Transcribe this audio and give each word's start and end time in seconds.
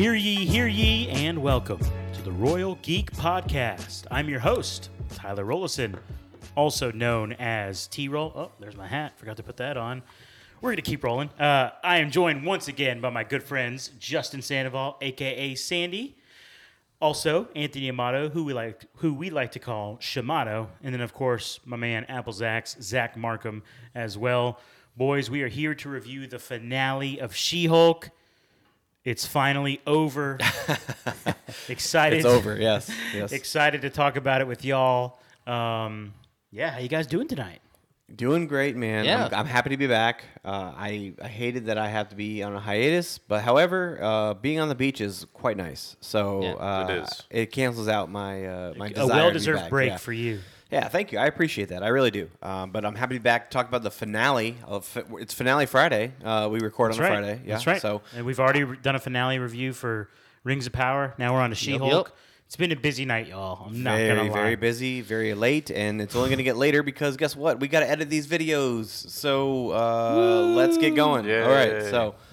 Hear 0.00 0.14
ye, 0.14 0.46
hear 0.46 0.66
ye, 0.66 1.08
and 1.08 1.42
welcome 1.42 1.78
to 2.14 2.22
the 2.22 2.32
Royal 2.32 2.76
Geek 2.76 3.12
Podcast. 3.12 4.06
I'm 4.10 4.30
your 4.30 4.40
host, 4.40 4.88
Tyler 5.10 5.44
Rollison, 5.44 5.94
also 6.56 6.90
known 6.90 7.34
as 7.34 7.86
T 7.86 8.08
Roll. 8.08 8.32
Oh, 8.34 8.50
there's 8.58 8.78
my 8.78 8.86
hat. 8.86 9.18
Forgot 9.18 9.36
to 9.36 9.42
put 9.42 9.58
that 9.58 9.76
on. 9.76 10.02
We're 10.62 10.70
going 10.70 10.76
to 10.76 10.82
keep 10.90 11.04
rolling. 11.04 11.28
Uh, 11.38 11.72
I 11.84 11.98
am 11.98 12.10
joined 12.10 12.46
once 12.46 12.66
again 12.66 13.02
by 13.02 13.10
my 13.10 13.24
good 13.24 13.42
friends, 13.42 13.90
Justin 13.98 14.40
Sandoval, 14.40 14.96
aka 15.02 15.54
Sandy. 15.54 16.16
Also, 17.02 17.48
Anthony 17.54 17.90
Amato, 17.90 18.30
who 18.30 18.44
we 18.44 18.54
like, 18.54 18.86
who 18.96 19.12
we 19.12 19.28
like 19.28 19.52
to 19.52 19.58
call 19.58 19.98
Shamato, 19.98 20.68
and 20.82 20.94
then 20.94 21.02
of 21.02 21.12
course 21.12 21.60
my 21.66 21.76
man 21.76 22.04
Apple 22.04 22.32
Zacks, 22.32 22.80
Zach 22.82 23.18
Markham, 23.18 23.62
as 23.94 24.16
well. 24.16 24.60
Boys, 24.96 25.28
we 25.28 25.42
are 25.42 25.48
here 25.48 25.74
to 25.74 25.90
review 25.90 26.26
the 26.26 26.38
finale 26.38 27.20
of 27.20 27.36
She-Hulk. 27.36 28.08
It's 29.10 29.26
finally 29.26 29.80
over. 29.88 30.38
excited. 31.68 32.18
It's 32.18 32.24
over. 32.24 32.56
Yes. 32.56 32.88
Yes. 33.12 33.32
Excited 33.32 33.82
to 33.82 33.90
talk 33.90 34.14
about 34.14 34.40
it 34.40 34.46
with 34.46 34.64
y'all. 34.64 35.18
Um, 35.48 36.14
yeah, 36.52 36.70
how 36.70 36.78
you 36.78 36.86
guys 36.86 37.08
doing 37.08 37.26
tonight? 37.26 37.60
Doing 38.14 38.46
great, 38.46 38.76
man. 38.76 39.04
Yeah. 39.04 39.26
I'm, 39.26 39.34
I'm 39.34 39.46
happy 39.46 39.70
to 39.70 39.76
be 39.76 39.88
back. 39.88 40.22
Uh, 40.44 40.72
I, 40.76 41.14
I 41.20 41.26
hated 41.26 41.66
that 41.66 41.76
I 41.76 41.88
have 41.88 42.10
to 42.10 42.14
be 42.14 42.44
on 42.44 42.54
a 42.54 42.60
hiatus, 42.60 43.18
but 43.18 43.42
however, 43.42 43.98
uh, 44.00 44.34
being 44.34 44.60
on 44.60 44.68
the 44.68 44.76
beach 44.76 45.00
is 45.00 45.26
quite 45.32 45.56
nice. 45.56 45.96
So 46.00 46.42
Yeah, 46.42 46.52
uh, 46.52 46.86
it 46.88 47.02
is. 47.02 47.22
It 47.30 47.46
cancels 47.50 47.88
out 47.88 48.12
my 48.12 48.46
uh, 48.46 48.74
my 48.76 48.90
desire 48.90 49.08
to 49.08 49.12
be 49.12 49.18
well-deserved 49.18 49.60
back. 49.62 49.70
break 49.70 49.90
yeah. 49.90 49.96
for 49.96 50.12
you. 50.12 50.38
Yeah, 50.70 50.88
thank 50.88 51.10
you. 51.10 51.18
I 51.18 51.26
appreciate 51.26 51.68
that. 51.70 51.82
I 51.82 51.88
really 51.88 52.10
do. 52.10 52.28
Um, 52.42 52.70
but 52.70 52.84
I'm 52.84 52.94
happy 52.94 53.14
to 53.14 53.20
be 53.20 53.24
back 53.24 53.50
to 53.50 53.54
talk 53.54 53.68
about 53.68 53.82
the 53.82 53.90
finale 53.90 54.56
of 54.64 54.96
it's 55.18 55.34
finale 55.34 55.66
Friday. 55.66 56.12
Uh, 56.22 56.48
we 56.50 56.60
record 56.60 56.90
That's 56.90 56.98
on 57.00 57.04
a 57.04 57.08
right. 57.08 57.18
Friday. 57.18 57.40
Yeah. 57.44 57.54
That's 57.54 57.66
right. 57.66 57.82
So 57.82 58.02
and 58.14 58.24
we've 58.24 58.38
already 58.38 58.64
re- 58.64 58.78
done 58.80 58.94
a 58.94 59.00
finale 59.00 59.38
review 59.38 59.72
for 59.72 60.08
Rings 60.44 60.66
of 60.66 60.72
Power. 60.72 61.14
Now 61.18 61.34
we're 61.34 61.40
on 61.40 61.50
to 61.50 61.56
She-Hulk. 61.56 62.08
Yep. 62.08 62.16
It's 62.50 62.56
been 62.56 62.72
a 62.72 62.76
busy 62.76 63.04
night, 63.04 63.28
y'all. 63.28 63.64
I'm 63.64 63.84
not 63.84 63.96
very 63.96 64.08
gonna 64.16 64.28
lie. 64.28 64.34
very 64.36 64.56
busy, 64.56 65.02
very 65.02 65.34
late, 65.34 65.70
and 65.70 66.02
it's 66.02 66.16
only 66.16 66.30
going 66.30 66.38
to 66.38 66.42
get 66.42 66.56
later 66.56 66.82
because 66.82 67.16
guess 67.16 67.36
what? 67.36 67.60
We 67.60 67.68
got 67.68 67.78
to 67.78 67.88
edit 67.88 68.10
these 68.10 68.26
videos. 68.26 68.86
So 68.88 69.70
uh, 69.70 70.42
let's 70.56 70.76
get 70.76 70.96
going. 70.96 71.26
All 71.30 71.48
right. 71.48 71.74
Yay. 71.74 71.90
So 71.92 72.16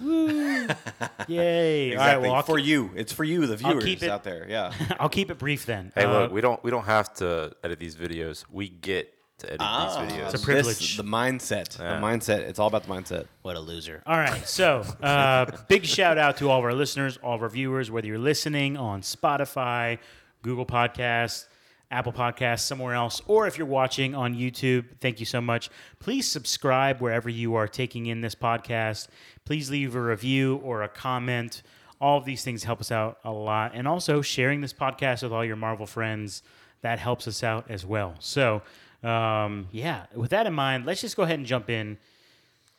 Yay! 1.28 1.90
exactly 1.90 1.96
All 1.96 2.04
right, 2.04 2.20
well, 2.20 2.34
I'll 2.34 2.42
for 2.42 2.56
keep, 2.56 2.66
you, 2.66 2.90
it's 2.96 3.12
for 3.12 3.22
you, 3.22 3.46
the 3.46 3.56
viewers 3.56 3.84
keep 3.84 4.02
it- 4.02 4.10
out 4.10 4.24
there. 4.24 4.44
Yeah. 4.48 4.72
I'll 4.98 5.08
keep 5.08 5.30
it 5.30 5.38
brief 5.38 5.66
then. 5.66 5.92
Hey, 5.94 6.02
Uh, 6.02 6.22
look, 6.22 6.32
we 6.32 6.40
don't 6.40 6.64
we 6.64 6.72
don't 6.72 6.86
have 6.86 7.14
to 7.18 7.52
edit 7.62 7.78
these 7.78 7.94
videos. 7.94 8.44
We 8.50 8.70
get 8.70 9.14
to 9.38 9.46
edit 9.46 9.60
these 9.60 10.18
videos. 10.18 10.24
It's 10.24 10.28
a 10.28 10.36
This- 10.36 10.44
privilege. 10.44 10.96
the 10.96 11.04
mindset. 11.04 11.78
Yeah. 11.78 11.98
The 12.00 12.06
mindset. 12.06 12.38
It's 12.40 12.58
all 12.58 12.66
about 12.68 12.84
the 12.84 12.90
mindset. 12.92 13.26
What 13.42 13.56
a 13.56 13.60
loser. 13.60 14.02
All 14.06 14.18
right, 14.18 14.46
so 14.46 14.80
uh, 15.02 15.46
big 15.68 15.84
shout 15.84 16.18
out 16.18 16.36
to 16.38 16.50
all 16.50 16.58
of 16.58 16.64
our 16.64 16.74
listeners, 16.74 17.18
all 17.22 17.34
of 17.36 17.42
our 17.42 17.48
viewers, 17.48 17.90
whether 17.90 18.06
you're 18.06 18.18
listening 18.18 18.76
on 18.76 19.02
Spotify, 19.02 19.98
Google 20.42 20.66
Podcasts, 20.66 21.46
Apple 21.90 22.12
Podcasts, 22.12 22.60
somewhere 22.60 22.94
else, 22.94 23.22
or 23.26 23.46
if 23.46 23.56
you're 23.56 23.66
watching 23.66 24.14
on 24.14 24.34
YouTube, 24.34 24.84
thank 25.00 25.20
you 25.20 25.26
so 25.26 25.40
much. 25.40 25.70
Please 26.00 26.28
subscribe 26.28 27.00
wherever 27.00 27.30
you 27.30 27.54
are 27.54 27.66
taking 27.66 28.06
in 28.06 28.20
this 28.20 28.34
podcast. 28.34 29.08
Please 29.46 29.70
leave 29.70 29.94
a 29.94 30.00
review 30.02 30.56
or 30.62 30.82
a 30.82 30.88
comment. 30.88 31.62
All 32.00 32.18
of 32.18 32.24
these 32.26 32.44
things 32.44 32.64
help 32.64 32.80
us 32.80 32.92
out 32.92 33.18
a 33.24 33.30
lot. 33.32 33.72
And 33.74 33.88
also 33.88 34.20
sharing 34.20 34.60
this 34.60 34.72
podcast 34.74 35.22
with 35.22 35.32
all 35.32 35.44
your 35.44 35.56
Marvel 35.56 35.86
friends, 35.86 36.42
that 36.82 36.98
helps 36.98 37.26
us 37.26 37.42
out 37.42 37.64
as 37.70 37.84
well. 37.86 38.14
So, 38.20 38.62
um, 39.02 39.68
yeah, 39.72 40.06
with 40.14 40.30
that 40.30 40.46
in 40.46 40.54
mind, 40.54 40.86
let's 40.86 41.00
just 41.00 41.16
go 41.16 41.22
ahead 41.22 41.38
and 41.38 41.46
jump 41.46 41.70
in. 41.70 41.98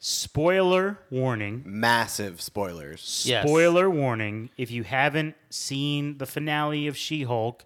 Spoiler 0.01 0.97
warning. 1.09 1.61
Massive 1.65 2.39
spoilers. 2.41 3.25
Yes. 3.27 3.45
Spoiler 3.45 3.89
warning. 3.89 4.49
If 4.57 4.71
you 4.71 4.83
haven't 4.83 5.35
seen 5.49 6.17
the 6.17 6.25
finale 6.25 6.87
of 6.87 6.95
She 6.95 7.23
Hulk, 7.23 7.65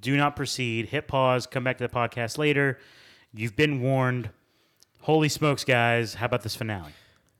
do 0.00 0.16
not 0.16 0.36
proceed. 0.36 0.86
Hit 0.86 1.06
pause, 1.06 1.46
come 1.46 1.64
back 1.64 1.76
to 1.78 1.86
the 1.86 1.92
podcast 1.92 2.38
later. 2.38 2.78
You've 3.34 3.56
been 3.56 3.82
warned. 3.82 4.30
Holy 5.02 5.28
smokes, 5.28 5.64
guys. 5.64 6.14
How 6.14 6.26
about 6.26 6.42
this 6.42 6.56
finale? 6.56 6.92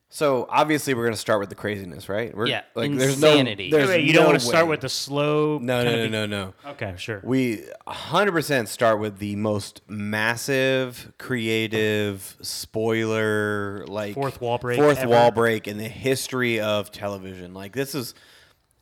So 0.09 0.47
obviously 0.49 0.93
we're 0.93 1.03
gonna 1.03 1.17
start 1.17 1.41
with 1.41 1.49
the 1.49 1.55
craziness, 1.55 2.07
right? 2.07 2.33
We're, 2.35 2.47
Yeah, 2.47 2.61
There's 2.73 3.15
insanity. 3.15 3.69
no. 3.69 3.77
There's 3.77 3.89
Wait, 3.89 4.05
you 4.05 4.13
no 4.13 4.19
don't 4.19 4.27
want 4.27 4.39
to 4.39 4.45
start 4.45 4.65
way. 4.65 4.69
with 4.71 4.81
the 4.81 4.89
slow. 4.89 5.57
No, 5.59 5.83
no, 5.83 5.95
no, 5.97 6.03
be- 6.03 6.09
no, 6.09 6.25
no. 6.25 6.53
Okay, 6.65 6.93
sure. 6.97 7.19
We 7.25 7.63
100% 7.85 8.67
start 8.69 8.99
with 9.01 9.19
the 9.19 9.35
most 9.35 9.81
massive, 9.89 11.11
creative, 11.17 12.37
spoiler, 12.41 13.85
like 13.87 14.13
Fourth 14.13 14.39
wall 14.39 14.57
break 14.57 14.77
fourth 14.79 14.99
ever. 14.99 15.09
wall 15.09 15.31
break 15.31 15.67
in 15.67 15.77
the 15.77 15.89
history 15.89 16.59
of 16.61 16.91
television. 16.91 17.53
Like 17.53 17.73
this 17.73 17.93
is 17.93 18.13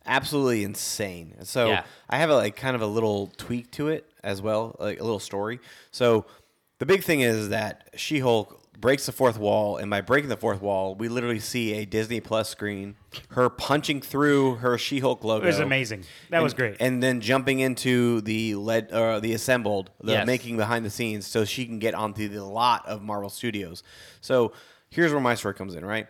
absolutely 0.06 0.62
insane. 0.62 1.34
So 1.42 1.66
Yeah. 1.68 1.84
I 2.08 2.18
have 2.18 2.30
a, 2.30 2.34
like 2.36 2.54
kind 2.54 2.76
of 2.76 2.82
a 2.82 2.86
little 2.86 3.32
tweak 3.36 3.72
to 3.72 3.88
it 3.88 4.08
as 4.22 4.40
well, 4.40 4.76
like 4.78 5.00
a 5.00 5.02
little 5.02 5.18
story. 5.18 5.58
So 5.90 6.24
the 6.78 6.86
big 6.86 7.02
thing 7.02 7.20
is 7.20 7.48
that 7.48 7.88
She-Hulk 7.96 8.65
breaks 8.80 9.06
the 9.06 9.12
fourth 9.12 9.38
wall, 9.38 9.76
and 9.76 9.90
by 9.90 10.00
breaking 10.00 10.28
the 10.28 10.36
fourth 10.36 10.60
wall, 10.60 10.94
we 10.94 11.08
literally 11.08 11.38
see 11.40 11.74
a 11.74 11.84
Disney 11.84 12.20
Plus 12.20 12.48
screen, 12.48 12.96
her 13.30 13.48
punching 13.48 14.00
through 14.02 14.56
her 14.56 14.76
She-Hulk 14.78 15.24
logo. 15.24 15.44
it 15.44 15.48
was 15.48 15.58
amazing. 15.58 16.04
That 16.30 16.42
was 16.42 16.54
great. 16.54 16.76
And 16.80 17.02
then 17.02 17.20
jumping 17.20 17.60
into 17.60 18.20
the 18.22 18.54
led 18.56 18.90
uh, 18.92 19.20
the 19.20 19.32
assembled, 19.32 19.90
the 20.02 20.12
Yes. 20.12 20.26
making 20.26 20.56
behind 20.56 20.84
the 20.84 20.90
scenes, 20.90 21.26
so 21.26 21.44
she 21.44 21.66
can 21.66 21.78
get 21.78 21.94
onto 21.94 22.28
the 22.28 22.44
lot 22.44 22.86
of 22.86 23.02
Marvel 23.02 23.30
Studios. 23.30 23.82
So 24.20 24.52
here's 24.90 25.12
where 25.12 25.20
my 25.20 25.34
story 25.34 25.54
comes 25.54 25.74
in, 25.74 25.84
right? 25.84 26.06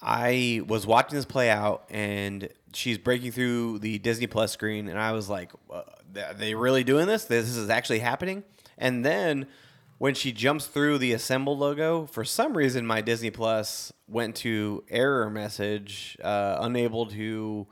I 0.00 0.62
was 0.66 0.86
watching 0.86 1.16
this 1.16 1.24
play 1.24 1.48
out, 1.48 1.84
and 1.90 2.48
she's 2.72 2.98
breaking 2.98 3.32
through 3.32 3.78
the 3.78 3.98
Disney 3.98 4.26
Plus 4.26 4.50
screen, 4.52 4.88
and 4.88 4.98
I 4.98 5.12
was 5.12 5.28
like, 5.28 5.52
uh, 5.72 5.82
"Are 6.16 6.34
they 6.34 6.54
really 6.54 6.82
doing 6.84 7.06
this? 7.06 7.24
This 7.24 7.48
is 7.56 7.70
actually 7.70 8.00
happening?" 8.00 8.42
And 8.78 9.04
then 9.04 9.46
when 10.02 10.14
she 10.14 10.32
jumps 10.32 10.66
through 10.66 10.98
the 10.98 11.12
assemble 11.12 11.56
logo, 11.56 12.06
for 12.06 12.24
some 12.24 12.56
reason 12.56 12.84
my 12.84 13.00
Disney 13.00 13.30
Plus 13.30 13.92
went 14.08 14.34
to 14.34 14.82
error 14.90 15.30
message, 15.30 16.18
uh, 16.24 16.56
unable 16.60 17.06
to 17.06 17.68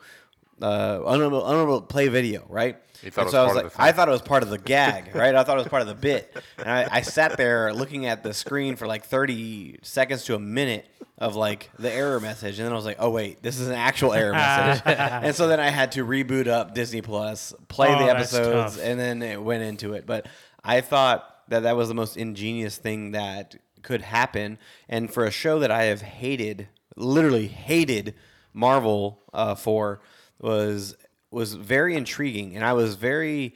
uh, 0.63 1.01
unable, 1.09 1.45
unable 1.45 1.81
to 1.81 1.87
play 1.89 2.07
video, 2.07 2.47
right? 2.49 2.77
You 3.03 3.11
thought 3.11 3.23
And 3.23 3.29
it 3.31 3.33
so 3.33 3.41
I 3.41 3.43
was 3.43 3.55
was 3.55 3.55
part 3.55 3.57
like, 3.57 3.65
of 3.65 3.73
the 3.73 3.83
I 3.83 3.93
thought 3.93 4.09
it 4.09 4.13
was 4.13 4.23
part 4.23 4.43
of 4.45 4.51
the 4.51 4.59
gag, 4.59 5.13
right? 5.17 5.35
I 5.35 5.43
thought 5.43 5.57
it 5.57 5.59
was 5.63 5.67
part 5.67 5.83
of 5.83 5.89
the 5.89 5.97
bit, 5.97 6.33
and 6.59 6.71
I, 6.71 6.89
I 6.89 7.01
sat 7.01 7.37
there 7.37 7.75
looking 7.75 8.07
at 8.07 8.23
the 8.23 8.33
screen 8.33 8.77
for 8.77 8.87
like 8.87 9.07
thirty 9.07 9.81
seconds 9.83 10.23
to 10.27 10.37
a 10.37 10.39
minute 10.39 10.87
of 11.19 11.35
like 11.35 11.69
the 11.81 11.93
error 11.93 12.21
message, 12.21 12.61
and 12.61 12.67
then 12.67 12.73
I 12.73 12.77
was 12.77 12.85
like, 12.85 12.99
oh 13.01 13.11
wait, 13.11 13.43
this 13.43 13.59
is 13.59 13.67
an 13.67 13.75
actual 13.75 14.13
error 14.13 14.35
message, 14.35 14.85
and 14.87 15.35
so 15.35 15.49
then 15.49 15.59
I 15.59 15.71
had 15.71 15.91
to 15.93 16.07
reboot 16.07 16.47
up 16.47 16.77
Disney 16.77 17.03
Plus, 17.03 17.55
play 17.67 17.89
Oh, 17.93 17.99
the 18.05 18.09
episodes, 18.09 18.79
and 18.79 19.01
then 19.01 19.21
it 19.21 19.43
went 19.43 19.65
into 19.65 19.95
it. 19.95 20.07
But 20.07 20.29
I 20.63 20.81
thought 20.81 21.27
that 21.51 21.61
that 21.65 21.77
was 21.77 21.89
the 21.89 21.95
most 21.95 22.17
ingenious 22.17 22.79
thing 22.79 23.13
that 23.13 23.57
could 23.83 24.03
happen, 24.03 24.59
and 24.89 25.13
for 25.13 25.25
a 25.25 25.31
show 25.31 25.59
that 25.59 25.71
I 25.71 25.85
have 25.85 26.03
hated, 26.03 26.69
literally 26.97 27.49
hated 27.49 28.15
Marvel 28.53 29.23
uh, 29.33 29.55
for, 29.55 30.01
was 30.41 30.97
was 31.31 31.55
very 31.55 31.95
intriguing, 31.95 32.57
and 32.57 32.65
I 32.65 32.73
was 32.73 32.95
very 32.95 33.55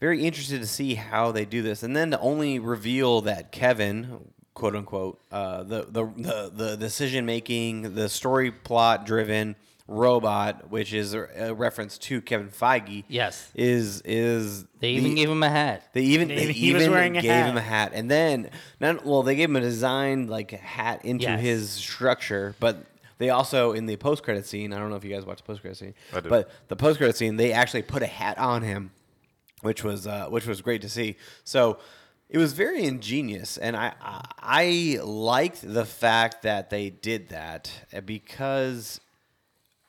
very 0.00 0.24
interested 0.24 0.60
to 0.60 0.66
see 0.66 0.94
how 0.94 1.32
they 1.32 1.44
do 1.44 1.60
this, 1.60 1.82
and 1.82 1.94
then 1.94 2.12
to 2.12 2.20
only 2.20 2.58
reveal 2.58 3.22
that 3.22 3.52
Kevin. 3.52 4.32
"Quote 4.54 4.76
unquote," 4.76 5.20
uh, 5.32 5.62
the 5.62 5.82
the 5.88 6.06
the, 6.16 6.52
the 6.54 6.76
decision 6.76 7.24
making, 7.24 7.94
the 7.94 8.08
story 8.08 8.50
plot 8.50 9.06
driven 9.06 9.56
robot, 9.88 10.70
which 10.70 10.92
is 10.92 11.14
a, 11.14 11.28
a 11.36 11.54
reference 11.54 11.98
to 11.98 12.20
Kevin 12.20 12.48
Feige. 12.48 13.04
Yes. 13.08 13.50
is 13.54 14.00
is 14.04 14.64
They 14.80 14.90
even 14.90 15.10
the- 15.10 15.14
gave 15.16 15.30
him 15.30 15.42
a 15.42 15.48
hat. 15.50 15.88
they 15.92 16.02
even 16.02 16.28
They- 16.28 16.46
they 16.46 16.52
he 16.52 16.72
was 16.72 16.82
even 16.82 16.92
wearing 16.94 17.16
a 17.16 17.22
gave 17.22 17.30
hat. 17.30 17.50
him 17.50 17.56
a 17.56 17.60
hat, 17.62 17.92
and 17.94 18.10
then 18.10 18.50
not 18.80 19.04
well, 19.04 19.22
they 19.22 19.34
gave 19.36 19.48
him 19.50 19.56
a 19.56 19.60
designed 19.60 20.30
like 20.30 20.50
hat 20.52 21.04
into 21.04 21.24
Yes. 21.24 21.40
his 21.40 21.70
structure, 21.70 22.54
but 22.60 22.84
they 23.18 23.30
also 23.30 23.72
in 23.72 23.86
the 23.86 23.96
post 23.96 24.22
credit 24.22 24.46
scene. 24.46 24.72
I 24.72 24.78
don't 24.78 24.90
know 24.90 24.96
if 24.96 25.04
you 25.04 25.12
guys 25.14 25.26
watched 25.26 25.44
the 25.44 25.52
post 25.52 25.60
credit 25.60 25.76
scene, 25.76 25.94
I 26.14 26.20
but 26.20 26.50
the 26.68 26.76
post 26.76 26.98
credit 26.98 27.16
scene 27.16 27.36
they 27.36 27.52
actually 27.52 27.82
put 27.82 28.02
a 28.02 28.06
hat 28.06 28.38
on 28.38 28.62
him, 28.62 28.92
which 29.62 29.84
was 29.84 30.06
uh, 30.06 30.26
which 30.28 30.46
was 30.46 30.60
great 30.62 30.80
to 30.82 30.88
see. 30.88 31.16
So 31.44 31.78
it 32.30 32.38
was 32.38 32.52
very 32.52 32.84
ingenious, 32.84 33.58
and 33.58 33.76
I 33.76 33.92
I, 34.00 34.24
I 34.40 35.00
liked 35.02 35.60
the 35.62 35.84
fact 35.84 36.42
that 36.42 36.70
they 36.70 36.88
did 36.90 37.28
that 37.30 37.70
uh, 37.92 38.00
because 38.00 39.00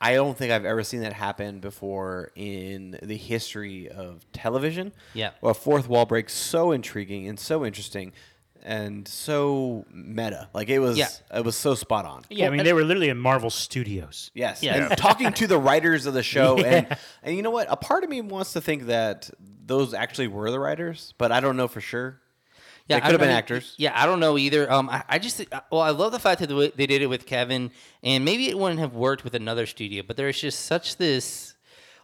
I 0.02 0.14
don't 0.14 0.36
think 0.36 0.52
I've 0.52 0.64
ever 0.64 0.82
seen 0.82 1.00
that 1.02 1.12
happen 1.12 1.60
before 1.60 2.32
in 2.34 2.98
the 3.02 3.16
history 3.16 3.88
of 3.88 4.24
television. 4.32 4.92
Yeah. 5.14 5.30
Well, 5.40 5.54
fourth 5.54 5.88
wall 5.88 6.04
break 6.06 6.28
so 6.28 6.72
intriguing 6.72 7.28
and 7.28 7.38
so 7.38 7.64
interesting 7.64 8.12
and 8.64 9.06
so 9.08 9.84
meta. 9.92 10.48
Like 10.54 10.68
it 10.68 10.78
was 10.78 10.96
Yeah. 10.98 11.08
it 11.34 11.44
was 11.44 11.56
so 11.56 11.74
spot 11.74 12.04
on. 12.04 12.22
yeah, 12.30 12.46
I 12.46 12.50
mean, 12.50 12.64
they 12.64 12.72
were 12.72 12.84
literally 12.84 13.08
in 13.10 13.18
Marvel 13.18 13.50
Studios. 13.50 14.30
Yes. 14.34 14.62
Yeah. 14.62 14.88
And 14.88 14.96
talking 14.98 15.32
to 15.34 15.46
the 15.46 15.58
writers 15.58 16.06
of 16.06 16.14
the 16.14 16.22
show 16.22 16.58
and 16.64 16.86
and 17.22 17.36
you 17.36 17.42
know 17.42 17.50
what? 17.50 17.66
A 17.70 17.76
part 17.76 18.04
of 18.04 18.10
me 18.10 18.20
wants 18.20 18.52
to 18.54 18.60
think 18.60 18.86
that 18.86 19.30
those 19.64 19.94
actually 19.94 20.26
were 20.28 20.50
the 20.50 20.58
writers, 20.60 21.14
but 21.18 21.30
I 21.32 21.40
don't 21.40 21.56
know 21.56 21.68
for 21.68 21.80
sure. 21.80 22.20
Yeah, 22.88 22.96
They 22.96 23.00
could 23.02 23.10
have 23.12 23.20
been 23.20 23.28
know- 23.28 23.36
actors. 23.36 23.74
Yeah, 23.78 23.92
I 23.94 24.06
don't 24.06 24.20
know 24.20 24.36
either. 24.36 24.70
Um, 24.70 24.90
I, 24.90 25.04
I 25.08 25.18
just 25.18 25.44
well, 25.70 25.80
I 25.80 25.90
love 25.90 26.12
the 26.12 26.18
fact 26.18 26.40
that 26.40 26.72
they 26.76 26.86
did 26.86 27.02
it 27.02 27.06
with 27.06 27.26
Kevin, 27.26 27.70
and 28.02 28.24
maybe 28.24 28.48
it 28.48 28.58
wouldn't 28.58 28.80
have 28.80 28.94
worked 28.94 29.24
with 29.24 29.34
another 29.34 29.66
studio, 29.66 30.02
but 30.06 30.16
there's 30.16 30.40
just 30.40 30.66
such 30.66 30.96
this 30.96 31.54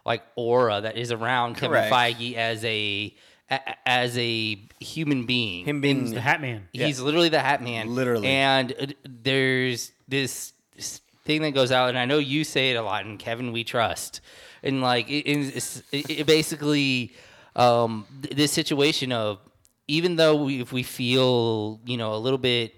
like 0.05 0.23
aura 0.35 0.81
that 0.81 0.97
is 0.97 1.11
around 1.11 1.57
Correct. 1.57 1.91
Kevin 1.91 2.15
Feige 2.15 2.35
as 2.35 2.63
a 2.65 3.13
as 3.85 4.17
a 4.17 4.59
human 4.79 5.25
being. 5.25 5.65
Him 5.65 5.81
being 5.81 6.01
He's 6.01 6.13
the 6.13 6.21
Hat 6.21 6.39
Man. 6.41 6.67
He's 6.71 6.99
literally 6.99 7.29
the 7.29 7.39
Hat 7.39 7.61
Man. 7.63 7.93
Literally. 7.93 8.27
And 8.27 8.73
uh, 8.79 8.85
there's 9.03 9.91
this, 10.07 10.53
thing 11.25 11.41
that 11.43 11.51
goes 11.51 11.71
out, 11.71 11.89
and 11.89 11.97
I 11.97 12.05
know 12.05 12.17
you 12.17 12.43
say 12.43 12.71
it 12.71 12.75
a 12.75 12.81
lot, 12.81 13.05
and 13.05 13.19
Kevin, 13.19 13.51
we 13.51 13.63
trust. 13.63 14.21
And 14.63 14.81
like, 14.81 15.09
it, 15.09 15.27
it's, 15.27 15.83
it, 15.91 16.09
it 16.09 16.27
basically, 16.27 17.13
um, 17.55 18.05
th- 18.23 18.35
this 18.35 18.51
situation 18.51 19.11
of 19.11 19.39
even 19.89 20.15
though 20.15 20.35
we, 20.35 20.61
if 20.61 20.71
we 20.71 20.83
feel, 20.83 21.81
you 21.83 21.97
know, 21.97 22.13
a 22.13 22.17
little 22.17 22.37
bit 22.37 22.75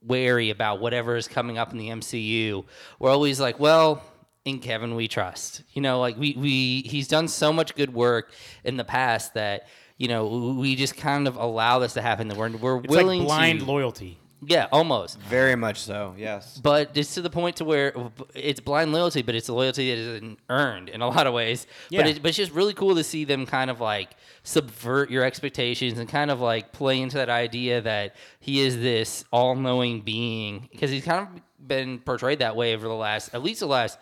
wary 0.00 0.48
about 0.48 0.80
whatever 0.80 1.14
is 1.14 1.28
coming 1.28 1.58
up 1.58 1.72
in 1.72 1.78
the 1.78 1.88
MCU, 1.88 2.64
we're 2.98 3.10
always 3.10 3.38
like, 3.38 3.60
well, 3.60 4.02
in 4.46 4.58
Kevin 4.58 4.94
we 4.94 5.08
trust. 5.08 5.62
You 5.74 5.82
know, 5.82 6.00
like 6.00 6.16
we 6.16 6.34
we 6.38 6.82
he's 6.86 7.06
done 7.06 7.28
so 7.28 7.52
much 7.52 7.74
good 7.74 7.92
work 7.92 8.32
in 8.64 8.78
the 8.78 8.84
past 8.84 9.34
that 9.34 9.68
you 9.98 10.08
know 10.08 10.54
we 10.58 10.74
just 10.74 10.96
kind 10.96 11.28
of 11.28 11.36
allow 11.36 11.80
this 11.80 11.92
to 11.94 12.02
happen. 12.02 12.28
That 12.28 12.38
we're 12.38 12.56
we're 12.56 12.78
It's 12.78 12.88
willing 12.88 13.20
like 13.20 13.28
blind 13.28 13.60
to 13.60 13.66
loyalty. 13.66 14.18
Yeah, 14.46 14.66
almost. 14.72 15.18
very 15.20 15.56
much 15.56 15.80
so. 15.80 16.14
Yes. 16.16 16.58
But 16.62 16.96
it's 16.96 17.14
to 17.14 17.22
the 17.22 17.30
point 17.30 17.56
to 17.56 17.64
where 17.64 17.92
it's 18.34 18.60
blind 18.60 18.92
loyalty, 18.92 19.22
but 19.22 19.34
it's 19.34 19.48
a 19.48 19.52
loyalty 19.52 19.90
that 19.90 19.98
isn't 19.98 20.38
earned 20.48 20.88
in 20.88 21.02
a 21.02 21.08
lot 21.14 21.26
of 21.26 21.34
ways. 21.34 21.66
Yeah. 21.90 22.02
But, 22.02 22.06
it, 22.10 22.22
but 22.22 22.28
it's 22.28 22.38
just 22.38 22.52
really 22.52 22.74
cool 22.74 22.94
to 22.94 23.04
see 23.04 23.24
them 23.24 23.46
kind 23.46 23.70
of 23.70 23.80
like 23.80 24.10
subvert 24.44 25.10
your 25.10 25.24
expectations 25.24 25.98
and 25.98 26.08
kind 26.08 26.30
of 26.30 26.40
like 26.40 26.72
play 26.72 27.00
into 27.00 27.16
that 27.16 27.28
idea 27.28 27.80
that 27.82 28.16
he 28.40 28.60
is 28.60 28.76
this 28.76 29.24
all-knowing 29.32 30.00
being 30.02 30.68
because 30.72 30.90
he's 30.90 31.04
kind 31.04 31.26
of 31.26 31.42
been 31.68 31.98
portrayed 31.98 32.38
that 32.38 32.54
way 32.56 32.74
over 32.74 32.86
the 32.88 32.94
last, 32.94 33.34
at 33.34 33.42
least 33.42 33.60
the 33.60 33.66
last 33.66 33.98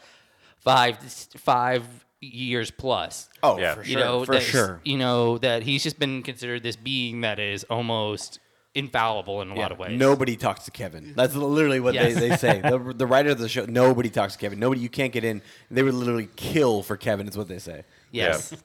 five 0.61 0.99
five 1.37 1.85
years 2.21 2.71
plus. 2.71 3.29
Oh, 3.43 3.59
Yeah. 3.59 3.75
for 3.75 3.83
You 3.83 3.93
sure. 3.93 4.00
know, 4.00 4.25
for 4.25 4.41
sure. 4.41 4.81
You 4.85 4.99
know 4.99 5.38
that 5.38 5.62
he's 5.62 5.83
just 5.83 5.99
been 5.99 6.23
considered 6.23 6.62
this 6.62 6.77
being 6.77 7.21
that 7.23 7.38
is 7.38 7.65
almost 7.65 8.41
infallible 8.76 9.43
in 9.43 9.50
a 9.50 9.55
lot 9.55 9.73
of 9.73 9.78
ways. 9.78 9.99
Nobody 9.99 10.37
talks 10.37 10.64
to 10.67 10.70
Kevin. 10.70 11.14
That's 11.17 11.34
literally 11.34 11.81
what 11.81 11.94
Yes. 11.94 12.14
they, 12.14 12.28
they 12.28 12.37
say. 12.37 12.61
The, 12.61 12.78
the 12.96 13.06
writer 13.06 13.31
of 13.31 13.38
the 13.38 13.49
show, 13.49 13.64
nobody 13.64 14.11
talks 14.11 14.34
to 14.34 14.38
Kevin. 14.38 14.61
Nobody, 14.61 14.81
you 14.82 14.88
can't 14.88 15.12
get 15.12 15.25
in. 15.25 15.43
They 15.70 15.82
would 15.82 15.94
literally 15.94 16.28
kill 16.37 16.82
for 16.82 16.96
Kevin, 16.96 17.26
is 17.26 17.37
what 17.37 17.49
they 17.49 17.58
say. 17.58 17.84
Yes. 18.12 18.55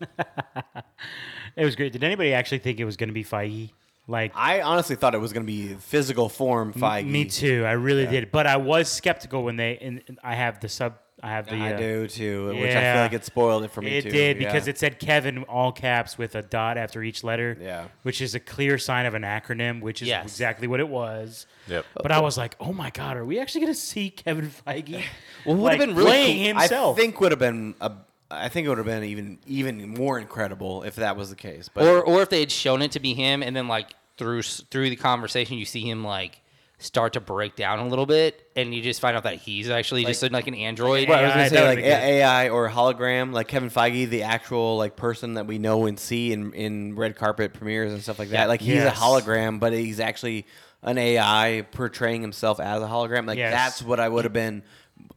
It 1.55 1.65
was 1.65 1.75
great. 1.75 1.91
Did 1.91 2.03
anybody 2.03 2.33
actually 2.33 2.59
think 2.59 2.79
it 2.79 2.85
was 2.85 2.95
going 2.95 3.09
to 3.09 3.13
be 3.13 3.25
Feige? 3.25 3.71
Like 4.07 4.31
I 4.35 4.61
honestly 4.61 4.95
thought 4.95 5.13
it 5.13 5.19
was 5.19 5.33
going 5.33 5.45
to 5.45 5.51
be 5.51 5.73
physical 5.75 6.27
form 6.29 6.73
Feige. 6.73 7.05
me 7.05 7.25
too. 7.25 7.65
I 7.65 7.73
really 7.73 8.07
did, 8.07 8.31
but 8.31 8.47
I 8.47 8.57
was 8.57 8.89
skeptical 8.89 9.43
when 9.43 9.57
they. 9.57 9.77
And 9.79 10.01
and 10.07 10.17
I 10.23 10.35
have 10.35 10.59
the 10.61 10.69
sub. 10.69 10.95
I 11.23 11.29
have 11.29 11.47
the. 11.47 11.55
I 11.55 11.73
uh, 11.73 11.77
do 11.77 12.07
too, 12.07 12.47
which 12.47 12.75
I 12.75 12.93
feel 12.93 13.01
like 13.03 13.13
it 13.13 13.25
spoiled 13.25 13.63
it 13.63 13.71
for 13.71 13.81
me 13.81 13.97
It 13.97 14.03
too. 14.03 14.11
did 14.11 14.37
because 14.37 14.67
yeah. 14.67 14.71
it 14.71 14.77
said 14.79 14.99
Kevin 14.99 15.43
all 15.43 15.71
caps 15.71 16.17
with 16.17 16.35
a 16.35 16.41
dot 16.41 16.77
after 16.77 17.03
each 17.03 17.23
letter. 17.23 17.57
Yeah. 17.61 17.87
Which 18.03 18.21
is 18.21 18.33
a 18.35 18.39
clear 18.39 18.77
sign 18.77 19.05
of 19.05 19.13
an 19.13 19.21
acronym, 19.23 19.81
which 19.81 20.01
is 20.01 20.07
Yes. 20.07 20.25
exactly 20.25 20.67
what 20.67 20.79
it 20.79 20.89
was. 20.89 21.45
Yep. 21.67 21.85
But 22.01 22.11
I 22.11 22.19
was 22.21 22.37
like, 22.37 22.55
oh 22.59 22.73
my 22.73 22.89
god, 22.89 23.17
are 23.17 23.25
we 23.25 23.39
actually 23.39 23.61
going 23.61 23.73
to 23.73 23.79
see 23.79 24.09
Kevin 24.09 24.49
Feige? 24.49 25.03
Well, 25.45 25.55
it 25.55 25.59
would've 25.59 25.79
like, 25.79 25.87
been 25.87 25.95
really 25.95 26.09
playing 26.11 26.53
cool- 26.53 26.61
himself. 26.61 26.97
I 26.97 27.01
think 27.01 27.19
would 27.21 27.31
have 27.31 27.39
been 27.39 27.75
a. 27.81 27.91
I 28.29 28.47
think 28.47 28.65
it 28.65 28.69
would 28.69 28.77
have 28.77 28.87
been 28.87 29.03
even 29.03 29.39
even 29.47 29.89
more 29.89 30.17
incredible 30.19 30.83
if 30.83 30.95
that 30.97 31.17
was 31.17 31.29
the 31.29 31.35
case. 31.35 31.67
But 31.73 31.83
or 31.85 32.01
or 32.03 32.21
if 32.21 32.29
they 32.29 32.39
had 32.39 32.51
shown 32.51 32.81
it 32.81 32.91
to 32.91 32.99
be 32.99 33.13
him, 33.13 33.43
and 33.43 33.55
then 33.55 33.67
like 33.67 33.93
through 34.17 34.43
through 34.43 34.89
the 34.89 34.95
conversation, 34.95 35.57
you 35.57 35.65
see 35.65 35.81
him 35.81 36.03
like 36.03 36.40
start 36.81 37.13
to 37.13 37.19
break 37.21 37.55
down 37.55 37.79
a 37.79 37.87
little 37.87 38.05
bit, 38.05 38.49
and 38.55 38.73
you 38.73 38.81
just 38.81 38.99
find 39.01 39.15
out 39.15 39.23
that 39.23 39.35
he's 39.35 39.69
actually 39.69 40.03
just 40.05 40.21
like 40.31 40.47
an 40.47 40.55
android. 40.55 41.07
Well, 41.07 41.19
I 41.19 41.21
was 41.23 41.31
AI, 41.31 41.35
gonna 41.35 41.49
say 41.49 41.55
that 41.55 41.61
like 41.61 41.77
would've 41.77 41.83
good. 41.83 42.03
AI 42.03 42.49
or 42.49 42.69
hologram, 42.69 43.31
like 43.33 43.47
Kevin 43.47 43.69
Feige, 43.69 44.09
the 44.09 44.23
actual 44.23 44.77
like 44.77 44.95
person 44.95 45.35
that 45.35 45.47
we 45.47 45.57
know 45.59 45.85
and 45.85 45.99
see 45.99 46.31
in 46.33 46.53
in 46.53 46.95
red 46.95 47.15
carpet 47.15 47.53
premieres 47.53 47.93
and 47.93 48.01
stuff 48.01 48.19
like 48.19 48.29
that. 48.29 48.47
Like 48.47 48.61
he's 48.61 48.75
Yes. 48.75 48.97
a 48.97 48.99
hologram, 49.01 49.59
but 49.59 49.73
he's 49.73 49.99
actually 49.99 50.45
an 50.83 50.97
AI 50.97 51.65
portraying 51.71 52.21
himself 52.21 52.59
as 52.59 52.81
a 52.81 52.87
hologram. 52.87 53.27
Like 53.27 53.37
Yes. 53.37 53.53
that's 53.53 53.81
what 53.83 53.99
I 53.99 54.09
would 54.09 54.23
have 54.25 54.33
been 54.33 54.63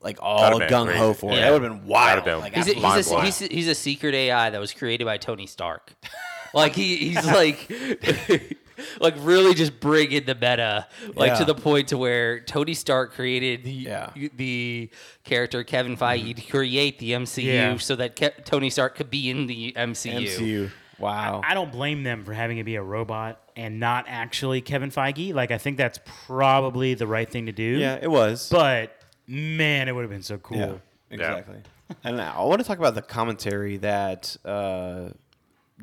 like 0.00 0.18
all 0.20 0.38
That'd 0.42 0.60
have 0.60 0.68
been 0.68 0.78
gung 0.88 0.94
ho 0.96 1.06
crazy. 1.14 1.18
for. 1.20 1.32
Yeah. 1.32 1.40
That 1.40 1.52
would 1.52 1.62
have 1.62 1.72
been 1.80 1.86
wild. 1.88 2.08
That'd 2.08 2.24
have 2.24 2.24
been- 2.24 2.40
Like, 2.40 2.54
He's 2.54 2.68
a, 2.68 2.70
absolutely 2.76 2.96
he's, 2.96 3.06
a, 3.06 3.10
mind-blowing. 3.14 3.24
he's, 3.26 3.42
a, 3.42 3.54
he's 3.54 3.68
a 3.68 3.74
secret 3.74 4.14
AI 4.14 4.50
that 4.50 4.60
was 4.60 4.72
created 4.72 5.04
by 5.04 5.16
Tony 5.18 5.46
Stark. 5.46 5.92
like 6.54 6.74
he, 6.74 6.96
he's 6.96 7.26
like 7.26 7.68
like 9.00 9.14
really 9.18 9.54
just 9.54 9.78
bringing 9.80 10.24
the 10.24 10.34
meta 10.34 10.86
like 11.14 11.28
Yeah. 11.32 11.38
to 11.38 11.44
the 11.44 11.54
point 11.54 11.88
to 11.88 11.98
where 11.98 12.40
Tony 12.40 12.74
Stark 12.74 13.12
created 13.14 13.64
the 13.64 13.72
Yeah. 13.72 14.10
the 14.36 14.90
character 15.24 15.62
Kevin 15.64 15.96
Feige 15.96 16.36
to 16.36 16.42
create 16.42 16.98
the 16.98 17.12
MCU 17.12 17.42
Yeah. 17.44 17.76
so 17.78 17.96
that 17.96 18.16
Ke- 18.16 18.44
Tony 18.44 18.70
Stark 18.70 18.94
could 18.96 19.10
be 19.10 19.30
in 19.30 19.46
the 19.46 19.72
MCU. 19.76 20.26
MCU. 20.26 20.70
Wow. 20.98 21.40
I 21.44 21.54
don't 21.54 21.72
blame 21.72 22.04
them 22.04 22.24
for 22.24 22.32
having 22.32 22.58
it 22.58 22.64
be 22.64 22.76
a 22.76 22.82
robot 22.82 23.40
and 23.56 23.80
not 23.80 24.04
actually 24.08 24.60
Kevin 24.60 24.90
Feige. 24.90 25.34
Like 25.34 25.50
I 25.50 25.58
think 25.58 25.76
that's 25.76 25.98
probably 26.26 26.94
the 26.94 27.06
right 27.06 27.28
thing 27.28 27.46
to 27.46 27.52
do. 27.52 27.62
yeah, 27.64 27.98
it 28.00 28.10
was. 28.10 28.48
But 28.48 28.96
man, 29.26 29.88
it 29.88 29.92
would 29.94 30.02
have 30.02 30.10
been 30.10 30.22
so 30.22 30.38
cool. 30.38 30.56
Yeah, 30.58 30.74
exactly. 31.10 31.56
and 32.04 32.16
now 32.16 32.34
I 32.38 32.44
want 32.44 32.60
to 32.60 32.66
talk 32.66 32.78
about 32.78 32.94
the 32.94 33.02
commentary 33.02 33.76
that 33.78 34.36
uh, 34.44 35.10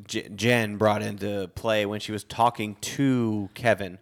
J- 0.06 0.28
Jen 0.34 0.76
brought 0.76 1.02
into 1.02 1.48
play 1.54 1.86
when 1.86 2.00
she 2.00 2.12
was 2.12 2.24
talking 2.24 2.76
to 2.80 3.48
Kevin, 3.54 3.98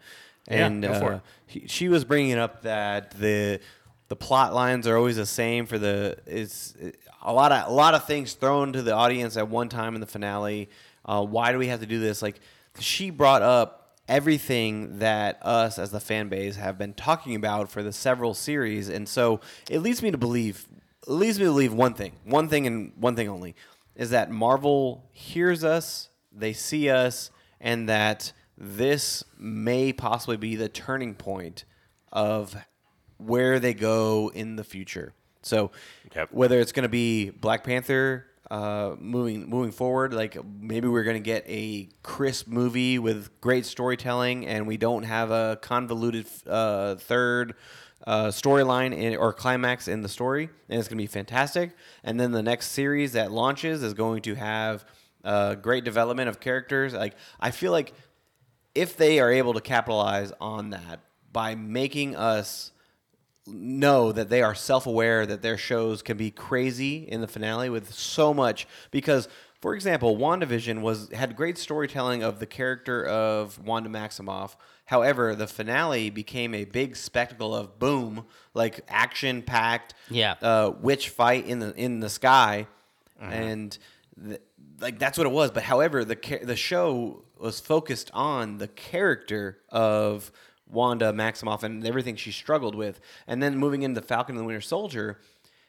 Yeah, 0.48 0.66
and 0.66 0.84
for 0.84 1.14
uh, 1.14 1.20
he, 1.46 1.66
she 1.66 1.88
was 1.88 2.04
bringing 2.04 2.38
up 2.38 2.62
that 2.62 3.12
the 3.12 3.60
the 4.08 4.16
plot 4.16 4.54
lines 4.54 4.86
are 4.86 4.96
always 4.96 5.16
the 5.16 5.26
same 5.26 5.66
for 5.66 5.78
the 5.78 6.16
it's 6.26 6.74
a 7.22 7.32
lot 7.32 7.52
of 7.52 7.68
a 7.68 7.72
lot 7.72 7.94
of 7.94 8.04
things 8.06 8.34
thrown 8.34 8.72
to 8.72 8.82
the 8.82 8.92
audience 8.92 9.36
at 9.36 9.48
one 9.48 9.68
time 9.68 9.94
in 9.94 10.00
the 10.00 10.06
finale. 10.06 10.68
Uh, 11.04 11.24
why 11.24 11.52
do 11.52 11.58
we 11.58 11.68
have 11.68 11.80
to 11.80 11.86
do 11.86 11.98
this? 11.98 12.22
Like 12.22 12.40
she 12.78 13.10
brought 13.10 13.42
up 13.42 13.96
everything 14.08 14.98
that 14.98 15.38
us 15.42 15.78
as 15.78 15.92
the 15.92 16.00
fan 16.00 16.28
base 16.28 16.56
have 16.56 16.76
been 16.76 16.92
talking 16.94 17.34
about 17.36 17.70
for 17.70 17.82
the 17.82 17.92
several 17.92 18.34
series, 18.34 18.88
and 18.88 19.08
so 19.08 19.40
it 19.70 19.78
leads 19.78 20.02
me 20.02 20.10
to 20.10 20.18
believe, 20.18 20.66
it 21.06 21.10
leads 21.10 21.38
me 21.38 21.44
to 21.44 21.50
believe 21.50 21.72
one 21.72 21.94
thing, 21.94 22.12
one 22.24 22.48
thing 22.48 22.66
and 22.66 22.92
one 22.96 23.14
thing 23.14 23.28
only, 23.28 23.54
is 23.96 24.10
that 24.10 24.30
Marvel 24.30 25.08
hears 25.12 25.64
us, 25.64 26.10
they 26.32 26.52
see 26.52 26.88
us, 26.88 27.30
and 27.60 27.88
that 27.88 28.32
this 28.56 29.24
may 29.38 29.92
possibly 29.92 30.36
be 30.36 30.56
the 30.56 30.68
turning 30.68 31.14
point 31.14 31.64
of 32.12 32.56
where 33.18 33.58
they 33.60 33.74
go 33.74 34.30
in 34.34 34.56
the 34.56 34.64
future. 34.64 35.12
So 35.42 35.70
Yep. 36.14 36.28
whether 36.32 36.60
it's 36.60 36.72
going 36.72 36.82
to 36.84 36.88
be 36.88 37.30
Black 37.30 37.64
Panther 37.64 38.26
uh, 38.50 38.96
moving 38.98 39.48
moving 39.48 39.70
forward, 39.70 40.12
like 40.12 40.36
maybe 40.44 40.88
we're 40.88 41.04
going 41.04 41.16
to 41.16 41.20
get 41.20 41.44
a 41.46 41.88
crisp 42.02 42.48
movie 42.48 42.98
with 42.98 43.40
great 43.40 43.64
storytelling, 43.64 44.44
and 44.46 44.66
we 44.66 44.76
don't 44.76 45.04
have 45.04 45.30
a 45.30 45.56
convoluted 45.62 46.26
uh, 46.48 46.96
third 46.96 47.54
uh, 48.06 48.28
storyline 48.28 49.18
or 49.18 49.32
climax 49.32 49.88
in 49.88 50.02
the 50.02 50.08
story, 50.08 50.48
and 50.68 50.78
it's 50.78 50.88
going 50.88 50.98
to 50.98 51.02
be 51.02 51.06
fantastic. 51.06 51.72
And 52.02 52.18
then 52.18 52.32
the 52.32 52.42
next 52.42 52.68
series 52.68 53.12
that 53.12 53.30
launches 53.30 53.82
is 53.82 53.94
going 53.94 54.22
to 54.22 54.34
have 54.34 54.84
uh, 55.24 55.54
great 55.56 55.84
development 55.84 56.28
of 56.28 56.40
characters. 56.40 56.94
Like 56.94 57.14
I 57.38 57.50
feel 57.50 57.72
like 57.72 57.92
if 58.74 58.96
they 58.96 59.20
are 59.20 59.30
able 59.30 59.54
to 59.54 59.60
capitalize 59.60 60.32
on 60.40 60.70
that 60.70 61.00
by 61.32 61.54
making 61.54 62.16
us 62.16 62.72
know 63.46 64.12
that 64.12 64.28
they 64.28 64.42
are 64.42 64.54
self-aware 64.54 65.26
that 65.26 65.42
their 65.42 65.56
shows 65.56 66.02
can 66.02 66.16
be 66.16 66.30
crazy 66.30 66.98
in 66.98 67.20
the 67.20 67.26
finale 67.26 67.68
with 67.68 67.92
so 67.92 68.32
much 68.32 68.66
because 68.90 69.28
for 69.60 69.74
example 69.74 70.16
WandaVision 70.16 70.80
was 70.80 71.10
had 71.12 71.36
great 71.36 71.58
storytelling 71.58 72.22
of 72.22 72.38
the 72.40 72.46
character 72.46 73.04
of 73.06 73.58
Wanda 73.64 73.88
Maximoff. 73.90 74.56
However 74.86 75.34
the 75.34 75.46
finale 75.46 76.10
became 76.10 76.54
a 76.54 76.64
big 76.64 76.96
spectacle 76.96 77.54
of 77.54 77.78
boom 77.78 78.26
like 78.54 78.80
action 78.88 79.42
packed 79.42 79.94
Yeah. 80.08 80.34
uh, 80.42 80.72
witch 80.80 81.10
fight 81.10 81.46
in 81.46 81.58
the 81.60 81.74
in 81.74 82.00
the 82.00 82.08
sky. 82.08 82.66
And 83.20 83.76
th- 84.26 84.40
like 84.80 84.98
that's 84.98 85.18
what 85.18 85.26
it 85.26 85.30
was. 85.32 85.50
But 85.50 85.64
however 85.64 86.04
the 86.04 86.16
cha- 86.16 86.42
the 86.42 86.56
show 86.56 87.24
was 87.38 87.60
focused 87.60 88.10
on 88.14 88.58
the 88.58 88.68
character 88.68 89.58
of 89.68 90.32
Wanda 90.66 91.12
Maximoff 91.12 91.62
and 91.62 91.86
everything 91.86 92.16
she 92.16 92.32
struggled 92.32 92.74
with. 92.74 93.00
And 93.26 93.42
then 93.42 93.56
moving 93.58 93.82
into 93.82 94.00
Falcon 94.00 94.36
and 94.36 94.42
the 94.42 94.46
Winter 94.46 94.60
Soldier 94.62 95.18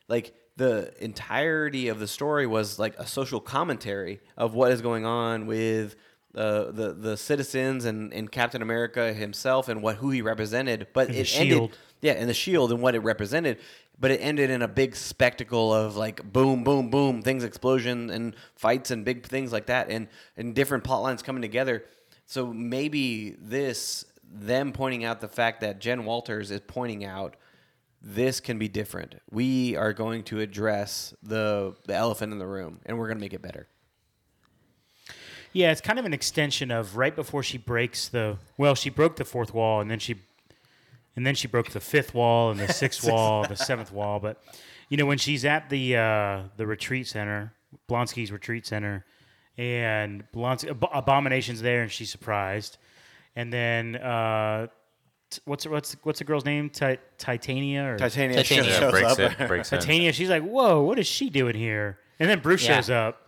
like 0.07 0.33
the 0.61 0.93
entirety 1.03 1.87
of 1.87 1.97
the 1.99 2.07
story 2.07 2.45
was 2.45 2.77
like 2.77 2.95
a 2.99 3.07
social 3.07 3.39
commentary 3.39 4.19
of 4.37 4.53
what 4.53 4.71
is 4.71 4.81
going 4.81 5.05
on 5.05 5.45
with 5.47 5.95
uh, 6.35 6.71
the 6.71 6.93
the 7.07 7.17
citizens 7.17 7.85
and, 7.85 8.13
and 8.13 8.31
Captain 8.31 8.61
America 8.61 9.11
himself 9.13 9.67
and 9.69 9.81
what 9.81 9.95
who 9.97 10.09
he 10.11 10.21
represented 10.21 10.87
but 10.93 11.07
And 11.09 11.17
it 11.17 11.27
the 11.27 11.35
ended 11.39 11.57
shield. 11.57 11.77
yeah, 12.01 12.13
and 12.13 12.29
the 12.29 12.33
shield 12.33 12.71
and 12.71 12.81
what 12.81 12.93
it 12.95 12.99
represented, 12.99 13.57
but 13.99 14.11
it 14.11 14.19
ended 14.19 14.49
in 14.49 14.61
a 14.61 14.67
big 14.67 14.95
spectacle 14.95 15.73
of 15.73 15.95
like 15.97 16.17
boom, 16.31 16.63
boom, 16.63 16.89
boom, 16.89 17.21
things 17.21 17.43
explosion 17.43 18.09
and 18.09 18.35
fights 18.55 18.91
and 18.91 19.03
big 19.03 19.25
things 19.25 19.51
like 19.51 19.65
that, 19.65 19.89
and 19.89 20.07
and 20.37 20.55
different 20.55 20.83
plot 20.83 21.01
lines 21.01 21.21
coming 21.21 21.41
together. 21.41 21.83
So 22.25 22.53
maybe 22.53 23.35
this 23.41 24.05
them 24.23 24.71
pointing 24.71 25.03
out 25.03 25.19
the 25.19 25.27
fact 25.27 25.59
that 25.61 25.81
Jen 25.81 26.05
Walters 26.05 26.51
is 26.51 26.61
pointing 26.65 27.03
out 27.03 27.35
this 28.01 28.39
can 28.39 28.57
be 28.57 28.67
different. 28.67 29.15
We 29.29 29.75
are 29.75 29.93
going 29.93 30.23
to 30.25 30.39
address 30.39 31.13
the 31.21 31.75
the 31.85 31.93
elephant 31.93 32.33
in 32.33 32.39
the 32.39 32.47
room, 32.47 32.79
and 32.85 32.97
we're 32.97 33.07
going 33.07 33.17
to 33.17 33.21
make 33.21 33.33
it 33.33 33.41
better. 33.41 33.67
Yeah, 35.53 35.71
it's 35.71 35.81
kind 35.81 35.99
of 35.99 36.05
an 36.05 36.13
extension 36.13 36.71
of 36.71 36.95
right 36.95 37.15
before 37.15 37.43
she 37.43 37.57
breaks 37.57 38.07
the 38.07 38.37
well, 38.57 38.75
she 38.75 38.89
broke 38.89 39.17
the 39.17 39.25
fourth 39.25 39.53
wall 39.53 39.81
and 39.81 39.91
then 39.91 39.99
she 39.99 40.15
and 41.15 41.25
then 41.25 41.35
she 41.35 41.47
broke 41.47 41.71
the 41.71 41.79
fifth 41.79 42.13
wall 42.13 42.51
and 42.51 42.59
the 42.59 42.71
sixth 42.73 43.05
wall, 43.07 43.45
the 43.47 43.55
seventh 43.55 43.91
wall. 43.91 44.19
But 44.19 44.41
you 44.89 44.97
know, 44.97 45.05
when 45.05 45.17
she's 45.17 45.45
at 45.45 45.69
the 45.69 45.97
uh, 45.97 46.43
the 46.57 46.65
retreat 46.65 47.07
center, 47.07 47.53
Blonsky's 47.89 48.31
retreat 48.31 48.65
center, 48.65 49.05
and 49.57 50.23
Blonsky 50.33 50.69
Ab- 50.69 50.89
Abomination's 50.93 51.61
there 51.61 51.81
and 51.81 51.91
she's 51.91 52.09
surprised. 52.09 52.77
And 53.35 53.51
then 53.51 53.95
uh, 53.95 54.67
what's 55.45 55.65
what's 55.67 55.95
what's 56.03 56.19
the 56.19 56.25
girl's 56.25 56.45
name? 56.45 56.69
Ti- 56.69 56.97
Titania 57.17 57.93
or 57.93 57.97
Titania, 57.97 58.37
Titania. 58.37 58.63
shows 58.71 58.79
Yeah, 58.81 58.89
breaks 58.91 59.11
up. 59.19 59.19
it, 59.41 59.47
breaks 59.47 59.71
in. 59.71 59.79
Titania? 59.79 60.11
She's 60.13 60.29
like, 60.29 60.43
"Whoa, 60.43 60.81
what 60.81 60.99
is 60.99 61.07
she 61.07 61.29
doing 61.29 61.55
here?" 61.55 61.97
And 62.19 62.29
then 62.29 62.39
Bruce 62.39 62.63
Yeah. 62.67 62.75
shows 62.77 62.89
up, 62.89 63.27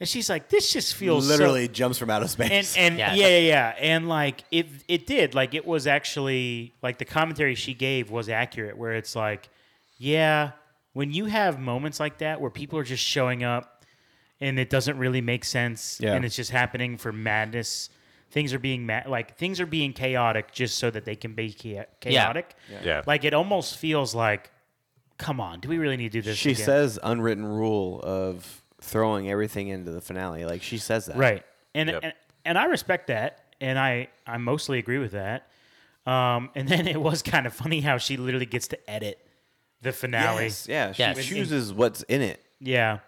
and 0.00 0.08
she's 0.08 0.28
like, 0.28 0.48
"This 0.48 0.72
just 0.72 0.94
feels 0.94 1.24
so- 1.26 1.32
Literally 1.32 1.68
jumps 1.68 1.98
from 1.98 2.10
outer 2.10 2.22
and 2.24 2.30
space. 2.30 2.76
and 2.76 2.98
Yeah. 2.98 3.14
yeah. 3.14 3.26
yeah, 3.28 3.38
yeah, 3.38 3.74
and 3.78 4.08
like 4.08 4.44
it, 4.50 4.66
it 4.88 5.06
did. 5.06 5.34
Like 5.34 5.54
it 5.54 5.64
was 5.66 5.86
actually 5.86 6.74
like 6.82 6.98
the 6.98 7.04
commentary 7.04 7.54
she 7.54 7.74
gave 7.74 8.10
was 8.10 8.28
accurate. 8.28 8.76
Where 8.76 8.92
it's 8.92 9.14
like, 9.14 9.48
yeah, 9.98 10.52
when 10.92 11.12
you 11.12 11.26
have 11.26 11.58
moments 11.58 12.00
like 12.00 12.18
that 12.18 12.40
where 12.40 12.50
people 12.50 12.78
are 12.78 12.84
just 12.84 13.04
showing 13.04 13.44
up 13.44 13.84
and 14.40 14.58
it 14.58 14.68
doesn't 14.68 14.98
really 14.98 15.20
make 15.20 15.44
sense, 15.44 15.98
Yeah. 16.00 16.14
and 16.14 16.24
it's 16.24 16.34
just 16.36 16.50
happening 16.50 16.96
for 16.98 17.12
madness. 17.12 17.88
Things 18.34 18.52
are 18.52 18.58
being 18.58 18.84
ma- 18.84 19.04
like 19.06 19.36
things 19.38 19.60
are 19.60 19.66
being 19.66 19.92
chaotic 19.92 20.50
just 20.50 20.76
so 20.78 20.90
that 20.90 21.04
they 21.04 21.14
can 21.14 21.34
be 21.34 21.50
cha- 21.52 21.84
chaotic. 22.00 22.56
Yeah. 22.68 22.80
yeah. 22.84 23.02
Like 23.06 23.22
it 23.22 23.32
almost 23.32 23.78
feels 23.78 24.12
like, 24.12 24.50
come 25.18 25.40
on, 25.40 25.60
do 25.60 25.68
we 25.68 25.78
really 25.78 25.96
need 25.96 26.10
to 26.10 26.18
do 26.18 26.22
this? 26.22 26.36
she 26.36 26.50
again? 26.50 26.64
says 26.66 26.98
unwritten 27.00 27.46
rule 27.46 28.00
of 28.02 28.62
throwing 28.80 29.30
everything 29.30 29.68
into 29.68 29.92
the 29.92 30.00
finale. 30.00 30.44
Like 30.44 30.62
she 30.62 30.78
says 30.78 31.06
that. 31.06 31.16
Right. 31.16 31.44
And, 31.76 31.90
Yep. 31.90 32.00
and 32.02 32.12
and 32.44 32.58
I 32.58 32.64
respect 32.64 33.06
that, 33.06 33.44
and 33.60 33.78
I 33.78 34.08
I 34.26 34.36
mostly 34.38 34.80
agree 34.80 34.98
with 34.98 35.12
that. 35.12 35.46
Um, 36.04 36.50
and 36.56 36.68
then 36.68 36.88
it 36.88 37.00
was 37.00 37.22
kind 37.22 37.46
of 37.46 37.54
funny 37.54 37.80
how 37.82 37.98
she 37.98 38.16
literally 38.16 38.46
gets 38.46 38.66
to 38.68 38.90
edit 38.90 39.24
the 39.80 39.92
finale. 39.92 40.44
Yes, 40.46 40.66
yeah. 40.68 40.90
She 40.92 41.02
Yes. 41.02 41.24
chooses 41.24 41.72
what's 41.72 42.02
in 42.02 42.20
it. 42.20 42.44
Yeah. 42.58 42.98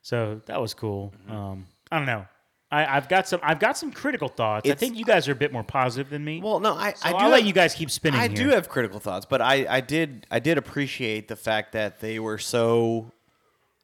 So 0.00 0.40
that 0.46 0.58
was 0.58 0.72
cool. 0.72 1.12
Mm-hmm. 1.26 1.36
Um, 1.36 1.66
I 1.92 1.98
don't 1.98 2.06
know. 2.06 2.26
I, 2.72 2.96
I've 2.96 3.08
got 3.08 3.26
some. 3.26 3.40
I've 3.42 3.58
got 3.58 3.76
some 3.76 3.90
critical 3.90 4.28
thoughts. 4.28 4.68
I 4.70 4.74
think 4.74 4.96
you 4.96 5.04
guys 5.04 5.28
are 5.28 5.32
a 5.32 5.36
bit 5.36 5.52
more 5.52 5.64
positive 5.64 6.08
than 6.08 6.24
me. 6.24 6.40
Well, 6.40 6.60
no, 6.60 6.74
I, 6.76 6.92
so 6.92 7.08
I 7.08 7.10
do 7.10 7.16
I'll 7.18 7.30
let 7.30 7.44
you 7.44 7.52
guys 7.52 7.74
keep 7.74 7.90
spinning. 7.90 8.20
I 8.20 8.28
here. 8.28 8.36
do 8.36 8.48
have 8.50 8.68
critical 8.68 9.00
thoughts, 9.00 9.26
but 9.26 9.40
I, 9.40 9.66
I 9.68 9.80
did 9.80 10.26
I 10.30 10.38
did 10.38 10.56
appreciate 10.58 11.26
the 11.28 11.36
fact 11.36 11.72
that 11.72 12.00
they 12.00 12.18
were 12.20 12.38
so 12.38 13.10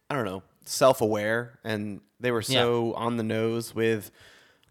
I 0.09 0.15
don't 0.15 0.25
know 0.25 0.43
self 0.65 1.01
aware 1.01 1.59
and 1.65 2.01
they 2.21 2.31
were 2.31 2.43
so 2.43 2.95
on 2.95 3.17
the 3.17 3.23
nose 3.23 3.75
with 3.75 4.11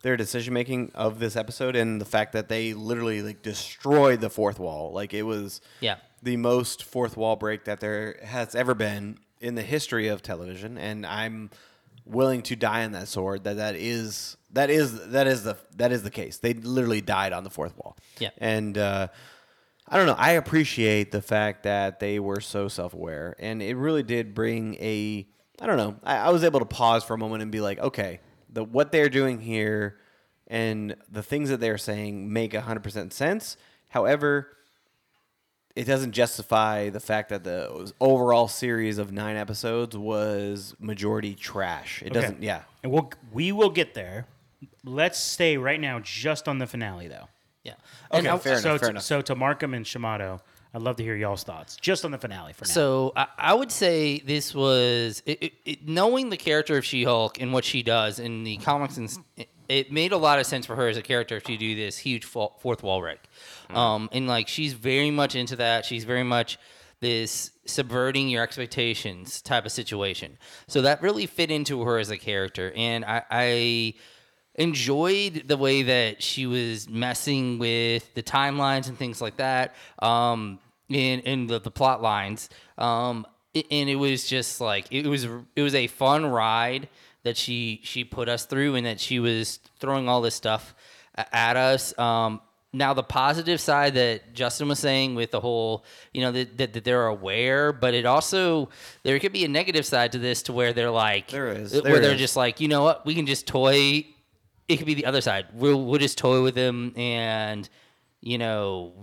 their 0.01 0.15
decision 0.17 0.53
making 0.53 0.91
of 0.95 1.19
this 1.19 1.35
episode 1.35 1.75
and 1.75 1.99
the 1.99 2.05
fact 2.05 2.31
that 2.33 2.47
they 2.47 2.73
literally 2.73 3.21
like 3.21 3.41
destroyed 3.41 4.21
the 4.21 4.29
fourth 4.29 4.59
wall. 4.59 4.91
Like 4.93 5.13
it 5.13 5.23
was 5.23 5.61
Yeah. 5.81 5.95
the 6.23 6.37
most 6.37 6.83
fourth 6.83 7.17
wall 7.17 7.35
break 7.35 7.65
that 7.65 7.79
there 7.81 8.19
has 8.23 8.55
ever 8.55 8.73
been 8.75 9.17
in 9.41 9.55
the 9.55 9.61
history 9.61 10.07
of 10.07 10.21
television, 10.21 10.77
and 10.77 11.05
I'm 11.05 11.49
willing 12.05 12.41
to 12.43 12.55
die 12.55 12.85
on 12.85 12.91
that 12.93 13.07
sword. 13.07 13.43
That 13.43 13.57
that 13.57 13.75
is 13.75 14.37
that 14.51 14.69
is 14.69 15.07
that 15.09 15.27
is 15.27 15.43
the 15.43 15.57
that 15.75 15.91
is 15.91 16.03
the 16.03 16.11
case. 16.11 16.37
They 16.37 16.53
literally 16.53 17.01
died 17.01 17.33
on 17.33 17.43
the 17.43 17.49
fourth 17.49 17.77
wall. 17.77 17.97
Yeah. 18.19 18.29
and 18.37 18.77
uh, 18.77 19.07
I 19.87 19.97
don't 19.97 20.07
know. 20.07 20.15
I 20.17 20.31
appreciate 20.31 21.11
the 21.11 21.21
fact 21.21 21.63
that 21.63 21.99
they 21.99 22.19
were 22.19 22.41
so 22.41 22.67
self 22.67 22.93
aware, 22.93 23.35
and 23.39 23.61
it 23.61 23.75
really 23.75 24.03
did 24.03 24.33
bring 24.33 24.75
a. 24.75 25.27
I 25.61 25.67
don't 25.67 25.77
know. 25.77 25.95
I, 26.03 26.17
I 26.17 26.29
was 26.31 26.43
able 26.43 26.59
to 26.59 26.65
pause 26.65 27.03
for 27.03 27.13
a 27.13 27.17
moment 27.17 27.41
and 27.41 27.51
be 27.51 27.61
like, 27.61 27.79
okay, 27.79 28.19
the 28.49 28.63
what 28.63 28.91
they're 28.91 29.09
doing 29.09 29.39
here 29.39 29.99
and 30.47 30.95
the 31.11 31.23
things 31.23 31.49
that 31.49 31.59
they're 31.59 31.77
saying 31.77 32.31
make 32.31 32.53
hundred 32.53 32.83
percent 32.83 33.13
sense. 33.13 33.57
However, 33.89 34.49
it 35.75 35.83
doesn't 35.85 36.13
justify 36.13 36.89
the 36.89 36.99
fact 36.99 37.29
that 37.29 37.43
the 37.43 37.91
overall 37.99 38.47
series 38.47 38.97
of 38.97 39.11
nine 39.11 39.35
episodes 39.35 39.97
was 39.97 40.75
majority 40.79 41.35
trash. 41.35 42.01
It 42.01 42.11
Okay. 42.11 42.21
doesn't. 42.21 42.41
Yeah. 42.43 42.61
And 42.83 42.91
we'll 42.91 43.11
we 43.33 43.51
will 43.51 43.69
get 43.69 43.93
there. 43.93 44.25
Let's 44.83 45.19
stay 45.19 45.57
right 45.57 45.79
now 45.79 45.99
just 45.99 46.47
on 46.47 46.59
the 46.59 46.67
finale 46.67 47.07
though. 47.07 47.27
Yeah. 47.63 47.73
Okay, 48.13 48.29
I- 48.29 48.37
fair 48.37 48.53
enough, 48.53 48.61
so 48.63 48.69
fair 48.77 48.79
to, 48.79 48.89
enough. 48.91 49.03
So 49.03 49.21
to 49.21 49.35
Markham 49.35 49.73
and 49.73 49.85
Shamato, 49.85 50.39
I'd 50.73 50.81
love 50.81 50.97
to 50.97 51.03
hear 51.03 51.15
y'all's 51.15 51.43
thoughts 51.43 51.75
just 51.77 52.05
on 52.05 52.11
the 52.11 52.17
finale 52.17 52.53
for 52.53 52.65
now. 52.65 52.71
So 52.71 53.13
I, 53.15 53.27
I 53.37 53.53
would 53.53 53.71
say 53.71 54.19
this 54.19 54.53
was 54.53 55.23
it, 55.25 55.41
it, 55.41 55.53
it, 55.65 55.87
knowing 55.87 56.29
the 56.29 56.37
character 56.37 56.77
of 56.77 56.85
She-Hulk 56.85 57.41
and 57.41 57.51
what 57.53 57.63
she 57.65 57.81
does 57.81 58.19
in 58.19 58.43
the 58.43 58.57
comics, 58.57 58.97
and 58.97 59.07
s- 59.09 59.19
it, 59.69 59.91
made 59.91 60.11
a 60.11 60.17
lot 60.17 60.39
of 60.39 60.45
sense 60.45 60.65
for 60.65 60.75
her 60.75 60.87
as 60.87 60.97
a 60.97 61.01
character 61.01 61.39
to 61.39 61.57
do 61.57 61.75
this 61.75 61.97
huge 61.97 62.25
fourth 62.25 62.83
wall 62.83 62.99
break. 62.99 63.19
Um, 63.69 64.09
and 64.11 64.27
like 64.27 64.47
she's 64.47 64.73
very 64.73 65.11
much 65.11 65.35
into 65.35 65.55
that. 65.57 65.85
She's 65.85 66.03
very 66.03 66.23
much 66.23 66.57
this 66.99 67.51
subverting 67.65 68.29
your 68.29 68.43
expectations 68.43 69.41
type 69.41 69.65
of 69.65 69.71
situation. 69.71 70.37
So 70.67 70.81
that 70.83 71.01
really 71.01 71.25
fit 71.25 71.51
into 71.51 71.83
her 71.83 71.97
as 71.97 72.09
a 72.09 72.17
character, 72.17 72.71
and 72.75 73.05
I. 73.05 73.23
I 73.29 73.93
enjoyed 74.57 75.43
the 75.47 75.57
way 75.57 75.83
that 75.83 76.23
she 76.23 76.45
was 76.45 76.87
messing 76.89 77.59
with 77.59 78.13
the 78.13 78.23
timelines 78.23 78.87
and 78.87 78.97
things 78.97 79.21
like 79.21 79.35
that 79.35 79.75
um 79.99 80.59
in 80.87 81.19
in 81.19 81.47
the, 81.47 81.59
the 81.59 81.69
plot 81.69 82.01
lines 82.01 82.49
um 82.77 83.27
and 83.53 83.89
it 83.89 83.95
was 83.95 84.25
just 84.25 84.61
like 84.61 84.87
it 84.91 85.07
was 85.07 85.25
it 85.55 85.61
was 85.61 85.75
a 85.75 85.87
fun 85.87 86.25
ride 86.25 86.87
that 87.25 87.35
she 87.35 87.81
she 87.83 88.03
put 88.03 88.29
us 88.29 88.45
through 88.45 88.75
and 88.75 88.85
that 88.85 88.99
she 88.99 89.19
was 89.19 89.59
throwing 89.79 90.07
all 90.07 90.21
this 90.21 90.35
stuff 90.35 90.73
at 91.33 91.57
us 91.57 91.97
um 91.99 92.39
now 92.71 92.93
the 92.93 93.03
positive 93.03 93.61
side 93.61 93.93
that 93.93 94.33
Justin 94.33 94.67
was 94.67 94.79
saying 94.79 95.15
with 95.15 95.31
the 95.31 95.39
whole, 95.39 95.85
you 96.13 96.19
know, 96.19 96.33
that, 96.33 96.57
that, 96.57 96.73
that 96.73 96.83
they're 96.83 97.07
aware, 97.07 97.71
but 97.71 97.93
it 97.93 98.05
also 98.05 98.67
there 99.03 99.17
could 99.17 99.31
be 99.31 99.45
a 99.45 99.47
negative 99.47 99.85
side 99.85 100.11
to 100.11 100.19
this 100.19 100.41
to 100.43 100.51
where 100.51 100.73
they're 100.73 100.91
like, 100.91 101.29
There 101.29 101.47
is, 101.47 101.71
where 101.71 101.83
there 101.83 101.99
they're 102.01 102.17
just 102.17 102.35
like, 102.35 102.59
you 102.59 102.67
know 102.67 102.83
what, 102.83 103.05
we 103.05 103.15
can 103.15 103.27
just 103.27 103.47
toy 103.47 104.05
it 104.67 104.77
could 104.77 104.85
be 104.85 104.93
the 104.93 105.05
other 105.05 105.21
side. 105.21 105.47
We'll 105.53 105.83
we'll 105.83 105.99
just 105.99 106.17
toy 106.17 106.41
with 106.41 106.55
them, 106.55 106.93
and 106.95 107.67
you 108.21 108.37
know, 108.37 108.93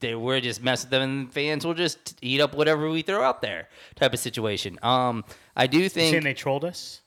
they 0.00 0.14
we're 0.14 0.40
just 0.40 0.62
mess 0.62 0.82
with 0.82 0.90
them, 0.90 1.02
and 1.02 1.32
fans 1.32 1.64
will 1.64 1.74
just 1.74 2.18
eat 2.22 2.40
up 2.40 2.54
whatever 2.54 2.90
we 2.90 3.02
throw 3.02 3.22
out 3.22 3.42
there, 3.42 3.68
type 3.94 4.12
of 4.12 4.18
situation. 4.18 4.78
Um, 4.82 5.24
I 5.56 5.66
do 5.66 5.78
You 5.78 5.88
saying 5.88 6.12
think, 6.12 6.24
they 6.24 6.34
trolled 6.34 6.64
us? 6.64 7.02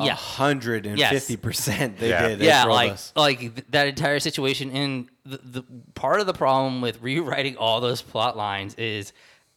Yeah, 0.00 0.14
hundred 0.14 0.86
and 0.86 1.00
fifty 1.00 1.36
percent. 1.36 1.98
They 1.98 2.10
Yeah. 2.10 2.28
did. 2.28 2.38
They 2.40 2.46
yeah, 2.46 2.64
like 2.64 2.92
us. 2.92 3.12
like 3.16 3.70
that 3.70 3.86
entire 3.88 4.20
situation, 4.20 4.70
and 4.72 5.08
the, 5.24 5.38
the 5.42 5.62
part 5.94 6.20
of 6.20 6.26
the 6.26 6.34
problem 6.34 6.80
with 6.80 7.00
rewriting 7.00 7.56
all 7.56 7.80
those 7.80 8.02
plot 8.02 8.36
lines 8.36 8.74
is 8.74 9.12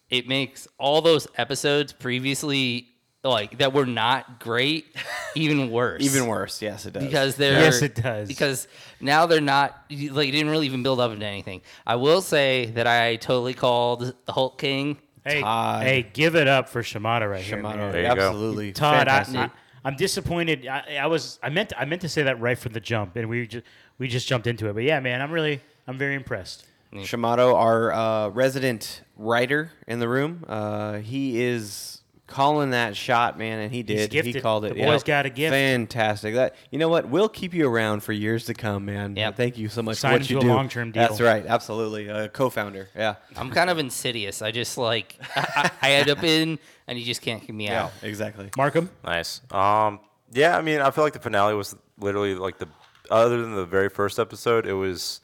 it 0.09 0.27
makes 0.27 0.67
all 0.77 1.01
those 1.01 1.27
episodes 1.37 1.93
previously 1.93 2.87
like 3.23 3.57
that 3.57 3.73
were 3.73 3.85
not 3.85 4.39
great 4.39 4.85
even 5.35 5.69
worse. 5.71 6.01
even 6.03 6.25
worse. 6.27 6.61
Yes, 6.61 6.85
it 6.85 6.93
does. 6.93 7.03
because 7.03 7.35
they're 7.35 7.59
Yes, 7.59 7.81
it 7.81 7.95
does. 7.95 8.27
because 8.29 8.67
now 9.01 9.25
they're 9.25 9.41
not 9.41 9.75
like 9.89 10.29
it 10.29 10.31
didn't 10.31 10.49
really 10.49 10.67
even 10.67 10.83
build 10.83 10.99
up 11.01 11.11
into 11.11 11.25
anything. 11.25 11.61
I 11.85 11.97
will 11.97 12.21
say 12.21 12.67
that 12.75 12.87
I 12.87 13.17
totally 13.17 13.53
called 13.53 14.13
the 14.25 14.31
Hulk 14.31 14.57
King. 14.59 14.97
Hey, 15.25 15.41
Todd. 15.41 15.83
hey, 15.83 16.09
give 16.13 16.37
it 16.37 16.47
up 16.47 16.69
for 16.69 16.81
Shamato 16.81 17.29
right 17.29 17.43
here. 17.43 17.57
Shamato, 17.57 17.75
man. 17.75 17.91
There 17.91 18.01
you 18.09 18.15
go. 18.15 18.27
absolutely. 18.29 18.71
Todd, 18.71 19.09
I, 19.09 19.19
I, 19.19 19.51
I'm 19.83 19.95
disappointed. 19.95 20.67
I, 20.67 20.97
I 21.01 21.07
was, 21.07 21.39
I 21.41 21.49
meant, 21.49 21.73
I 21.77 21.85
meant 21.85 22.01
to 22.01 22.09
say 22.09 22.23
that 22.23 22.39
right 22.39 22.57
from 22.57 22.73
the 22.73 22.79
jump, 22.79 23.15
and 23.15 23.29
we 23.29 23.47
just, 23.47 23.65
we 23.97 24.07
just 24.07 24.27
jumped 24.27 24.47
into 24.47 24.67
it. 24.67 24.73
But 24.73 24.83
yeah, 24.83 24.99
man, 24.99 25.21
I'm 25.21 25.31
really, 25.31 25.61
I'm 25.87 25.97
very 25.97 26.15
impressed. 26.15 26.65
Shamato, 26.93 27.53
our 27.55 27.91
uh, 27.93 28.29
resident 28.29 29.03
writer 29.15 29.71
in 29.87 29.99
the 29.99 30.09
room, 30.09 30.43
uh, 30.47 30.97
he 30.97 31.41
is 31.41 31.98
calling 32.29 32.69
that 32.71 32.95
shot, 32.95 33.37
man, 33.37 33.59
and 33.59 33.71
he 33.71 33.83
did. 33.83 34.13
He 34.13 34.39
called 34.39 34.65
it. 34.65 34.75
The 34.75 34.83
boy's 34.85 35.03
got 35.03 35.25
a 35.25 35.29
gift. 35.29 35.51
Fantastic. 35.53 36.35
That 36.35 36.55
you 36.71 36.79
know 36.79 36.87
what? 36.89 37.09
We'll 37.09 37.27
keep 37.29 37.53
you 37.53 37.67
around 37.67 38.01
for 38.01 38.13
years 38.13 38.45
to 38.45 38.53
come, 38.53 38.85
man. 38.85 39.15
Yep. 39.15 39.35
Thank 39.35 39.57
you 39.57 39.67
so 39.69 39.81
much 39.81 39.97
Sign 39.97 40.11
for 40.11 40.15
him 40.15 40.21
what 40.21 40.29
you 40.29 40.37
a 40.37 40.41
do. 40.41 40.47
long-term 40.47 40.91
deal. 40.91 41.03
That's 41.07 41.19
right. 41.19 41.45
Absolutely. 41.45 42.07
A 42.07 42.29
co-founder. 42.29 42.89
Yeah. 42.95 43.15
I'm 43.35 43.49
kind 43.51 43.69
of 43.69 43.77
insidious. 43.79 44.41
I 44.41 44.51
just 44.51 44.77
like 44.77 45.17
I, 45.35 45.71
I, 45.81 45.87
I 45.89 45.91
end 45.93 46.09
up 46.09 46.23
in 46.23 46.59
and 46.87 46.97
you 46.99 47.05
just 47.05 47.21
can't 47.21 47.41
keep 47.41 47.55
me 47.55 47.65
Yeah. 47.69 47.85
out. 47.85 47.91
Exactly. 48.03 48.49
Markham, 48.57 48.89
Nice. 49.03 49.41
Um, 49.51 49.99
yeah, 50.31 50.57
I 50.57 50.61
mean, 50.61 50.79
I 50.79 50.91
feel 50.91 51.03
like 51.03 51.13
the 51.13 51.19
finale 51.19 51.55
was 51.55 51.75
literally 51.99 52.35
like 52.35 52.59
the 52.59 52.67
other 53.09 53.41
than 53.41 53.55
the 53.55 53.65
very 53.65 53.89
first 53.89 54.19
episode, 54.19 54.67
it 54.67 54.73
was 54.73 55.21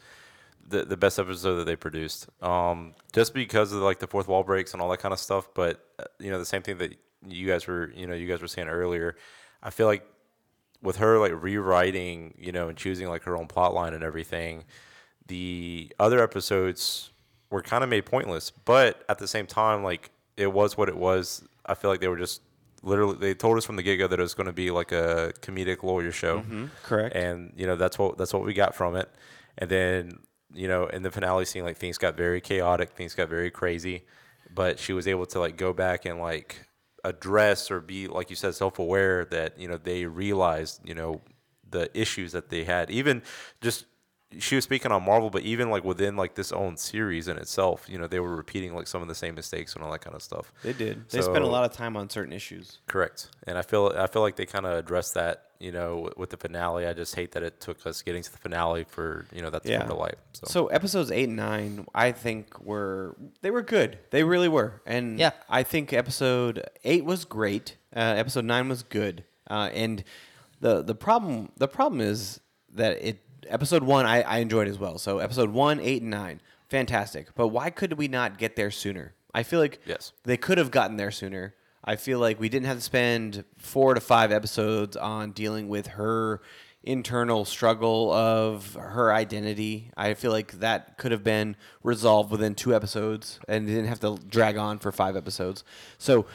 the 0.67 0.84
the 0.84 0.98
best 0.98 1.19
episode 1.19 1.55
that 1.57 1.65
they 1.65 1.75
produced. 1.75 2.27
Um, 2.41 2.93
just 3.13 3.34
because 3.34 3.72
of 3.72 3.81
like 3.81 4.00
the 4.00 4.07
fourth 4.07 4.27
wall 4.27 4.43
breaks 4.43 4.74
and 4.74 4.81
all 4.81 4.89
that 4.89 5.00
kind 5.00 5.13
of 5.13 5.19
stuff. 5.19 5.50
But 5.53 5.84
uh, 6.00 6.05
you 6.19 6.31
know, 6.31 6.39
the 6.39 6.45
same 6.45 6.62
thing 6.62 6.77
that 6.79 6.95
you 7.27 7.48
guys 7.48 7.67
were, 7.67 7.91
you 7.95 8.07
know, 8.07 8.13
you 8.13 8.27
guys 8.27 8.41
were 8.41 8.48
saying 8.48 8.67
earlier. 8.67 9.15
I 9.62 9.69
feel 9.69 9.88
like 9.88 10.07
with 10.81 10.98
her 10.98 11.17
like 11.19 11.31
rewriting, 11.36 12.36
you 12.38 12.51
know, 12.51 12.69
and 12.69 12.77
choosing 12.77 13.07
like 13.07 13.24
her 13.24 13.38
own 13.38 13.48
plot 13.48 13.74
line 13.74 13.93
and 13.93 14.03
everything, 14.03 14.65
the 15.27 15.91
other 16.00 16.22
episodes 16.22 17.12
were 17.50 17.62
kind 17.62 17.84
of 17.84 17.89
made 17.89 18.05
pointless. 18.05 18.51
But 18.51 19.03
at 19.10 19.17
the 19.17 19.27
same 19.27 19.48
time, 19.48 19.84
like 19.84 20.12
it 20.38 20.51
was 20.51 20.77
what 20.77 20.89
it 20.89 20.98
was. 20.98 21.43
I 21.65 21.74
feel 21.74 21.89
like 21.89 22.01
they 22.01 22.07
were 22.07 22.17
just 22.17 22.41
literally 22.84 23.17
they 23.17 23.34
told 23.34 23.57
us 23.57 23.65
from 23.65 23.75
the 23.75 23.84
get 23.84 23.98
go 23.98 24.07
that 24.07 24.19
it 24.19 24.22
was 24.22 24.36
going 24.36 24.48
to 24.48 24.53
be 24.53 24.72
like 24.72 24.91
a 24.91 25.34
comedic 25.41 25.84
lawyer 25.84 26.12
show. 26.12 26.43
correct. 26.84 27.15
And 27.15 27.53
you 27.55 27.65
know 27.65 27.75
that's 27.75 27.98
what 27.98 28.17
that's 28.17 28.34
what 28.34 28.43
we 28.43 28.53
got 28.53 28.75
from 28.75 28.95
it. 28.95 29.10
And 29.57 29.69
then 29.69 30.19
you 30.55 30.67
know 30.67 30.88
in 30.88 31.03
the 31.03 31.12
finale 31.12 31.45
scene, 31.45 31.63
like 31.63 31.77
things 31.77 31.97
got 31.97 32.15
very 32.17 32.41
chaotic, 32.41 32.91
things 32.91 33.13
got 33.13 33.29
very 33.29 33.51
crazy. 33.51 34.05
But 34.53 34.79
she 34.79 34.93
was 34.93 35.07
able 35.07 35.25
to 35.27 35.39
like 35.39 35.57
go 35.57 35.74
back 35.74 36.05
and 36.05 36.19
like 36.19 36.67
address 37.03 37.69
or 37.69 37.81
be 37.81 38.07
like 38.07 38.29
you 38.29 38.35
said 38.35 38.55
self 38.55 38.79
aware 38.79 39.25
that 39.25 39.59
you 39.59 39.67
know 39.67 39.77
they 39.77 40.05
realized 40.05 40.81
you 40.83 40.95
know 40.95 41.21
the 41.69 41.89
issues 42.00 42.31
that 42.31 42.50
they 42.50 42.63
had 42.63 42.89
even 42.89 43.21
just 43.62 43.85
she 44.39 44.56
was 44.56 44.63
speaking 44.63 44.92
on 44.92 45.04
Marvel, 45.04 45.30
but 45.30 45.44
even 45.44 45.70
like 45.70 45.84
within 45.84 46.15
like 46.15 46.36
this 46.36 46.51
own 46.51 46.77
series 46.77 47.27
in 47.27 47.38
itself, 47.38 47.86
you 47.88 47.98
know, 47.98 48.08
they 48.08 48.20
were 48.20 48.36
repeating 48.36 48.74
like 48.75 48.88
some 48.88 49.01
of 49.01 49.08
the 49.08 49.15
same 49.15 49.36
mistakes 49.36 49.75
and 49.75 49.84
all 49.84 49.92
that 49.92 50.01
kind 50.01 50.15
of 50.15 50.22
stuff. 50.22 50.51
They 50.63 50.74
did. 50.74 51.10
They 51.10 51.22
spent 51.22 51.44
a 51.44 51.48
lot 51.48 51.63
of 51.70 51.72
time 51.75 51.96
on 51.98 52.10
certain 52.10 52.34
issues. 52.34 52.80
Correct, 52.88 53.30
and 53.48 53.58
I 53.58 53.62
feel 53.62 53.94
I 53.98 54.08
feel 54.08 54.22
like 54.22 54.36
they 54.36 54.46
kind 54.46 54.65
of 54.65 54.77
addressed 54.77 55.13
that, 55.15 55.46
you 55.60 55.72
know, 55.72 55.98
with, 56.00 56.18
with 56.18 56.30
the 56.32 56.38
finale. 56.38 56.86
I 56.88 56.94
just 56.94 57.15
hate 57.15 57.32
that 57.34 57.44
it 57.44 57.60
took 57.60 57.86
us 57.86 58.01
getting 58.01 58.24
to 58.24 58.32
the 58.32 58.38
finale 58.38 58.84
for 58.84 59.25
you 59.32 59.42
know 59.42 59.50
that 59.50 59.63
to 59.63 59.70
Yeah. 59.72 59.80
come 59.80 59.89
to 59.89 59.96
light. 59.96 60.15
So, 60.34 60.48
So 60.48 60.68
episodes 60.68 61.12
eight 61.12 61.27
and 61.27 61.36
nine, 61.38 61.86
I 61.96 62.12
think 62.12 62.60
were 62.60 63.15
they 63.42 63.51
were 63.51 63.62
good. 63.62 64.00
They 64.12 64.24
really 64.24 64.50
were, 64.50 64.82
and 64.86 65.20
Yeah. 65.20 65.32
I 65.50 65.63
think 65.63 65.94
episode 65.94 66.63
eight 66.84 67.06
was 67.06 67.25
great. 67.25 67.77
Uh, 67.96 68.00
episode 68.18 68.46
nine 68.46 68.68
was 68.70 68.84
good, 68.84 69.24
uh, 69.50 69.70
and 69.74 70.04
the 70.60 70.82
the 70.82 70.96
problem 70.96 71.51
the 71.58 71.68
problem 71.68 72.01
is 72.01 72.39
that 72.74 72.98
it 73.01 73.20
episode 73.47 73.83
one 73.83 74.05
I, 74.05 74.21
I 74.21 74.37
enjoyed 74.39 74.67
as 74.67 74.77
well. 74.79 74.97
So 74.97 75.19
episode 75.19 75.49
one, 75.51 75.79
eight, 75.79 76.01
and 76.01 76.11
nine, 76.11 76.41
fantastic. 76.69 77.33
But 77.35 77.49
why 77.49 77.69
could 77.69 77.93
we 77.93 78.07
not 78.07 78.37
get 78.37 78.55
there 78.55 78.71
sooner? 78.71 79.13
I 79.33 79.43
feel 79.43 79.59
like 79.59 79.79
Yes. 79.85 80.13
they 80.23 80.37
could 80.37 80.57
have 80.57 80.71
gotten 80.71 80.97
there 80.97 81.11
sooner. 81.11 81.53
I 81.83 81.97
feel 81.97 82.19
like 82.19 82.39
we 82.39 82.49
didn't 82.49 82.65
have 82.67 82.77
to 82.77 82.81
spend 82.83 83.43
four 83.57 83.93
to 83.93 83.99
five 84.01 84.31
episodes 84.31 84.97
on 84.97 85.31
dealing 85.31 85.67
with 85.67 85.87
her 85.87 86.41
internal 86.83 87.45
struggle 87.45 88.11
of 88.11 88.75
her 88.79 89.11
identity. 89.13 89.91
I 89.97 90.13
feel 90.13 90.31
like 90.31 90.53
that 90.59 90.97
could 90.97 91.11
have 91.11 91.23
been 91.23 91.55
resolved 91.83 92.31
within 92.31 92.55
two 92.55 92.73
episodes 92.75 93.39
and 93.47 93.67
didn't 93.67 93.85
have 93.87 93.99
to 94.01 94.17
drag 94.27 94.57
on 94.57 94.79
for 94.79 94.91
five 94.91 95.15
episodes. 95.15 95.63
So 95.97 96.25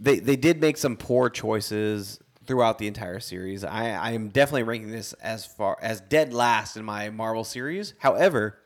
they 0.00 0.18
they 0.20 0.36
did 0.36 0.60
make 0.60 0.76
some 0.76 0.96
poor 0.96 1.28
choices 1.30 2.20
throughout 2.48 2.78
the 2.78 2.88
entire 2.88 3.20
series. 3.20 3.62
I, 3.62 3.90
I 3.90 4.10
am 4.12 4.30
definitely 4.30 4.62
ranking 4.64 4.90
this 4.90 5.12
as 5.14 5.44
far 5.44 5.76
as 5.82 6.00
dead 6.00 6.32
last 6.32 6.76
in 6.76 6.84
my 6.84 7.10
Marvel 7.10 7.44
series. 7.44 7.92
However, 7.98 8.58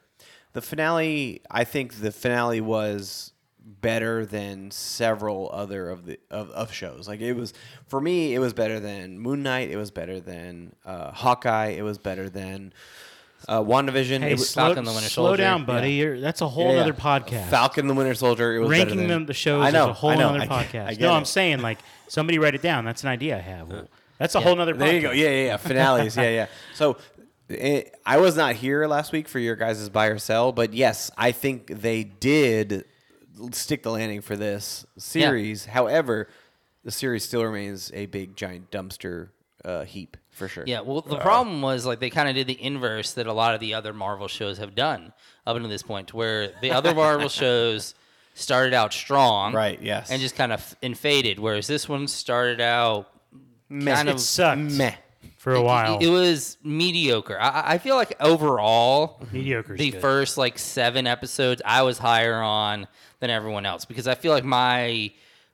the 0.52 0.62
finale, 0.62 1.42
I 1.50 1.64
think 1.64 1.94
the 1.94 2.12
finale 2.12 2.60
was 2.60 3.32
better 3.64 4.24
than 4.24 4.70
several 4.70 5.50
other 5.52 5.90
of 5.90 6.06
the 6.06 6.18
of, 6.30 6.50
of 6.50 6.72
shows. 6.72 7.08
Like 7.08 7.20
it 7.20 7.34
was 7.34 7.52
for 7.86 8.00
me, 8.00 8.34
it 8.34 8.38
was 8.38 8.52
better 8.52 8.78
than 8.78 9.18
Moon 9.18 9.42
Knight. 9.42 9.70
It 9.70 9.76
was 9.76 9.90
better 9.90 10.20
than 10.20 10.74
uh, 10.84 11.10
Hawkeye. 11.10 11.70
It 11.70 11.82
was 11.82 11.98
better 11.98 12.30
than 12.30 12.72
uh, 13.48 13.60
WandaVision. 13.62 14.20
Hey, 14.20 14.30
it 14.30 14.38
was, 14.38 14.50
slow, 14.50 14.66
Falcon 14.66 14.84
the 14.84 14.92
Winter 14.92 15.08
Soldier. 15.08 15.28
slow 15.30 15.36
down, 15.36 15.64
buddy. 15.64 15.92
You're, 15.92 16.20
that's 16.20 16.40
a 16.40 16.48
whole 16.48 16.74
Yeah, 16.74 16.80
other 16.82 16.92
podcast. 16.92 17.48
Falcon 17.48 17.86
the 17.86 17.94
Winter 17.94 18.14
Soldier. 18.14 18.54
It 18.56 18.60
was 18.60 18.70
Ranking 18.70 18.98
than, 18.98 19.08
them 19.08 19.26
the 19.26 19.34
shows 19.34 19.64
I 19.64 19.70
know, 19.70 19.84
is 19.84 19.90
a 19.90 19.92
whole 19.94 20.10
I 20.10 20.14
know, 20.16 20.28
other 20.30 20.40
I 20.40 20.46
get- 20.46 20.50
podcast. 20.50 20.86
I 20.86 20.90
get 20.94 21.00
no, 21.00 21.12
it. 21.12 21.16
I'm 21.16 21.24
saying 21.24 21.60
like 21.62 21.78
somebody 22.08 22.38
write 22.38 22.54
it 22.54 22.62
down. 22.62 22.84
That's 22.84 23.02
an 23.02 23.08
idea 23.08 23.36
I 23.36 23.40
have. 23.40 23.68
Well, 23.68 23.88
that's 24.18 24.34
a 24.34 24.38
Yeah. 24.38 24.44
whole 24.44 24.60
other. 24.60 24.74
There 24.74 24.94
you 24.94 25.00
go. 25.02 25.10
Yeah, 25.12 25.28
yeah, 25.30 25.44
yeah. 25.46 25.56
Finales. 25.58 26.16
yeah, 26.16 26.30
yeah. 26.30 26.46
So 26.74 26.96
it, 27.48 27.94
I 28.06 28.18
was 28.18 28.36
not 28.36 28.54
here 28.54 28.86
last 28.86 29.12
week 29.12 29.28
for 29.28 29.38
your 29.38 29.56
guys' 29.56 29.88
buy 29.88 30.06
or 30.06 30.18
sell, 30.18 30.52
but 30.52 30.72
yes, 30.72 31.10
I 31.16 31.32
think 31.32 31.66
they 31.66 32.04
did 32.04 32.84
stick 33.50 33.82
the 33.82 33.90
landing 33.90 34.20
for 34.20 34.36
this 34.36 34.86
series. 34.98 35.66
However, 35.66 36.28
the 36.84 36.90
series 36.90 37.24
still 37.24 37.44
remains 37.44 37.90
a 37.94 38.06
big 38.06 38.36
giant 38.36 38.70
dumpster 38.70 39.30
uh, 39.64 39.84
heap 39.84 40.16
for 40.30 40.48
sure. 40.48 40.64
Yeah, 40.66 40.80
well, 40.80 41.00
the 41.02 41.18
problem 41.18 41.62
was 41.62 41.84
like 41.86 42.00
they 42.00 42.10
kind 42.10 42.28
of 42.28 42.34
did 42.34 42.46
the 42.46 42.62
inverse 42.62 43.12
that 43.14 43.26
a 43.26 43.32
lot 43.32 43.54
of 43.54 43.60
the 43.60 43.74
other 43.74 43.92
Marvel 43.92 44.28
shows 44.28 44.58
have 44.58 44.74
done 44.74 45.12
up 45.46 45.56
until 45.56 45.68
this 45.70 45.82
point, 45.82 46.12
where 46.14 46.52
the 46.60 46.70
other 46.72 46.94
Marvel 47.02 47.28
shows 47.28 47.94
started 48.34 48.72
out 48.74 48.92
strong, 48.92 49.52
Right, 49.54 49.80
yes. 49.82 50.10
and 50.10 50.20
just 50.20 50.34
kind 50.36 50.52
of 50.52 50.76
and 50.82 50.96
faded, 50.96 51.38
whereas 51.38 51.66
this 51.66 51.88
one 51.88 52.08
started 52.08 52.60
out 52.60 53.08
Meh. 53.68 53.94
kind 53.94 54.08
It 54.08 54.14
of 54.14 54.20
sucked 54.20 54.60
Meh. 54.60 54.94
for 55.36 55.54
a 55.54 55.60
while. 55.62 55.98
It, 55.98 56.06
it 56.06 56.10
was 56.10 56.56
mediocre. 56.64 57.38
I- 57.38 57.48
I, 57.48 57.72
I 57.74 57.78
feel 57.78 57.96
like 57.96 58.14
overall, 58.20 59.20
mediocre. 59.32 59.76
the 59.76 59.90
good. 59.90 60.00
first 60.00 60.38
like 60.38 60.58
seven 60.58 61.06
episodes 61.06 61.60
I 61.64 61.82
was 61.82 61.98
higher 61.98 62.40
on 62.40 62.86
than 63.20 63.28
everyone 63.30 63.66
else 63.66 63.84
because 63.84 64.08
I 64.08 64.14
feel 64.14 64.32
like 64.32 64.44
my 64.44 65.12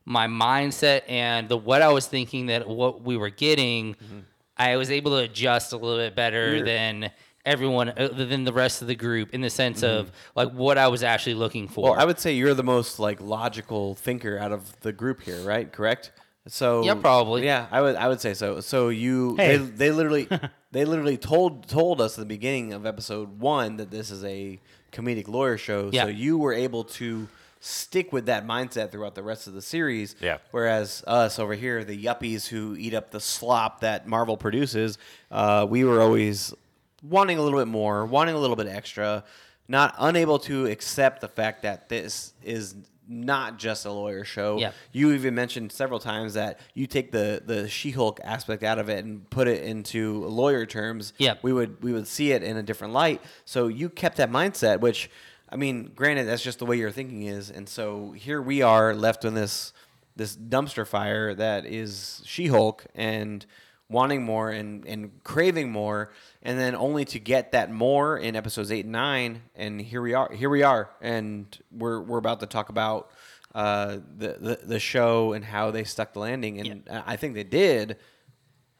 my 0.09 0.27
mindset 0.27 1.03
and 1.09 1.49
the 1.49 1.57
what 1.57 1.83
I 1.83 1.89
was 1.91 2.07
thinking 2.07 2.47
that 2.47 2.67
what 2.69 3.03
we 3.03 3.17
were 3.17 3.31
getting, 3.31 3.95
Mm-hmm. 3.95 4.19
I 4.61 4.77
was 4.77 4.91
able 4.91 5.13
to 5.13 5.19
adjust 5.19 5.73
a 5.73 5.77
little 5.77 5.99
bit 5.99 6.17
better 6.17 6.65
than 6.65 7.13
everyone 7.47 7.91
uh, 7.91 8.09
than 8.09 8.43
the 8.43 8.53
rest 8.53 8.83
of 8.83 8.89
the 8.89 8.97
group 8.97 9.33
in 9.33 9.41
the 9.41 9.51
sense 9.51 9.85
of 9.85 10.11
like 10.35 10.51
what 10.51 10.77
I 10.79 10.89
was 10.89 11.05
actually 11.05 11.35
looking 11.35 11.69
for. 11.69 11.91
Mm-hmm. 11.91 11.93
Well, 11.93 12.01
I 12.01 12.05
would 12.05 12.19
say 12.19 12.33
you're 12.35 12.55
the 12.55 12.65
most 12.65 12.99
like 12.99 13.21
logical 13.21 13.95
thinker 13.95 14.37
out 14.37 14.51
of 14.51 14.81
the 14.81 14.93
group 14.93 15.21
here, 15.23 15.41
right? 15.43 15.71
Correct. 15.71 16.11
So 16.49 16.83
Yeah, 16.83 16.95
probably. 16.95 17.45
Yeah, 17.45 17.67
I 17.71 17.81
would. 17.83 17.95
I 17.97 18.09
would 18.09 18.21
say 18.21 18.35
so. 18.35 18.61
So 18.61 18.89
you, 18.89 19.37
Hey. 19.37 19.59
they, 19.59 19.65
they 19.65 19.91
literally, 19.93 20.29
they 20.73 20.85
literally 20.85 21.19
told 21.19 21.69
told 21.69 22.01
us 22.01 22.19
at 22.19 22.23
the 22.23 22.27
beginning 22.27 22.73
of 22.73 22.85
episode 22.87 23.39
one 23.39 23.77
that 23.77 23.91
this 23.91 24.11
is 24.11 24.25
a 24.25 24.59
comedic 24.91 25.29
lawyer 25.29 25.57
show. 25.59 25.91
Yeah. 25.93 26.05
So 26.05 26.09
you 26.09 26.37
were 26.39 26.53
able 26.55 26.83
to 26.85 27.29
stick 27.61 28.13
with 28.13 28.27
that 28.27 28.47
mindset 28.47 28.91
throughout 28.93 29.15
the 29.15 29.23
rest 29.23 29.47
of 29.47 29.55
the 29.55 29.63
series. 29.63 30.15
Yeah. 30.21 30.39
Whereas 30.51 31.03
us 31.07 31.39
over 31.39 31.55
here, 31.55 31.85
the 31.85 32.03
yuppies 32.03 32.47
who 32.47 32.77
eat 32.77 32.95
up 32.95 33.11
the 33.11 33.21
slop 33.21 33.81
that 33.81 34.07
Marvel 34.07 34.37
produces, 34.37 34.99
uh, 35.31 35.67
we 35.69 35.85
were 35.85 36.01
always 36.01 36.55
wanting 37.03 37.39
a 37.39 37.43
little 37.43 37.59
bit 37.59 37.69
more, 37.69 38.05
wanting 38.05 38.35
a 38.35 38.39
little 38.39 38.57
bit 38.57 38.67
extra, 38.67 39.25
not 39.69 39.95
unable 39.99 40.39
to 40.41 40.67
accept 40.67 41.21
the 41.21 41.29
fact 41.29 41.63
that 41.63 41.89
this 41.89 42.33
is 42.43 42.75
not 43.11 43.59
just 43.59 43.87
a 43.87 43.91
lawyer 43.91 44.23
show. 44.23 44.59
Yeah. 44.59 44.73
You 44.93 45.13
even 45.13 45.35
mentioned 45.35 45.73
several 45.73 45.99
times 45.99 46.35
that 46.35 46.61
you 46.75 46.87
take 46.87 47.11
the 47.11 47.43
the 47.45 47.69
She-Hulk 47.69 48.21
aspect 48.23 48.63
out 48.63 48.79
of 48.79 48.91
it 48.91 49.05
and 49.05 49.29
put 49.31 49.49
it 49.49 49.63
into 49.63 50.25
lawyer 50.27 50.67
terms. 50.67 51.15
Yeah. 51.17 51.35
We 51.41 51.53
would 51.53 51.83
we 51.83 51.93
would 51.93 52.07
see 52.07 52.33
it 52.33 52.43
in 52.43 52.59
a 52.59 52.63
different 52.63 52.93
light. 52.93 53.23
So 53.47 53.69
you 53.69 53.89
kept 53.89 54.19
that 54.19 54.31
mindset, 54.31 54.81
which 54.81 55.11
I 55.51 55.57
mean, 55.57 55.93
granted, 55.95 56.25
that's 56.25 56.43
just 56.43 56.59
the 56.59 56.67
way 56.67 56.77
your 56.77 56.91
thinking 56.91 57.23
is, 57.23 57.51
and 57.51 57.69
so 57.69 58.13
here 58.13 58.43
we 58.43 58.63
are 58.63 58.95
left 58.95 59.25
in 59.25 59.35
this 59.35 59.73
this 60.17 60.37
dumpster 60.37 60.87
fire 60.87 61.33
that 61.33 61.65
is 61.65 62.23
She-Hulk 62.27 62.87
and 62.95 63.47
wanting 63.89 64.25
more 64.25 64.51
and, 64.51 64.85
and 64.85 65.23
craving 65.25 65.71
more, 65.71 66.13
and 66.43 66.59
then 66.59 66.75
only 66.75 67.05
to 67.07 67.19
get 67.19 67.53
that 67.53 67.71
more 67.71 68.19
in 68.19 68.37
episodes 68.37 68.71
eight 68.71 68.85
and 68.85 68.93
nine. 68.93 69.43
And 69.55 69.81
here 69.81 70.03
we 70.03 70.15
are. 70.15 70.31
Here 70.33 70.51
we 70.51 70.63
are, 70.63 70.91
and 71.01 71.57
we're 71.71 72.01
we're 72.01 72.19
about 72.19 72.41
to 72.41 72.47
talk 72.47 72.69
about 72.69 73.11
uh, 73.55 73.99
the, 74.17 74.37
the 74.41 74.61
the 74.65 74.81
show 74.81 75.33
and 75.33 75.45
how 75.45 75.71
they 75.71 75.85
stuck 75.85 76.13
the 76.13 76.19
landing, 76.19 76.61
and 76.61 76.89
I 77.07 77.17
think 77.17 77.35
they 77.35 77.45
did. 77.45 77.97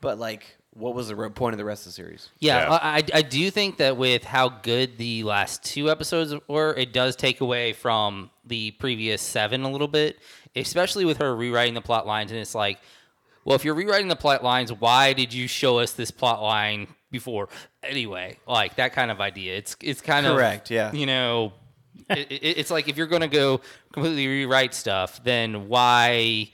But 0.01 0.19
like, 0.19 0.58
what 0.79 0.95
was 0.95 1.09
the 1.09 1.17
re- 1.17 1.29
point 1.31 1.55
of 1.55 1.59
the 1.59 1.65
rest 1.65 1.83
of 1.87 1.93
the 1.93 1.95
series? 1.95 2.29
Yeah, 2.39 2.61
Yeah. 2.61 2.71
I, 2.71 2.97
I 2.99 3.03
I 3.15 3.23
do 3.23 3.51
think 3.51 3.79
that 3.79 3.97
with 3.97 4.25
how 4.25 4.49
good 4.49 4.97
the 4.97 5.25
last 5.25 5.65
two 5.65 5.91
episodes 5.91 6.35
were, 6.47 6.73
it 6.75 6.93
does 6.93 7.17
take 7.17 7.41
away 7.41 7.73
from 7.73 8.31
the 8.47 8.71
previous 8.73 9.21
seven 9.21 9.63
a 9.65 9.71
little 9.71 9.89
bit, 9.89 10.19
especially 10.55 11.05
with 11.05 11.19
her 11.19 11.35
rewriting 11.35 11.75
the 11.75 11.81
plot 11.81 12.07
lines. 12.07 12.31
And 12.31 12.41
it's 12.41 12.55
like, 12.55 12.79
well, 13.45 13.57
if 13.57 13.65
you're 13.65 13.75
rewriting 13.75 14.09
the 14.09 14.17
plot 14.17 14.45
lines, 14.45 14.73
why 14.73 15.13
did 15.13 15.33
you 15.35 15.49
show 15.49 15.79
us 15.79 15.93
this 15.93 16.11
plot 16.11 16.41
line 16.43 16.89
before 17.11 17.49
anyway? 17.83 18.39
Like 18.47 18.77
that 18.77 18.93
kind 18.93 19.11
of 19.11 19.21
idea. 19.21 19.57
It's 19.57 19.77
it's 19.81 20.01
kind 20.01 20.27
of 20.27 20.37
Correct, 20.37 20.71
yeah. 20.71 20.93
You 20.93 21.07
know, 21.07 21.53
it, 22.11 22.31
it, 22.31 22.59
it's 22.59 22.71
like 22.71 22.89
if 22.89 22.97
you're 22.97 23.07
going 23.07 23.23
to 23.23 23.29
go 23.29 23.61
completely 23.93 24.27
rewrite 24.27 24.75
stuff, 24.75 25.23
then 25.25 25.69
why? 25.69 26.51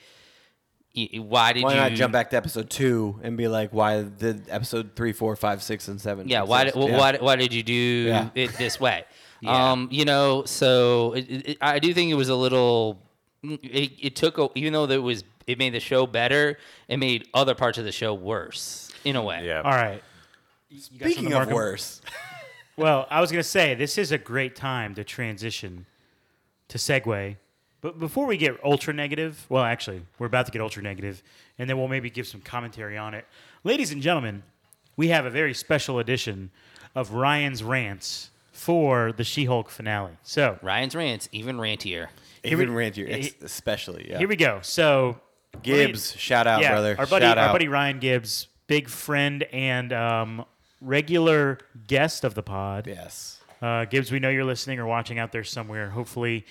Y- 0.96 1.08
Why 1.18 1.52
did 1.52 1.62
Why 1.64 1.70
you 1.74 1.76
not 1.80 1.92
jump 1.92 2.12
back 2.12 2.30
to 2.30 2.36
episode 2.36 2.70
two 2.70 3.18
and 3.22 3.36
be 3.36 3.48
like, 3.48 3.70
why 3.72 4.02
did 4.02 4.48
episode 4.48 4.90
three, 4.96 5.12
four, 5.12 5.34
five, 5.36 5.62
six, 5.62 5.88
and 5.88 6.00
seven? 6.00 6.28
Yeah, 6.28 6.42
why 6.42 6.64
did, 6.64 6.74
exist? 6.76 6.88
wh- 6.94 6.98
why, 6.98 7.16
why 7.20 7.36
did 7.36 7.52
you 7.52 7.62
do 7.62 7.72
Yeah. 7.74 8.30
it 8.34 8.52
this 8.58 8.78
way? 8.80 9.04
Yeah. 9.40 9.72
Um, 9.72 9.88
you 9.90 10.06
know, 10.06 10.44
so 10.46 11.12
it, 11.12 11.48
it, 11.50 11.58
I 11.60 11.78
do 11.78 11.92
think 11.92 12.10
it 12.10 12.14
was 12.14 12.30
a 12.30 12.34
little. 12.36 12.98
It, 13.42 13.92
it 14.00 14.16
took, 14.16 14.38
a, 14.38 14.48
even 14.54 14.72
though 14.72 14.84
it 14.88 15.02
was, 15.02 15.22
it 15.46 15.58
made 15.58 15.74
the 15.74 15.80
show 15.80 16.06
better. 16.06 16.56
It 16.88 16.96
made 16.96 17.28
other 17.34 17.54
parts 17.54 17.76
of 17.76 17.84
the 17.84 17.92
show 17.92 18.14
worse 18.14 18.90
in 19.04 19.16
a 19.16 19.22
way. 19.22 19.44
Yeah. 19.46 19.60
All 19.60 19.70
right. 19.72 20.02
You 20.70 20.78
got 20.78 20.82
Speaking 20.84 21.14
something, 21.14 21.26
of 21.26 21.32
Markham? 21.32 21.54
worse, 21.54 22.00
Well, 22.78 23.06
I 23.10 23.20
was 23.20 23.30
going 23.30 23.42
to 23.42 23.48
say 23.48 23.74
this 23.74 23.98
is 23.98 24.12
a 24.12 24.18
great 24.18 24.56
time 24.56 24.94
to 24.94 25.04
transition 25.04 25.84
to 26.68 26.78
segue. 26.78 27.36
But 27.84 28.00
before 28.00 28.24
we 28.24 28.38
get 28.38 28.58
ultra 28.64 28.94
negative, 28.94 29.44
well, 29.50 29.62
actually, 29.62 30.06
we're 30.18 30.26
about 30.26 30.46
to 30.46 30.52
get 30.52 30.62
ultra 30.62 30.82
negative, 30.82 31.22
and 31.58 31.68
then 31.68 31.76
we'll 31.76 31.86
maybe 31.86 32.08
give 32.08 32.26
some 32.26 32.40
commentary 32.40 32.96
on 32.96 33.12
it. 33.12 33.26
Ladies 33.62 33.92
and 33.92 34.00
gentlemen, 34.00 34.42
we 34.96 35.08
have 35.08 35.26
a 35.26 35.30
very 35.30 35.52
special 35.52 35.98
edition 35.98 36.50
of 36.94 37.12
Ryan's 37.12 37.62
Rants 37.62 38.30
for 38.52 39.12
the 39.12 39.22
She-Hulk 39.22 39.68
finale. 39.68 40.12
So 40.22 40.58
Ryan's 40.62 40.94
rants 40.94 41.28
even 41.30 41.58
rantier. 41.58 42.08
Even 42.42 42.74
we- 42.74 42.84
Rantier, 42.86 43.06
ex- 43.12 43.34
especially. 43.42 44.06
Yeah. 44.08 44.16
here 44.16 44.28
we 44.28 44.36
go. 44.36 44.60
So 44.62 45.20
Gibbs, 45.62 46.16
shout 46.16 46.46
out, 46.46 46.62
yeah, 46.62 46.70
brother. 46.70 46.96
our 46.98 47.06
buddy, 47.06 47.26
shout 47.26 47.36
our 47.36 47.48
out. 47.48 47.52
buddy 47.52 47.68
Ryan 47.68 47.98
Gibbs, 47.98 48.46
big 48.66 48.88
friend 48.88 49.42
and 49.52 49.92
um, 49.92 50.46
regular 50.80 51.58
guest 51.86 52.24
of 52.24 52.34
the 52.34 52.42
pod. 52.42 52.86
Yes. 52.86 53.42
Uh, 53.60 53.84
Gibbs, 53.84 54.10
we 54.10 54.20
know 54.20 54.30
you're 54.30 54.42
listening 54.44 54.78
or 54.78 54.86
watching 54.86 55.18
out 55.18 55.32
there 55.32 55.44
somewhere. 55.44 55.90
Hopefully, 55.90 56.46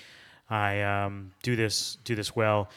I 0.50 0.82
um, 0.82 1.32
do 1.42 1.56
this 1.56 1.98
do 2.04 2.16
this 2.16 2.36
well. 2.36 2.70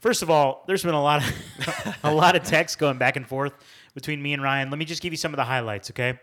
First 0.00 0.22
of 0.22 0.30
all, 0.30 0.64
there's 0.66 0.82
been 0.82 0.94
a 0.94 1.02
lot 1.02 1.22
of 1.22 1.98
a 2.04 2.12
lot 2.12 2.36
of 2.36 2.42
text 2.42 2.78
going 2.78 2.98
back 2.98 3.16
and 3.16 3.26
forth 3.26 3.52
between 3.94 4.22
me 4.22 4.32
and 4.32 4.42
Ryan. 4.42 4.70
Let 4.70 4.78
me 4.78 4.84
just 4.84 5.02
give 5.02 5.12
you 5.12 5.16
some 5.16 5.32
of 5.32 5.36
the 5.36 5.44
highlights, 5.44 5.90
okay? 5.90 6.18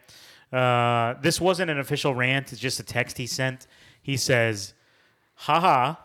Uh, 0.51 1.13
this 1.21 1.39
wasn't 1.39 1.71
an 1.71 1.79
official 1.79 2.13
rant; 2.13 2.51
it's 2.51 2.61
just 2.61 2.79
a 2.79 2.83
text 2.83 3.17
he 3.17 3.27
sent. 3.27 3.67
He 4.01 4.17
says, 4.17 4.73
"Haha." 5.35 5.95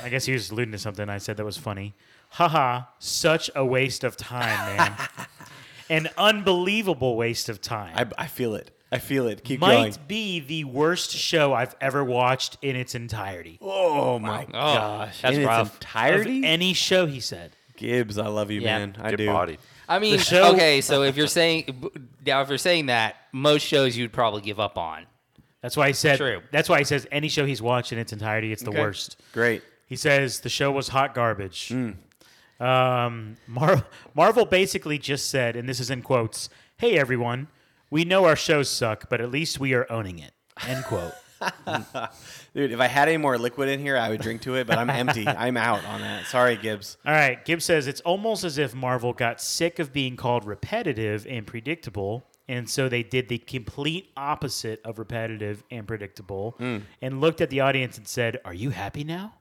I 0.00 0.08
guess 0.10 0.26
he 0.26 0.32
was 0.32 0.50
alluding 0.50 0.70
to 0.72 0.78
something 0.78 1.08
I 1.08 1.18
said 1.18 1.36
that 1.38 1.44
was 1.44 1.56
funny. 1.56 1.94
Haha, 2.30 2.82
such 3.00 3.50
a 3.54 3.64
waste 3.64 4.04
of 4.04 4.16
time, 4.16 4.76
man. 4.76 4.96
An 5.90 6.08
unbelievable 6.16 7.16
waste 7.16 7.48
of 7.48 7.60
time 7.60 7.92
I, 7.96 8.22
I 8.22 8.26
feel 8.28 8.54
it. 8.54 8.70
I 8.92 8.98
feel 8.98 9.26
it. 9.26 9.42
Keep 9.42 9.60
going. 9.60 9.72
might 9.72 9.94
going. 9.96 10.06
be 10.06 10.40
the 10.40 10.64
worst 10.64 11.10
show 11.12 11.52
I've 11.54 11.74
ever 11.80 12.04
watched 12.04 12.58
in 12.62 12.76
its 12.76 12.94
entirety. 12.94 13.58
Oh 13.62 14.18
my 14.18 14.44
Oh, 14.48 14.52
gosh. 14.52 15.22
that's 15.22 15.36
In 15.36 15.44
rough. 15.46 15.60
its 15.68 15.70
Of 15.70 15.74
entirety? 15.82 16.44
any 16.44 16.74
show, 16.74 17.06
he 17.06 17.18
said. 17.18 17.52
Gibbs, 17.76 18.18
I 18.18 18.26
love 18.28 18.50
you, 18.50 18.60
Yeah. 18.60 18.78
man. 18.78 18.96
I 19.00 19.10
Get 19.10 19.16
do. 19.16 19.26
bodied. 19.26 19.58
I 19.88 19.98
mean, 19.98 20.18
show- 20.18 20.52
okay, 20.52 20.80
so 20.82 21.02
if 21.02 21.16
you're 21.16 21.26
saying 21.26 21.90
now, 22.24 22.42
if 22.42 22.48
you're 22.50 22.58
saying 22.58 22.86
that, 22.86 23.16
most 23.32 23.66
shows 23.66 23.96
you'd 23.96 24.12
probably 24.12 24.42
give 24.42 24.60
up 24.60 24.76
on. 24.78 25.06
That's 25.62 25.76
why 25.76 25.88
he 25.88 25.92
said. 25.94 26.18
True. 26.18 26.42
That's 26.50 26.68
why 26.68 26.78
he 26.78 26.84
says 26.84 27.06
any 27.10 27.28
show 27.28 27.46
he's 27.46 27.62
watched 27.62 27.92
in 27.92 27.98
its 27.98 28.12
entirety, 28.12 28.52
it's 28.52 28.62
the 28.62 28.70
Okay. 28.70 28.80
worst. 28.80 29.16
Great. 29.32 29.62
He 29.86 29.96
says 29.96 30.40
the 30.40 30.48
show 30.48 30.70
was 30.70 30.88
hot 30.88 31.14
garbage. 31.14 31.72
Um, 32.60 33.36
Mar- 33.46 33.84
Marvel 34.14 34.44
basically 34.44 34.98
just 34.98 35.28
said, 35.30 35.56
and 35.56 35.68
this 35.68 35.80
is 35.80 35.90
in 35.90 36.02
quotes, 36.02 36.48
"Hey 36.76 36.96
everyone, 36.98 37.48
we 37.92 38.04
know 38.04 38.24
our 38.24 38.36
shows 38.36 38.68
suck, 38.68 39.08
but 39.08 39.20
at 39.20 39.30
least 39.30 39.60
we 39.60 39.74
are 39.74 39.86
owning 39.92 40.18
it." 40.18 40.32
End 40.66 40.84
quote. 40.84 41.12
Dude, 42.54 42.72
if 42.72 42.80
I 42.80 42.86
had 42.86 43.08
any 43.08 43.16
more 43.16 43.38
liquid 43.38 43.68
in 43.68 43.80
here, 43.80 43.96
I 43.96 44.08
would 44.10 44.20
drink 44.20 44.42
to 44.42 44.54
it, 44.54 44.66
but 44.66 44.78
I'm 44.78 44.90
empty. 44.90 45.26
I'm 45.28 45.56
out 45.56 45.84
on 45.84 46.00
that. 46.00 46.26
Sorry, 46.26 46.56
Gibbs. 46.56 46.96
All 47.04 47.12
right, 47.12 47.44
Gibbs 47.44 47.64
says 47.64 47.86
it's 47.86 48.00
almost 48.02 48.44
as 48.44 48.58
if 48.58 48.74
Marvel 48.74 49.12
got 49.12 49.40
sick 49.40 49.78
of 49.78 49.92
being 49.92 50.16
called 50.16 50.44
repetitive 50.44 51.26
and 51.28 51.46
predictable, 51.46 52.26
and 52.48 52.68
so 52.68 52.88
they 52.88 53.02
did 53.02 53.28
the 53.28 53.38
complete 53.38 54.10
opposite 54.16 54.80
of 54.84 54.98
repetitive 54.98 55.62
and 55.70 55.86
predictable, 55.86 56.54
hmm. 56.58 56.78
and 57.00 57.20
looked 57.20 57.40
at 57.40 57.50
the 57.50 57.60
audience 57.60 57.98
and 57.98 58.06
said, 58.06 58.38
"Are 58.44 58.54
you 58.54 58.70
happy 58.70 59.04
now?" 59.04 59.34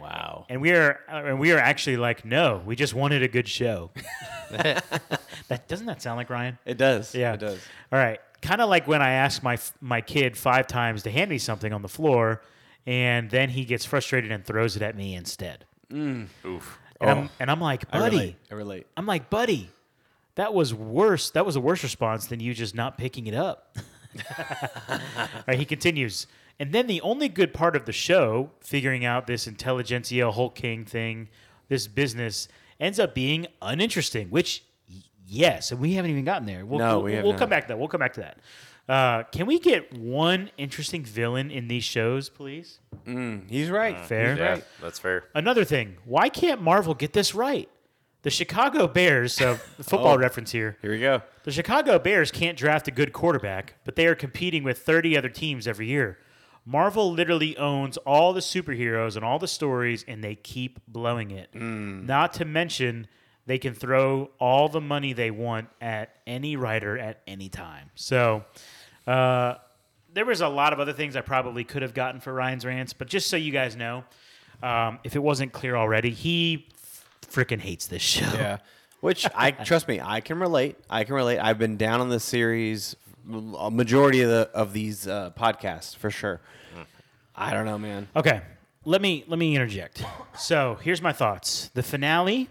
Wow. 0.00 0.46
And 0.48 0.60
we 0.60 0.72
are, 0.72 1.00
uh, 1.10 1.22
and 1.24 1.40
we 1.40 1.52
are 1.52 1.58
actually 1.58 1.96
like, 1.96 2.24
"No, 2.24 2.62
we 2.64 2.76
just 2.76 2.94
wanted 2.94 3.22
a 3.22 3.28
good 3.28 3.48
show." 3.48 3.90
that 4.50 5.64
doesn't 5.68 5.86
that 5.86 6.02
sound 6.02 6.16
like 6.16 6.30
Ryan? 6.30 6.58
It 6.64 6.78
does. 6.78 7.14
Yeah, 7.14 7.34
It 7.34 7.40
does. 7.40 7.60
All 7.92 7.98
right, 7.98 8.20
kind 8.42 8.60
of 8.60 8.68
like 8.68 8.86
when 8.86 9.02
I 9.02 9.10
ask 9.12 9.42
my 9.42 9.58
my 9.80 10.00
kid 10.00 10.36
five 10.36 10.66
times 10.66 11.02
to 11.04 11.10
hand 11.10 11.30
me 11.30 11.38
something 11.38 11.72
on 11.72 11.82
the 11.82 11.88
floor, 11.88 12.42
and 12.86 13.30
then 13.30 13.48
he 13.50 13.64
gets 13.64 13.84
frustrated 13.84 14.30
and 14.30 14.44
throws 14.44 14.76
it 14.76 14.82
at 14.82 14.96
me 14.96 15.14
instead. 15.14 15.64
Oof. 15.92 16.78
And, 17.00 17.10
I'm, 17.10 17.30
and 17.40 17.50
I'm 17.50 17.60
like, 17.60 17.84
I 17.92 17.98
buddy, 17.98 18.16
relate. 18.16 18.36
I 18.50 18.54
relate. 18.54 18.86
I'm 18.96 19.06
like, 19.06 19.28
buddy, 19.28 19.70
that 20.36 20.54
was 20.54 20.72
worse. 20.72 21.30
That 21.30 21.44
was 21.44 21.56
a 21.56 21.60
worse 21.60 21.82
response 21.82 22.26
than 22.26 22.40
you 22.40 22.54
just 22.54 22.74
not 22.74 22.96
picking 22.96 23.26
it 23.26 23.34
up. 23.34 23.76
All 24.88 24.98
right, 25.46 25.58
he 25.58 25.64
continues. 25.64 26.26
And 26.58 26.72
then 26.72 26.86
the 26.86 27.00
only 27.02 27.28
good 27.28 27.52
part 27.52 27.76
of 27.76 27.84
the 27.84 27.92
show, 27.92 28.50
figuring 28.60 29.04
out 29.04 29.26
this 29.26 29.46
Intelligencia 29.46 30.32
Hulk 30.32 30.54
King 30.54 30.84
thing, 30.84 31.28
this 31.68 31.86
business, 31.86 32.48
ends 32.80 32.98
up 32.98 33.14
being 33.14 33.46
uninteresting, 33.60 34.28
which, 34.30 34.62
yes, 35.26 35.70
and 35.70 35.80
we 35.80 35.94
haven't 35.94 36.10
even 36.10 36.24
gotten 36.24 36.46
there. 36.46 36.64
We'll, 36.64 36.78
No, 36.78 36.96
we'll, 36.96 37.02
we 37.04 37.12
have 37.14 37.24
we'll 37.24 37.32
not. 37.32 37.38
come 37.40 37.50
back 37.50 37.64
to 37.64 37.68
that. 37.68 37.78
We'll 37.78 37.88
come 37.88 38.00
back 38.00 38.14
to 38.14 38.20
that. 38.20 38.38
Uh, 38.88 39.24
can 39.24 39.46
we 39.46 39.58
get 39.58 39.92
one 39.98 40.50
interesting 40.56 41.04
villain 41.04 41.50
in 41.50 41.66
these 41.68 41.82
shows, 41.84 42.28
please? 42.28 42.78
He's 43.04 43.68
right. 43.68 44.06
Fair. 44.06 44.36
Yeah, 44.36 44.60
that's 44.80 44.98
fair. 44.98 45.24
Another 45.34 45.64
thing, 45.64 45.96
why 46.04 46.28
can't 46.28 46.62
Marvel 46.62 46.94
get 46.94 47.12
this 47.12 47.34
right? 47.34 47.68
The 48.22 48.30
Chicago 48.30 48.86
Bears, 48.88 49.32
so 49.34 49.54
football 49.82 50.14
Oh. 50.14 50.18
reference 50.18 50.52
here. 50.52 50.76
Here 50.82 50.90
we 50.92 51.00
go. 51.00 51.22
The 51.44 51.52
Chicago 51.52 51.98
Bears 51.98 52.30
can't 52.30 52.56
draft 52.56 52.88
a 52.88 52.90
good 52.90 53.12
quarterback, 53.12 53.74
but 53.84 53.94
they 53.96 54.06
are 54.06 54.14
competing 54.16 54.62
with 54.64 54.78
30 54.78 55.16
other 55.18 55.28
teams 55.28 55.66
every 55.68 55.88
year. 55.88 56.18
Marvel 56.68 57.12
literally 57.12 57.56
owns 57.56 57.96
all 57.98 58.32
the 58.32 58.40
superheroes 58.40 59.14
and 59.14 59.24
all 59.24 59.38
the 59.38 59.46
stories, 59.48 60.04
and 60.08 60.22
they 60.22 60.34
keep 60.34 60.80
blowing 60.88 61.30
it. 61.30 61.54
Not 61.54 62.32
to 62.34 62.44
mention, 62.44 63.06
they 63.46 63.58
can 63.58 63.72
throw 63.72 64.30
all 64.40 64.68
the 64.68 64.80
money 64.80 65.12
they 65.12 65.30
want 65.30 65.68
at 65.80 66.16
any 66.26 66.56
writer 66.56 66.98
at 66.98 67.22
any 67.26 67.48
time. 67.48 67.90
So, 67.94 68.44
uh, 69.06 69.54
there 70.12 70.24
was 70.24 70.40
a 70.40 70.48
lot 70.48 70.72
of 70.72 70.80
other 70.80 70.92
things 70.92 71.14
I 71.14 71.20
probably 71.20 71.62
could 71.62 71.82
have 71.82 71.94
gotten 71.94 72.20
for 72.20 72.32
Ryan's 72.32 72.64
rants, 72.64 72.92
but 72.92 73.06
just 73.06 73.28
so 73.28 73.36
you 73.36 73.52
guys 73.52 73.76
know, 73.76 74.02
um, 74.62 74.98
if 75.04 75.14
it 75.14 75.20
wasn't 75.20 75.52
clear 75.52 75.76
already, 75.76 76.10
he 76.10 76.68
freaking 77.30 77.60
hates 77.60 77.86
this 77.86 78.02
show. 78.02 78.24
Yeah. 78.32 78.58
Which 79.00 79.26
I 79.34 79.50
trust 79.52 79.86
me, 79.86 80.00
I 80.00 80.20
can 80.20 80.40
relate. 80.40 80.76
I 80.90 81.04
can 81.04 81.14
relate. 81.14 81.38
I've 81.38 81.58
been 81.58 81.76
down 81.76 82.00
on 82.00 82.08
the 82.08 82.18
series 82.18 82.96
a 83.28 83.70
majority 83.70 84.20
of 84.22 84.28
the 84.30 84.50
of 84.54 84.72
these 84.72 85.06
uh, 85.08 85.30
podcasts 85.38 85.96
for 85.96 86.10
sure. 86.10 86.40
I 87.34 87.52
don't 87.52 87.66
know, 87.66 87.78
man. 87.78 88.08
Okay, 88.16 88.40
let 88.84 89.02
me 89.02 89.24
let 89.26 89.38
me 89.38 89.54
interject. 89.54 90.02
So 90.38 90.78
here's 90.82 91.02
my 91.02 91.12
thoughts. 91.12 91.70
The 91.74 91.82
finale. 91.82 92.48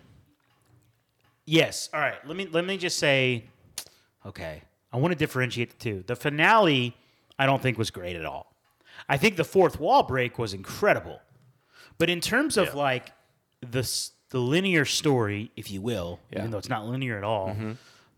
Yes. 1.45 1.89
All 1.93 1.99
right. 1.99 2.15
Let 2.27 2.35
me 2.35 2.47
let 2.51 2.65
me 2.65 2.77
just 2.77 2.97
say. 2.97 3.45
Okay, 4.25 4.61
I 4.91 4.97
want 4.97 5.11
to 5.11 5.17
differentiate 5.17 5.69
the 5.71 5.77
two. 5.77 6.03
The 6.07 6.15
finale, 6.15 6.95
I 7.37 7.45
don't 7.45 7.61
think 7.61 7.77
was 7.77 7.91
great 7.91 8.15
at 8.15 8.25
all. 8.25 8.53
I 9.07 9.17
think 9.17 9.35
the 9.35 9.43
fourth 9.43 9.79
wall 9.79 10.01
break 10.03 10.39
was 10.39 10.53
incredible, 10.53 11.21
but 11.99 12.09
in 12.09 12.21
terms 12.21 12.57
of 12.57 12.69
Yeah. 12.69 12.73
like 12.75 13.11
the 13.61 13.87
the 14.29 14.39
linear 14.39 14.83
story, 14.85 15.51
if 15.55 15.69
you 15.69 15.79
will, 15.81 16.19
Yeah. 16.31 16.39
even 16.39 16.51
though 16.51 16.57
it's 16.57 16.69
not 16.69 16.85
linear 16.87 17.17
at 17.17 17.23
all, 17.23 17.55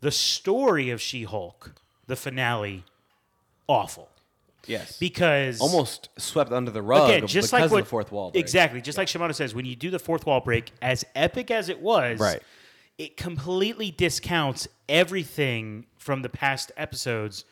the 0.00 0.10
story 0.10 0.88
of 0.90 1.00
She-Hulk, 1.02 1.74
the 2.08 2.16
finale, 2.16 2.84
awful 3.68 4.08
Yes. 4.66 4.98
because 4.98 5.60
Almost 5.60 6.08
swept 6.18 6.50
under 6.52 6.70
the 6.70 6.82
rug 6.82 7.08
again, 7.10 7.26
just 7.26 7.48
because 7.48 7.52
like 7.52 7.64
of 7.64 7.70
what 7.72 7.84
the 7.84 7.88
fourth 7.90 8.10
wall. 8.12 8.30
break. 8.32 8.42
Exactly, 8.42 8.80
just 8.82 8.98
like 8.98 9.08
Shamato 9.08 9.34
says, 9.34 9.54
when 9.54 9.64
you 9.64 9.76
do 9.76 9.88
the 9.90 9.98
fourth 10.00 10.26
wall 10.26 10.40
break, 10.40 10.72
as 10.82 11.04
epic 11.14 11.50
as 11.50 11.68
it 11.70 11.80
was, 11.80 12.18
Right. 12.18 12.42
it 12.98 13.16
completely 13.16 13.90
discounts 13.90 14.66
everything 14.88 15.86
from 15.96 16.22
the 16.22 16.28
past 16.28 16.70
episodes, 16.76 17.44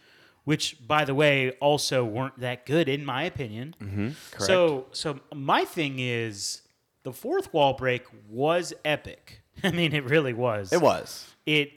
which, 0.45 0.77
by 0.87 1.05
the 1.05 1.15
way, 1.15 1.53
also 1.53 2.05
weren't 2.05 2.39
that 2.41 2.67
good 2.67 2.89
in 2.89 3.05
my 3.05 3.23
opinion. 3.23 3.75
Mm-hmm. 3.81 4.09
So, 4.39 4.87
so 4.93 5.21
my 5.35 5.65
thing 5.65 5.99
is, 5.99 6.63
the 7.05 7.13
fourth 7.13 7.53
wall 7.55 7.73
break 7.75 8.03
was 8.29 8.75
epic. 8.85 9.41
I 9.65 9.71
mean, 9.71 9.95
it 9.95 10.05
really 10.05 10.33
was. 10.35 10.73
It 10.73 10.81
was. 10.83 11.35
It 11.47 11.73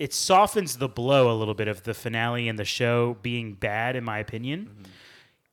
it 0.00 0.14
softens 0.14 0.78
the 0.78 0.88
blow 0.88 1.30
a 1.30 1.36
little 1.36 1.52
bit 1.52 1.68
of 1.68 1.82
the 1.82 1.92
finale 1.92 2.48
and 2.48 2.58
the 2.58 2.64
show 2.64 3.18
being 3.20 3.52
bad, 3.52 3.96
in 3.96 4.02
my 4.02 4.18
opinion. 4.18 4.86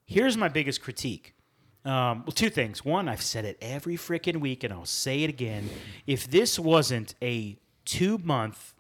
Here's 0.06 0.38
my 0.38 0.48
biggest 0.48 0.82
critique. 0.82 1.36
Um, 1.84 2.24
well, 2.26 2.32
two 2.34 2.50
things. 2.50 2.86
One, 2.86 3.10
I've 3.10 3.22
said 3.22 3.44
it 3.44 3.58
every 3.62 3.98
freaking 3.98 4.40
week, 4.40 4.64
and 4.64 4.74
I'll 4.74 4.86
say 4.86 5.24
it 5.24 5.30
again. 5.30 5.70
If 6.06 6.32
this 6.32 6.58
wasn't 6.58 7.14
a 7.22 7.58
two 7.84 8.20
month 8.20 8.74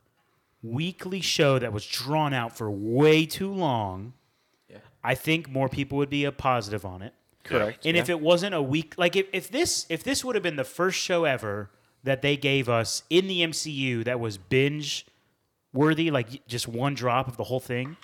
weekly 0.63 1.19
show 1.19 1.59
that 1.59 1.73
was 1.73 1.85
drawn 1.85 2.33
out 2.33 2.57
for 2.57 2.71
way 2.71 3.25
too 3.25 3.51
long, 3.51 4.13
I 5.03 5.15
think 5.15 5.49
more 5.49 5.67
people 5.67 5.97
would 5.97 6.09
be 6.09 6.23
a 6.23 6.31
positive 6.31 6.85
on 6.85 7.01
it. 7.01 7.13
Correct. 7.43 7.85
And 7.85 7.97
if 7.97 8.09
it 8.09 8.21
wasn't 8.21 8.55
a 8.55 8.61
week, 8.61 8.93
like 8.97 9.17
if, 9.17 9.27
if 9.33 9.51
this 9.51 9.85
if 9.89 10.01
this 10.05 10.23
would 10.23 10.35
have 10.35 10.43
been 10.43 10.55
the 10.55 10.63
first 10.63 10.97
show 10.97 11.25
ever 11.25 11.71
that 12.05 12.21
they 12.21 12.37
gave 12.37 12.69
us 12.69 13.03
in 13.09 13.27
the 13.27 13.41
MCU 13.41 14.05
that 14.05 14.21
was 14.21 14.37
binge 14.37 15.05
worthy, 15.77 16.11
like 16.11 16.45
just 16.47 16.67
one 16.67 16.93
drop 16.93 17.27
of 17.27 17.37
the 17.37 17.43
whole 17.43 17.59
thing, 17.59 17.95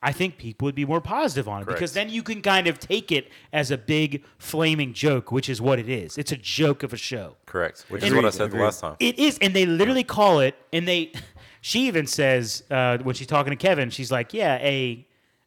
I 0.00 0.12
think 0.12 0.38
people 0.38 0.66
would 0.66 0.76
be 0.76 0.84
more 0.84 1.00
positive 1.00 1.48
on 1.48 1.62
it 1.62 1.66
because 1.66 1.92
then 1.92 2.08
you 2.08 2.22
can 2.22 2.40
kind 2.40 2.68
of 2.68 2.78
take 2.78 3.10
it 3.10 3.30
as 3.52 3.70
a 3.72 3.78
big 3.78 4.22
flaming 4.38 4.92
joke, 4.92 5.32
which 5.32 5.48
is 5.48 5.60
what 5.60 5.80
it 5.80 5.88
is. 5.88 6.16
It's 6.16 6.30
a 6.30 6.36
joke 6.36 6.84
of 6.84 6.92
a 6.92 6.96
show. 6.96 7.34
Correct. 7.46 7.84
Which 7.88 8.04
is 8.04 8.14
what 8.14 8.24
I 8.24 8.30
said 8.30 8.52
the 8.52 8.58
last 8.58 8.80
time. 8.80 8.96
It 9.00 9.18
is, 9.18 9.38
and 9.40 9.54
they 9.54 9.66
literally 9.66 10.04
call 10.04 10.40
it, 10.40 10.54
and 10.72 10.86
they. 10.86 11.12
She 11.60 11.88
even 11.88 12.06
says 12.06 12.62
uh, 12.70 12.98
when 12.98 13.16
she's 13.16 13.26
talking 13.26 13.50
to 13.50 13.56
Kevin, 13.56 13.90
she's 13.90 14.12
like, 14.12 14.32
"Yeah, 14.32 14.58
a, 14.58 15.04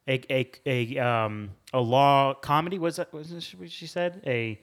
a, 0.10 0.22
a, 0.30 0.52
a, 0.66 1.00
um, 1.00 1.52
a 1.72 1.80
law 1.80 2.34
comedy." 2.34 2.78
Was 2.78 2.98
that? 2.98 3.14
Was 3.14 3.34
she 3.70 3.88
said? 3.88 4.22
A 4.28 4.60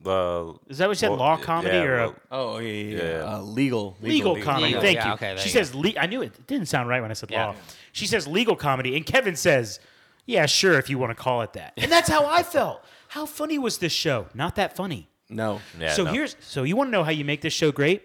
The 0.00 0.54
is 0.68 0.78
that 0.78 0.88
what 0.88 0.96
she 0.96 1.00
said? 1.00 1.10
well, 1.10 1.18
law 1.18 1.36
comedy 1.38 1.74
yeah, 1.76 1.82
or 1.84 1.98
a 1.98 2.06
well, 2.08 2.14
Oh 2.30 2.58
yeah, 2.58 2.70
yeah, 2.72 2.96
yeah. 2.96 3.02
Yeah. 3.18 3.34
Uh, 3.36 3.40
legal, 3.40 3.96
legal, 4.00 4.32
legal, 4.34 4.44
comedy? 4.44 4.66
Legal, 4.66 4.80
Thank 4.82 4.96
yeah, 4.96 5.06
you. 5.08 5.12
okay, 5.14 5.26
there 5.28 5.38
she 5.38 5.48
you 5.48 5.52
says, 5.52 5.74
le- 5.74 5.92
"I 5.98 6.06
knew 6.06 6.20
it. 6.22 6.34
It 6.38 6.46
didn't 6.46 6.66
sound 6.66 6.88
right 6.88 7.00
when 7.00 7.10
I 7.10 7.14
said 7.14 7.30
Yeah. 7.30 7.46
law." 7.46 7.54
She 7.92 8.06
says 8.06 8.26
legal 8.26 8.56
comedy, 8.56 8.94
and 8.96 9.06
Kevin 9.06 9.36
says, 9.36 9.80
Yeah, 10.26 10.44
sure, 10.46 10.78
if 10.78 10.90
you 10.90 10.98
want 10.98 11.10
to 11.10 11.14
call 11.14 11.40
it 11.42 11.52
that. 11.54 11.72
And 11.76 11.90
that's 11.90 12.08
how 12.10 12.26
I 12.26 12.42
felt. 12.42 12.84
How 13.08 13.24
funny 13.26 13.58
was 13.58 13.78
this 13.78 13.92
show? 13.92 14.26
Not 14.34 14.56
that 14.56 14.76
funny. 14.76 15.08
No. 15.30 15.60
Yeah, 15.80 15.92
so 15.92 16.04
no. 16.04 16.12
here's 16.12 16.36
so 16.40 16.62
you 16.64 16.76
want 16.76 16.88
to 16.88 16.92
know 16.92 17.02
how 17.04 17.10
you 17.12 17.24
make 17.24 17.40
this 17.40 17.52
show 17.54 17.72
great? 17.72 18.02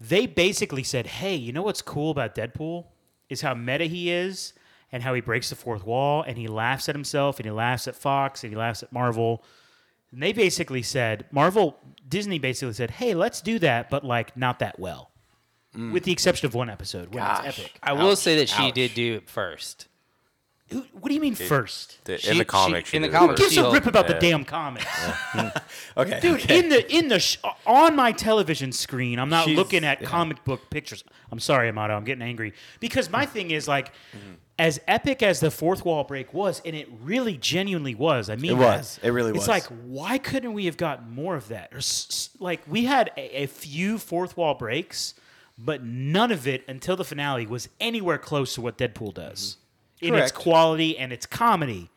They 0.00 0.26
basically 0.26 0.82
said, 0.82 1.06
"Hey, 1.06 1.36
you 1.36 1.52
know 1.52 1.62
what's 1.62 1.82
cool 1.82 2.10
about 2.10 2.34
Deadpool 2.34 2.86
is 3.28 3.40
how 3.42 3.54
meta 3.54 3.84
he 3.84 4.10
is 4.10 4.52
and 4.92 5.02
how 5.02 5.14
he 5.14 5.20
breaks 5.20 5.48
the 5.50 5.56
fourth 5.56 5.84
wall 5.86 6.22
and 6.22 6.36
he 6.36 6.48
laughs 6.48 6.88
at 6.88 6.94
himself 6.94 7.38
and 7.38 7.46
he 7.46 7.50
laughs 7.52 7.86
at 7.88 7.94
Fox 7.94 8.42
and 8.44 8.52
he 8.52 8.56
laughs 8.58 8.82
at 8.82 8.92
Marvel." 8.92 9.42
And 10.12 10.22
they 10.22 10.32
basically 10.32 10.82
said, 10.82 11.26
Marvel 11.30 11.78
Disney 12.08 12.38
basically 12.38 12.72
said, 12.74 12.90
"Hey, 12.90 13.14
let's 13.14 13.40
do 13.40 13.58
that, 13.60 13.90
but 13.90 14.04
like 14.04 14.36
not 14.36 14.58
that 14.58 14.78
well." 14.78 15.10
With 15.72 16.02
the 16.02 16.10
exception 16.10 16.46
of 16.46 16.54
one 16.54 16.68
episode 16.68 17.14
when 17.14 17.22
Gosh. 17.22 17.46
it's 17.46 17.58
epic. 17.60 17.78
I 17.80 17.92
will 17.92 18.10
Ouch. 18.10 18.18
say 18.18 18.36
that 18.38 18.48
she 18.48 18.64
Ouch. 18.64 18.74
did 18.74 18.92
do 18.94 19.14
it 19.14 19.28
first. 19.30 19.86
Who- 20.70 20.84
What 20.92 21.08
do 21.08 21.14
you 21.14 21.20
mean 21.20 21.36
first? 21.36 22.04
The- 22.04 22.18
She- 22.18 22.30
in 22.30 22.38
the 22.38 22.44
comics, 22.44 22.90
she 22.90 22.96
in 22.96 23.02
the 23.02 23.08
comics, 23.08 23.40
first. 23.40 23.54
Gives 23.54 23.66
a 23.68 23.70
rip 23.70 23.86
about 23.86 24.08
the 24.08 24.14
damn 24.14 24.44
comics. 24.44 24.84
Okay. 25.96 26.18
Dude, 26.20 26.40
okay. 26.40 26.58
in 26.58 26.68
the 26.70 26.92
in 26.92 27.06
the 27.08 27.20
sh- 27.20 27.38
on 27.66 27.94
my 27.94 28.10
television 28.12 28.72
screen, 28.72 29.18
I'm 29.20 29.28
not 29.28 29.44
She's- 29.44 29.56
looking 29.56 29.84
at 29.84 30.00
yeah. 30.00 30.08
comic 30.08 30.44
book 30.44 30.70
pictures. 30.70 31.04
I'm 31.30 31.38
sorry, 31.40 31.68
Amato. 31.68 31.94
I'm 31.96 32.04
getting 32.04 32.22
angry 32.22 32.52
because 32.80 33.08
my 33.10 33.24
thing 33.26 33.50
is 33.52 33.68
like, 33.68 33.92
Mm-hmm. 34.16 34.34
As 34.60 34.78
epic 34.86 35.22
as 35.22 35.40
the 35.40 35.50
fourth 35.50 35.86
wall 35.86 36.04
break 36.04 36.34
was, 36.34 36.60
and 36.66 36.76
it 36.76 36.86
really 37.00 37.38
genuinely 37.38 37.94
was. 37.94 38.28
I 38.28 38.36
mean, 38.36 38.52
It 38.52 38.58
was. 38.58 39.00
It 39.02 39.08
really 39.08 39.30
It's 39.30 39.48
was. 39.48 39.48
It's 39.48 39.70
like, 39.70 39.78
why 39.86 40.18
couldn't 40.18 40.52
we 40.52 40.66
have 40.66 40.76
gotten 40.76 41.10
more 41.14 41.34
of 41.34 41.48
that? 41.48 41.72
Or 41.72 41.78
s- 41.78 42.28
like, 42.38 42.60
we 42.68 42.84
had 42.84 43.10
a, 43.16 43.44
a 43.44 43.46
few 43.46 43.96
fourth 43.96 44.36
wall 44.36 44.52
breaks, 44.52 45.14
but 45.56 45.82
none 45.82 46.30
of 46.30 46.46
it 46.46 46.62
until 46.68 46.94
the 46.94 47.06
finale 47.06 47.46
was 47.46 47.70
anywhere 47.80 48.18
close 48.18 48.54
to 48.56 48.60
what 48.60 48.76
Deadpool 48.76 49.14
does 49.14 49.56
mm-hmm. 50.02 50.14
in 50.14 50.20
its 50.20 50.30
quality 50.30 50.98
and 50.98 51.10
its 51.10 51.24
comedy. 51.24 51.90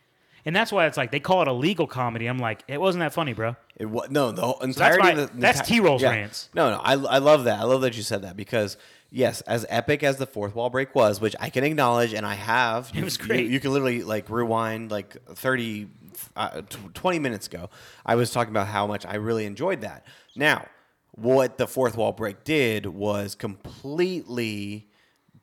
And 0.46 0.54
that's 0.54 0.70
why 0.70 0.86
it's 0.86 0.96
like 0.96 1.10
they 1.10 1.20
call 1.20 1.42
it 1.42 1.48
a 1.48 1.52
legal 1.52 1.86
comedy. 1.86 2.26
I'm 2.26 2.38
like, 2.38 2.62
it 2.68 2.80
wasn't 2.80 3.00
that 3.00 3.12
funny, 3.14 3.32
bro. 3.32 3.56
It 3.76 3.86
was 3.86 4.10
no 4.10 4.30
the 4.30 4.42
whole 4.42 4.60
entirety. 4.60 5.02
my- 5.02 5.10
of 5.12 5.16
the, 5.16 5.26
the 5.26 5.40
that's 5.40 5.66
T-Roll's 5.66 6.02
rants. 6.02 6.50
No, 6.54 6.70
no, 6.70 6.76
I, 6.78 6.92
I 6.92 7.18
love 7.18 7.44
that. 7.44 7.58
I 7.60 7.64
love 7.64 7.80
that 7.82 7.96
you 7.96 8.02
said 8.02 8.22
that 8.22 8.36
because 8.36 8.76
yes, 9.10 9.40
as 9.42 9.64
epic 9.68 10.02
as 10.02 10.16
the 10.18 10.26
fourth 10.26 10.54
wall 10.54 10.68
break 10.70 10.94
was, 10.94 11.20
which 11.20 11.34
I 11.40 11.48
can 11.50 11.64
acknowledge, 11.64 12.12
and 12.12 12.26
I 12.26 12.34
have. 12.34 12.90
It 12.90 12.96
you- 12.98 13.04
was 13.04 13.16
great. 13.16 13.48
You, 13.50 13.58
can 13.60 13.72
literally 13.72 14.02
like 14.02 14.28
rewind 14.28 14.90
like 14.90 15.16
thirty, 15.34 15.88
uh, 16.36 16.60
tw- 16.62 16.94
20 16.94 17.18
minutes 17.20 17.46
ago. 17.46 17.70
I 18.04 18.14
was 18.16 18.30
talking 18.30 18.50
about 18.52 18.66
how 18.66 18.86
much 18.86 19.06
I 19.06 19.14
really 19.16 19.46
enjoyed 19.46 19.80
that. 19.80 20.04
Now, 20.36 20.66
what 21.12 21.58
the 21.58 21.66
fourth 21.66 21.96
wall 21.96 22.12
break 22.12 22.44
did 22.44 22.86
was 22.86 23.34
completely 23.34 24.88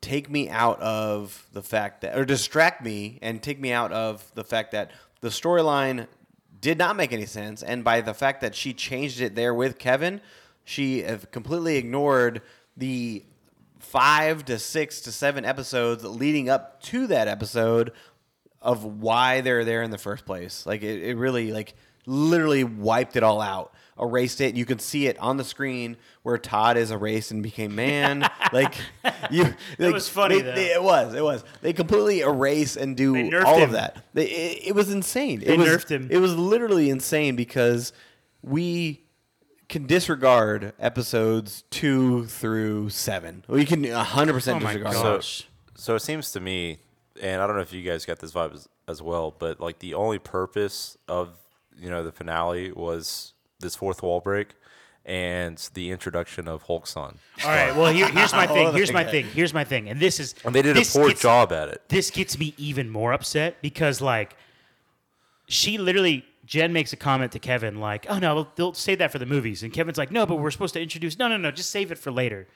take 0.02 0.28
me 0.28 0.50
out 0.50 0.78
of 0.80 1.46
the 1.54 1.62
fact 1.62 2.02
that 2.02 2.18
or 2.18 2.26
distract 2.26 2.84
me 2.84 3.18
and 3.22 3.42
take 3.42 3.58
me 3.58 3.72
out 3.72 3.92
of 3.92 4.30
the 4.34 4.44
fact 4.44 4.72
that 4.72 4.90
the 5.22 5.28
storyline 5.28 6.06
did 6.60 6.76
not 6.76 6.96
make 6.96 7.12
any 7.12 7.24
sense. 7.24 7.62
And 7.62 7.82
by 7.82 8.02
the 8.02 8.12
fact 8.12 8.42
that 8.42 8.54
she 8.54 8.74
changed 8.74 9.20
it 9.20 9.34
there 9.34 9.54
with 9.54 9.78
Kevin 9.78 10.20
she 10.64 11.04
completely 11.30 11.76
ignored 11.76 12.42
the 12.76 13.24
5 13.80 14.44
to 14.46 14.58
6 14.58 15.00
to 15.02 15.12
7 15.12 15.44
episodes 15.44 16.04
leading 16.04 16.48
up 16.48 16.80
to 16.84 17.06
that 17.08 17.28
episode 17.28 17.92
of 18.60 18.84
why 18.84 19.40
they're 19.40 19.64
there 19.64 19.82
in 19.82 19.90
the 19.90 19.98
first 19.98 20.24
place. 20.24 20.64
Like 20.64 20.82
it, 20.82 21.02
it 21.02 21.16
really 21.16 21.52
like 21.52 21.74
literally 22.06 22.64
wiped 22.64 23.16
it 23.16 23.22
all 23.22 23.40
out 23.40 23.74
erased 24.00 24.40
it 24.40 24.56
you 24.56 24.64
can 24.64 24.78
see 24.78 25.06
it 25.06 25.18
on 25.18 25.36
the 25.36 25.44
screen 25.44 25.96
where 26.22 26.38
todd 26.38 26.76
is 26.78 26.90
erased 26.90 27.30
and 27.30 27.42
became 27.42 27.74
man 27.74 28.26
like 28.52 28.74
you 29.30 29.44
like, 29.78 29.92
was 29.92 30.08
funny, 30.08 30.40
they- 30.40 30.52
they- 30.54 30.72
it 30.72 30.82
was 30.82 31.14
it 31.14 31.22
was 31.22 31.44
they 31.60 31.72
completely 31.72 32.20
erase 32.20 32.76
and 32.76 32.96
do 32.96 33.12
They 33.12 33.36
all 33.36 33.58
him. 33.58 33.64
of 33.64 33.72
that 33.72 34.02
they, 34.14 34.26
it, 34.28 34.68
it 34.68 34.74
was 34.74 34.90
insane 34.90 35.40
They 35.40 35.54
it 35.54 35.58
was 35.58 35.68
nerfed 35.68 35.90
him. 35.90 36.08
it 36.10 36.18
was 36.18 36.34
literally 36.34 36.88
insane 36.90 37.36
because 37.36 37.92
we 38.42 39.04
can 39.68 39.86
disregard 39.86 40.72
episodes 40.78 41.64
two 41.70 42.26
through 42.26 42.88
seven 42.90 43.44
we 43.48 43.64
can 43.64 43.82
100% 43.84 43.94
Oh 43.94 44.32
disregard 44.58 44.82
God. 44.82 44.94
them. 44.94 45.14
Gosh. 45.16 45.48
So 45.74 45.94
it 45.96 46.00
seems 46.00 46.30
to 46.32 46.40
me, 46.40 46.78
and 47.20 47.40
I 47.42 47.46
don't 47.46 47.56
know 47.56 47.62
if 47.62 47.72
you 47.72 47.82
guys 47.82 48.04
got 48.04 48.18
this 48.20 48.32
vibe 48.32 48.54
as, 48.54 48.68
as 48.86 49.00
well, 49.02 49.34
but 49.36 49.60
like 49.60 49.78
the 49.80 49.94
only 49.94 50.18
purpose 50.18 50.96
of 51.08 51.30
you 51.78 51.88
know 51.90 52.02
the 52.04 52.12
finale 52.12 52.70
was 52.72 53.32
this 53.62 53.74
fourth 53.74 54.02
wall 54.02 54.20
break 54.20 54.48
and 55.04 55.68
the 55.74 55.90
introduction 55.90 56.46
of 56.46 56.62
Hulk's 56.64 56.90
son. 56.90 57.18
All 57.44 57.50
right. 57.50 57.74
Well, 57.74 57.92
here, 57.92 58.08
here's 58.08 58.32
my 58.32 58.46
thing. 58.56 58.72
Here's 58.72 58.92
my 58.92 59.02
thing. 59.04 59.24
Here's 59.26 59.54
my 59.54 59.64
thing. 59.64 59.88
And 59.88 59.98
this 59.98 60.20
is 60.20 60.34
And 60.44 60.54
they 60.54 60.62
did 60.62 60.76
a 60.76 60.84
poor 60.84 61.08
gets- 61.08 61.22
job 61.22 61.50
at 61.52 61.68
it. 61.68 61.82
This 61.88 62.10
gets 62.10 62.38
me 62.38 62.54
even 62.58 62.90
more 62.90 63.12
upset 63.12 63.60
because 63.62 64.00
like 64.00 64.36
she 65.48 65.78
literally 65.78 66.24
Jen 66.44 66.72
makes 66.72 66.92
a 66.92 66.96
comment 66.96 67.32
to 67.32 67.38
Kevin 67.38 67.80
like, 67.80 68.06
"Oh 68.08 68.18
no, 68.18 68.48
they'll 68.56 68.74
save 68.74 68.98
that 68.98 69.12
for 69.12 69.18
the 69.18 69.26
movies." 69.26 69.62
And 69.62 69.72
Kevin's 69.72 69.96
like, 69.98 70.10
"No, 70.10 70.26
but 70.26 70.36
we're 70.36 70.50
supposed 70.50 70.74
to 70.74 70.80
introduce." 70.82 71.18
No, 71.18 71.28
no, 71.28 71.36
no, 71.36 71.50
just 71.50 71.70
save 71.70 71.90
it 71.92 71.98
for 71.98 72.10
later. 72.10 72.46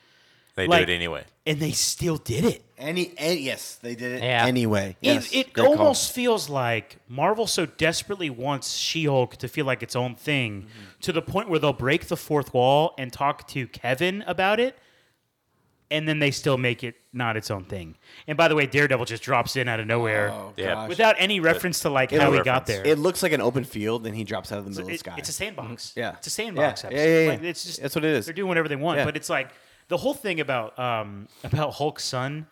They 0.57 0.66
like- 0.66 0.81
did 0.87 0.88
it 0.90 0.95
anyway. 0.97 1.25
And 1.47 1.61
they 1.61 1.71
still 1.71 2.16
did 2.16 2.45
it. 2.45 2.64
Any, 2.77 3.12
any 3.16 3.40
yes, 3.40 3.77
they 3.81 3.95
did 3.95 4.12
it 4.12 4.23
Yeah. 4.23 4.45
anyway. 4.47 4.97
Yes, 5.01 5.31
it 5.31 5.37
it 5.38 5.53
good 5.53 5.64
call. 5.66 5.79
almost 5.79 6.12
feels 6.12 6.49
like 6.51 6.97
Marvel 7.09 7.47
so 7.47 7.66
desperately 7.66 8.29
wants 8.31 8.75
She-Hulk 8.75 9.37
to 9.37 9.47
feel 9.49 9.64
like 9.64 9.83
its 9.83 9.95
own 9.95 10.14
thing 10.16 10.62
Mm-hmm. 10.62 10.85
to 11.03 11.12
the 11.12 11.23
point 11.23 11.49
where 11.49 11.59
they'll 11.61 11.73
break 11.73 12.09
the 12.09 12.16
fourth 12.16 12.53
wall 12.53 12.95
and 12.99 13.12
talk 13.12 13.47
to 13.49 13.69
Kevin 13.69 14.25
about 14.27 14.59
it, 14.59 14.77
and 15.90 16.09
then 16.09 16.19
they 16.19 16.33
still 16.33 16.59
make 16.59 16.83
it 16.83 16.97
not 17.12 17.37
its 17.37 17.49
own 17.51 17.64
thing. 17.64 17.97
And 18.27 18.37
by 18.37 18.49
the 18.49 18.57
way, 18.57 18.66
Daredevil 18.66 19.05
just 19.07 19.23
drops 19.23 19.55
in 19.57 19.69
out 19.69 19.79
of 19.79 19.87
nowhere 19.87 20.31
Oh, 20.33 20.53
Yeah. 20.57 20.75
gosh. 20.75 20.88
without 20.88 21.14
any 21.19 21.38
reference 21.38 21.81
to 21.81 21.90
like 21.90 22.12
It- 22.12 22.21
how 22.21 22.33
he 22.33 22.38
no 22.38 22.45
got 22.45 22.66
there. 22.66 22.85
it 22.85 22.99
looks 22.99 23.23
like 23.23 23.31
an 23.33 23.40
open 23.40 23.62
field, 23.62 24.05
and 24.07 24.16
he 24.16 24.25
drops 24.25 24.51
out 24.51 24.59
of 24.59 24.64
the 24.64 24.71
middle 24.71 24.88
It- 24.88 24.95
of 24.95 24.99
the 25.05 25.11
sky. 25.11 25.14
It's 25.19 25.29
a 25.29 25.33
sandbox. 25.33 25.92
Yeah. 25.97 26.14
it's 26.19 26.27
a 26.27 26.31
sandbox. 26.31 26.83
Yeah. 26.83 26.88
episode. 26.88 26.92
Yeah, 26.92 27.05
yeah, 27.07 27.21
yeah. 27.25 27.31
Like, 27.31 27.42
it's 27.45 27.64
just 27.64 27.81
That's 27.83 27.95
what 27.95 28.05
it 28.05 28.11
is. 28.16 28.27
They're 28.27 28.35
doing 28.35 28.49
whatever 28.49 28.69
they 28.69 28.75
want, 28.77 28.99
Yeah. 28.99 29.05
but 29.05 29.16
it's 29.16 29.31
like 29.31 29.51
the 29.88 29.96
whole 29.96 30.14
thing 30.14 30.40
about 30.40 30.79
um 30.79 31.29
about 31.44 31.75
Hulk's 31.75 32.05
son. 32.05 32.46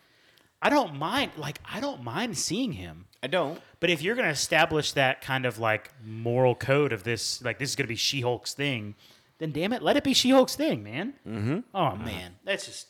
I 0.63 0.71
don't 0.71 0.95
mind. 0.95 1.33
Like 1.37 1.61
I 1.71 1.81
don't 1.81 2.03
mind 2.03 2.39
seeing 2.39 2.73
him. 2.73 3.07
I 3.23 3.27
don't. 3.27 3.61
But 3.81 3.91
if 3.91 4.03
you're 4.03 4.15
going 4.15 4.27
to 4.27 4.33
establish 4.33 4.93
that 4.93 5.21
kind 5.21 5.47
of 5.47 5.59
like 5.59 5.91
moral 6.05 6.55
code 6.55 6.93
of 6.93 7.05
this, 7.05 7.43
like 7.43 7.59
this 7.59 7.71
is 7.71 7.77
going 7.77 7.85
to 7.85 7.89
be 7.89 7.97
She 7.97 8.21
Hulk's 8.21 8.55
thing, 8.55 8.95
then 9.39 9.51
damn 9.51 9.73
it, 9.73 9.83
let 9.83 9.97
it 9.97 10.05
be 10.05 10.15
She 10.15 10.31
Hulk's 10.31 10.57
thing, 10.57 10.83
man. 10.83 11.15
Mm-hmm. 11.27 11.59
Oh 11.75 11.97
man, 11.97 12.37
that's 12.45 12.67
just. 12.67 12.89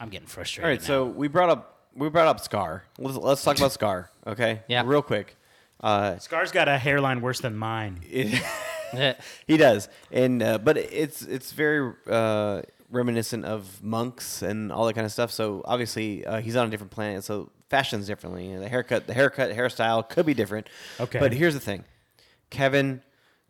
I'm 0.00 0.08
getting 0.08 0.26
frustrated. 0.26 0.64
All 0.64 0.70
right, 0.70 0.80
now. 0.80 0.86
so 0.86 1.04
we 1.04 1.28
brought 1.28 1.48
up 1.50 1.74
we 1.94 2.08
brought 2.08 2.28
up 2.28 2.40
Skaar. 2.40 2.82
Let's, 2.98 3.16
let's 3.16 3.44
talk 3.44 3.58
about 3.58 3.70
Skaar, 3.70 4.08
okay? 4.26 4.62
Yeah. 4.68 4.82
real 4.84 5.02
quick. 5.02 5.36
Uh, 5.80 6.14
Skaar's 6.14 6.50
got 6.50 6.68
a 6.68 6.78
hairline 6.78 7.20
worse 7.20 7.40
than 7.40 7.56
mine. 7.56 8.00
it, 8.04 9.18
he 9.46 9.56
does, 9.56 9.88
and 10.10 10.42
uh, 10.42 10.58
but 10.58 10.76
it's 10.76 11.22
it's 11.22 11.52
very 11.52 11.92
uh, 12.08 12.62
reminiscent 12.94 13.44
of 13.44 13.82
monks 13.82 14.42
and 14.42 14.72
all 14.72 14.86
that 14.86 14.94
kind 14.94 15.04
of 15.04 15.12
stuff. 15.12 15.30
So 15.30 15.62
obviously 15.64 16.24
uh, 16.24 16.40
he's 16.40 16.56
on 16.56 16.66
a 16.66 16.70
different 16.70 16.92
planet, 16.92 17.24
so 17.24 17.50
fashion's 17.68 18.06
differently. 18.06 18.50
And 18.50 18.62
the 18.62 18.68
haircut, 18.68 19.06
the 19.06 19.14
haircut, 19.14 19.50
hairstyle 19.50 20.08
could 20.08 20.26
be 20.26 20.34
different. 20.34 20.68
Okay. 21.00 21.18
but 21.18 21.32
here's 21.32 21.54
the 21.54 21.60
thing: 21.60 21.84
Kevin 22.50 23.02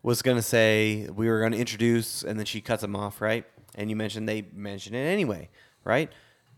was 0.03 0.21
gonna 0.21 0.41
say 0.41 1.07
we 1.15 1.27
were 1.29 1.41
gonna 1.41 1.57
introduce, 1.57 2.23
and 2.23 2.37
then 2.39 2.45
she 2.45 2.61
cuts 2.61 2.83
him 2.83 2.95
off, 2.95 3.21
right? 3.21 3.45
And 3.75 3.89
you 3.89 3.95
mentioned 3.95 4.27
they 4.27 4.45
mentioned 4.53 4.95
it 4.95 4.99
anyway, 5.07 5.49
right? 5.83 6.11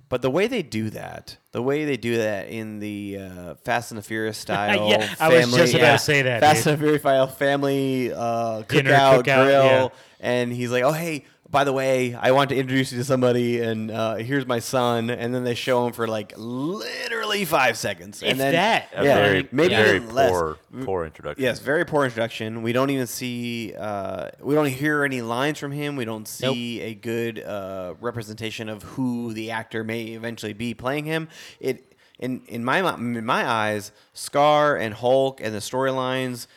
But 0.09 0.21
the 0.21 0.29
way 0.29 0.47
they 0.47 0.61
do 0.63 0.89
that, 0.91 1.35
the 1.51 1.61
way 1.61 1.83
they 1.83 1.97
do 1.97 2.17
that 2.17 2.47
in 2.47 2.79
the 2.79 3.17
uh, 3.19 3.55
Fast 3.65 3.91
and 3.91 3.97
the 3.97 4.01
Furious 4.01 4.37
style, 4.47 4.89
Yeah, 4.89 5.13
I 5.19 5.27
was 5.29 5.53
just 5.53 5.73
about 5.73 5.85
to 5.93 5.97
to 5.97 5.99
say 5.99 6.21
that, 6.21 6.39
Fast 6.39 6.63
dude. 6.63 6.67
and 6.67 6.77
the 6.77 6.83
Furious 6.83 7.01
style 7.01 7.27
family 7.27 8.13
uh, 8.13 8.61
Dinner, 8.61 8.91
cookout, 8.91 9.23
cookout, 9.23 9.43
grill, 9.45 9.65
yeah. 9.65 9.87
And 10.19 10.51
he's 10.51 10.71
like, 10.71 10.83
"Oh, 10.83 10.91
hey, 10.91 11.25
by 11.49 11.63
the 11.63 11.73
way, 11.73 12.13
I 12.15 12.31
want 12.31 12.49
to 12.49 12.55
introduce 12.55 12.91
you 12.91 12.97
to 12.97 13.03
somebody, 13.03 13.61
and 13.61 13.91
uh, 13.91 14.15
here's 14.15 14.45
my 14.47 14.59
son." 14.59 15.09
And 15.09 15.33
then 15.33 15.43
they 15.43 15.53
show 15.55 15.85
him 15.85 15.93
for 15.93 16.07
like 16.07 16.33
literally 16.35 17.45
five 17.45 17.77
seconds, 17.77 18.23
If 18.23 18.31
and 18.31 18.39
then 18.39 18.53
that. 18.53 18.89
Yeah, 18.93 19.03
very, 19.03 19.47
maybe 19.51 19.75
very 19.75 19.97
even 19.97 20.13
less. 20.15 20.31
poor, 20.31 20.57
poor 20.83 21.05
introduction. 21.05 21.43
Yes, 21.43 21.59
very 21.59 21.85
poor 21.85 22.05
introduction. 22.05 22.63
We 22.63 22.73
don't 22.73 22.89
even 22.89 23.07
see, 23.07 23.75
uh, 23.77 24.29
we 24.41 24.55
don't 24.55 24.65
hear 24.67 25.03
any 25.03 25.21
lines 25.21 25.59
from 25.59 25.71
him. 25.71 25.95
We 25.95 26.05
don't 26.05 26.27
see 26.27 26.81
a 26.81 26.93
good 26.95 27.39
uh, 27.39 27.93
representation 28.01 28.69
of 28.69 28.83
who 28.83 29.33
the 29.33 29.51
actor 29.51 29.83
may 29.83 30.05
eventually 30.07 30.53
be 30.53 30.73
playing 30.73 31.05
him. 31.05 31.27
It 31.59 31.83
in 32.19 32.41
in 32.47 32.65
my 32.65 32.93
in 32.95 33.25
my 33.25 33.47
eyes, 33.47 33.91
Skaar 34.15 34.79
and 34.79 34.93
Hulk 34.95 35.39
and 35.41 35.53
the 35.53 35.59
storylines 35.59 36.47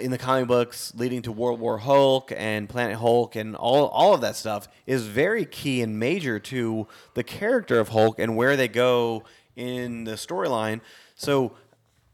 in 0.00 0.10
the 0.10 0.18
comic 0.18 0.48
books 0.48 0.92
leading 0.96 1.22
to 1.22 1.32
World 1.32 1.60
War 1.60 1.78
Hulk 1.78 2.32
and 2.36 2.68
Planet 2.68 2.96
Hulk 2.96 3.36
and 3.36 3.54
all 3.54 3.86
all 3.88 4.14
of 4.14 4.20
that 4.22 4.36
stuff 4.36 4.68
is 4.86 5.06
very 5.06 5.44
key 5.44 5.82
and 5.82 5.98
major 5.98 6.38
to 6.40 6.86
the 7.14 7.22
character 7.22 7.78
of 7.78 7.88
Hulk 7.88 8.18
and 8.18 8.36
where 8.36 8.56
they 8.56 8.68
go 8.68 9.24
in 9.56 10.04
the 10.04 10.12
storyline. 10.12 10.80
So 11.14 11.52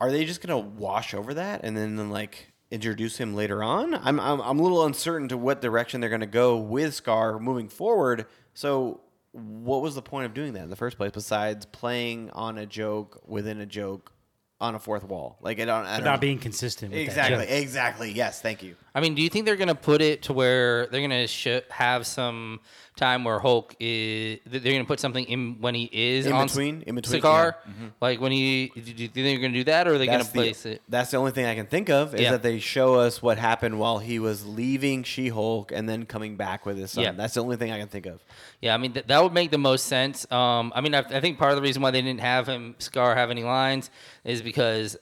are 0.00 0.10
they 0.10 0.24
just 0.24 0.40
gonna 0.40 0.58
wash 0.58 1.14
over 1.14 1.34
that 1.34 1.60
and 1.64 1.76
then 1.76 2.10
like 2.10 2.52
introduce 2.70 3.16
him 3.16 3.34
later 3.34 3.62
on? 3.62 3.94
I'm 3.94 4.20
I'm, 4.20 4.40
I'm 4.40 4.58
a 4.58 4.62
little 4.62 4.84
uncertain 4.84 5.28
to 5.28 5.36
what 5.36 5.60
direction 5.60 6.00
they're 6.00 6.10
gonna 6.10 6.26
go 6.26 6.56
with 6.56 6.92
Skaar 6.92 7.40
moving 7.40 7.68
forward. 7.68 8.26
So 8.54 9.00
what 9.32 9.80
was 9.80 9.94
the 9.94 10.02
point 10.02 10.26
of 10.26 10.34
doing 10.34 10.52
that 10.54 10.64
in 10.64 10.70
the 10.70 10.76
first 10.76 10.96
place 10.96 11.12
besides 11.12 11.64
playing 11.66 12.30
on 12.30 12.58
a 12.58 12.66
joke 12.66 13.22
within 13.26 13.60
a 13.60 13.66
joke 13.66 14.12
on 14.60 14.74
a 14.74 14.78
fourth 14.78 15.04
wall. 15.04 15.38
Like 15.40 15.58
it 15.58 15.68
on 15.68 15.86
I 15.86 15.96
don't 15.96 16.04
not 16.04 16.14
know. 16.16 16.20
being 16.20 16.38
consistent. 16.38 16.92
With 16.92 17.00
exactly, 17.00 17.46
That 17.46 17.60
exactly. 17.60 18.12
Yes, 18.12 18.40
thank 18.40 18.62
you. 18.62 18.74
I 18.94 19.00
mean, 19.00 19.14
do 19.14 19.22
you 19.22 19.28
think 19.28 19.46
they're 19.46 19.56
gonna 19.56 19.74
put 19.74 20.02
it 20.02 20.22
to 20.24 20.32
where 20.32 20.86
they're 20.88 21.00
gonna 21.00 21.26
sh- 21.28 21.60
have 21.70 22.06
some 22.06 22.60
time 22.96 23.22
where 23.24 23.38
Hulk 23.38 23.74
is? 23.80 24.40
They're 24.46 24.60
gonna 24.72 24.84
put 24.84 24.98
something 25.00 25.24
in 25.24 25.60
when 25.60 25.74
he 25.76 25.88
is 25.92 26.26
In 26.26 26.32
on 26.32 26.48
between? 26.48 26.82
In 26.82 26.96
between, 26.96 27.22
Sakaar, 27.22 27.54
yeah. 27.64 27.72
Mm-hmm. 27.72 27.86
like 28.00 28.20
when 28.20 28.32
he. 28.32 28.72
Do 28.74 28.80
you 28.80 29.08
think 29.08 29.14
they're 29.14 29.38
gonna 29.38 29.52
do 29.54 29.64
that, 29.64 29.86
or 29.88 29.94
are 29.94 29.98
they 29.98 30.06
gonna 30.06 30.18
That's 30.18 30.30
the, 30.30 30.38
place 30.38 30.66
it? 30.66 30.82
That's 30.88 31.10
the 31.12 31.16
only 31.18 31.30
thing 31.30 31.46
I 31.46 31.54
can 31.54 31.66
think 31.66 31.88
of 31.88 32.14
is 32.16 32.20
Yeah. 32.22 32.32
that 32.32 32.42
they 32.42 32.58
show 32.58 32.96
us 32.96 33.22
what 33.22 33.38
happened 33.38 33.78
while 33.78 33.98
he 33.98 34.18
was 34.18 34.44
leaving 34.44 35.04
She-Hulk 35.04 35.70
and 35.72 35.88
then 35.88 36.04
coming 36.04 36.36
back 36.36 36.66
with 36.66 36.76
his 36.76 36.90
son. 36.90 37.04
Yeah. 37.04 37.12
That's 37.12 37.34
the 37.34 37.42
only 37.42 37.56
thing 37.56 37.70
I 37.70 37.78
can 37.78 37.88
think 37.88 38.06
of. 38.06 38.20
Yeah, 38.60 38.74
I 38.74 38.76
mean 38.78 38.92
th- 38.92 39.06
that 39.06 39.22
would 39.22 39.32
make 39.32 39.52
the 39.52 39.58
most 39.58 39.86
sense. 39.86 40.30
Um, 40.32 40.72
I 40.74 40.80
mean, 40.80 40.94
I, 40.94 40.98
I 40.98 41.20
think 41.20 41.38
part 41.38 41.52
of 41.52 41.56
the 41.56 41.62
reason 41.62 41.80
why 41.80 41.92
they 41.92 42.02
didn't 42.02 42.20
have 42.20 42.46
him 42.48 42.74
Skaar 42.80 43.14
have 43.14 43.30
any 43.30 43.44
lines 43.44 43.88
is 44.24 44.42
because 44.42 44.49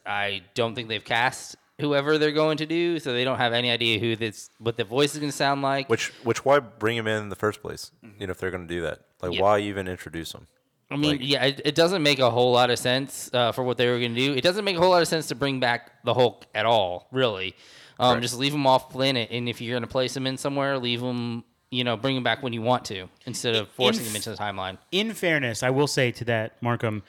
I 0.06 0.42
don't 0.54 0.74
think 0.74 0.88
they've 0.88 1.04
cast 1.04 1.56
whoever 1.80 2.18
they're 2.18 2.32
going 2.32 2.56
to 2.58 2.66
do, 2.66 2.98
so 2.98 3.12
they 3.12 3.24
don't 3.24 3.38
have 3.38 3.52
any 3.52 3.70
idea 3.70 3.98
who 3.98 4.16
this 4.16 4.50
what 4.58 4.76
the 4.76 4.84
voice 4.84 5.12
is 5.14 5.18
going 5.20 5.30
to 5.30 5.36
sound 5.36 5.62
like. 5.62 5.88
Which 5.88 6.08
which 6.24 6.44
why 6.44 6.58
bring 6.60 6.96
him 6.96 7.06
in 7.06 7.22
in 7.22 7.28
the 7.28 7.36
first 7.36 7.62
place? 7.62 7.90
You 8.18 8.26
know, 8.26 8.30
if 8.32 8.38
they're 8.38 8.50
going 8.50 8.66
to 8.66 8.74
do 8.74 8.82
that, 8.82 9.00
like 9.22 9.32
Yeah. 9.34 9.42
why 9.42 9.58
even 9.60 9.86
introduce 9.88 10.32
him? 10.32 10.46
I 10.90 10.96
mean, 10.96 11.10
like- 11.12 11.20
yeah, 11.22 11.44
it, 11.44 11.60
it 11.66 11.74
doesn't 11.74 12.02
make 12.02 12.18
a 12.18 12.30
whole 12.30 12.50
lot 12.52 12.70
of 12.70 12.78
sense 12.78 13.28
uh, 13.34 13.52
for 13.52 13.62
what 13.62 13.76
they 13.76 13.86
were 13.88 13.98
going 13.98 14.14
to 14.14 14.20
do. 14.20 14.32
It 14.34 14.42
doesn't 14.42 14.64
make 14.64 14.76
a 14.76 14.80
whole 14.80 14.90
lot 14.90 15.02
of 15.02 15.08
sense 15.08 15.28
to 15.28 15.34
bring 15.34 15.60
back 15.60 16.02
the 16.04 16.14
Hulk 16.14 16.46
at 16.54 16.64
all, 16.66 17.08
really. 17.12 17.54
Um, 18.00 18.14
Right. 18.14 18.22
Just 18.22 18.38
leave 18.38 18.54
him 18.54 18.66
off 18.66 18.88
planet, 18.90 19.28
and 19.30 19.48
if 19.48 19.60
you're 19.60 19.72
going 19.74 19.82
to 19.82 19.86
place 19.88 20.16
him 20.16 20.26
in 20.26 20.36
somewhere, 20.38 20.78
leave 20.78 21.00
him. 21.02 21.44
You 21.70 21.84
know, 21.84 21.98
bring 21.98 22.16
him 22.16 22.22
back 22.22 22.42
when 22.42 22.54
you 22.54 22.62
want 22.62 22.86
to, 22.86 23.08
instead 23.26 23.54
of 23.54 23.68
forcing 23.68 24.02
him 24.04 24.10
f- 24.12 24.16
into 24.16 24.30
the 24.30 24.36
timeline. 24.36 24.78
in 24.90 25.12
fairness, 25.12 25.62
I 25.62 25.68
will 25.68 25.86
say 25.86 26.10
to 26.12 26.24
that, 26.24 26.54
Markham, 26.62 27.02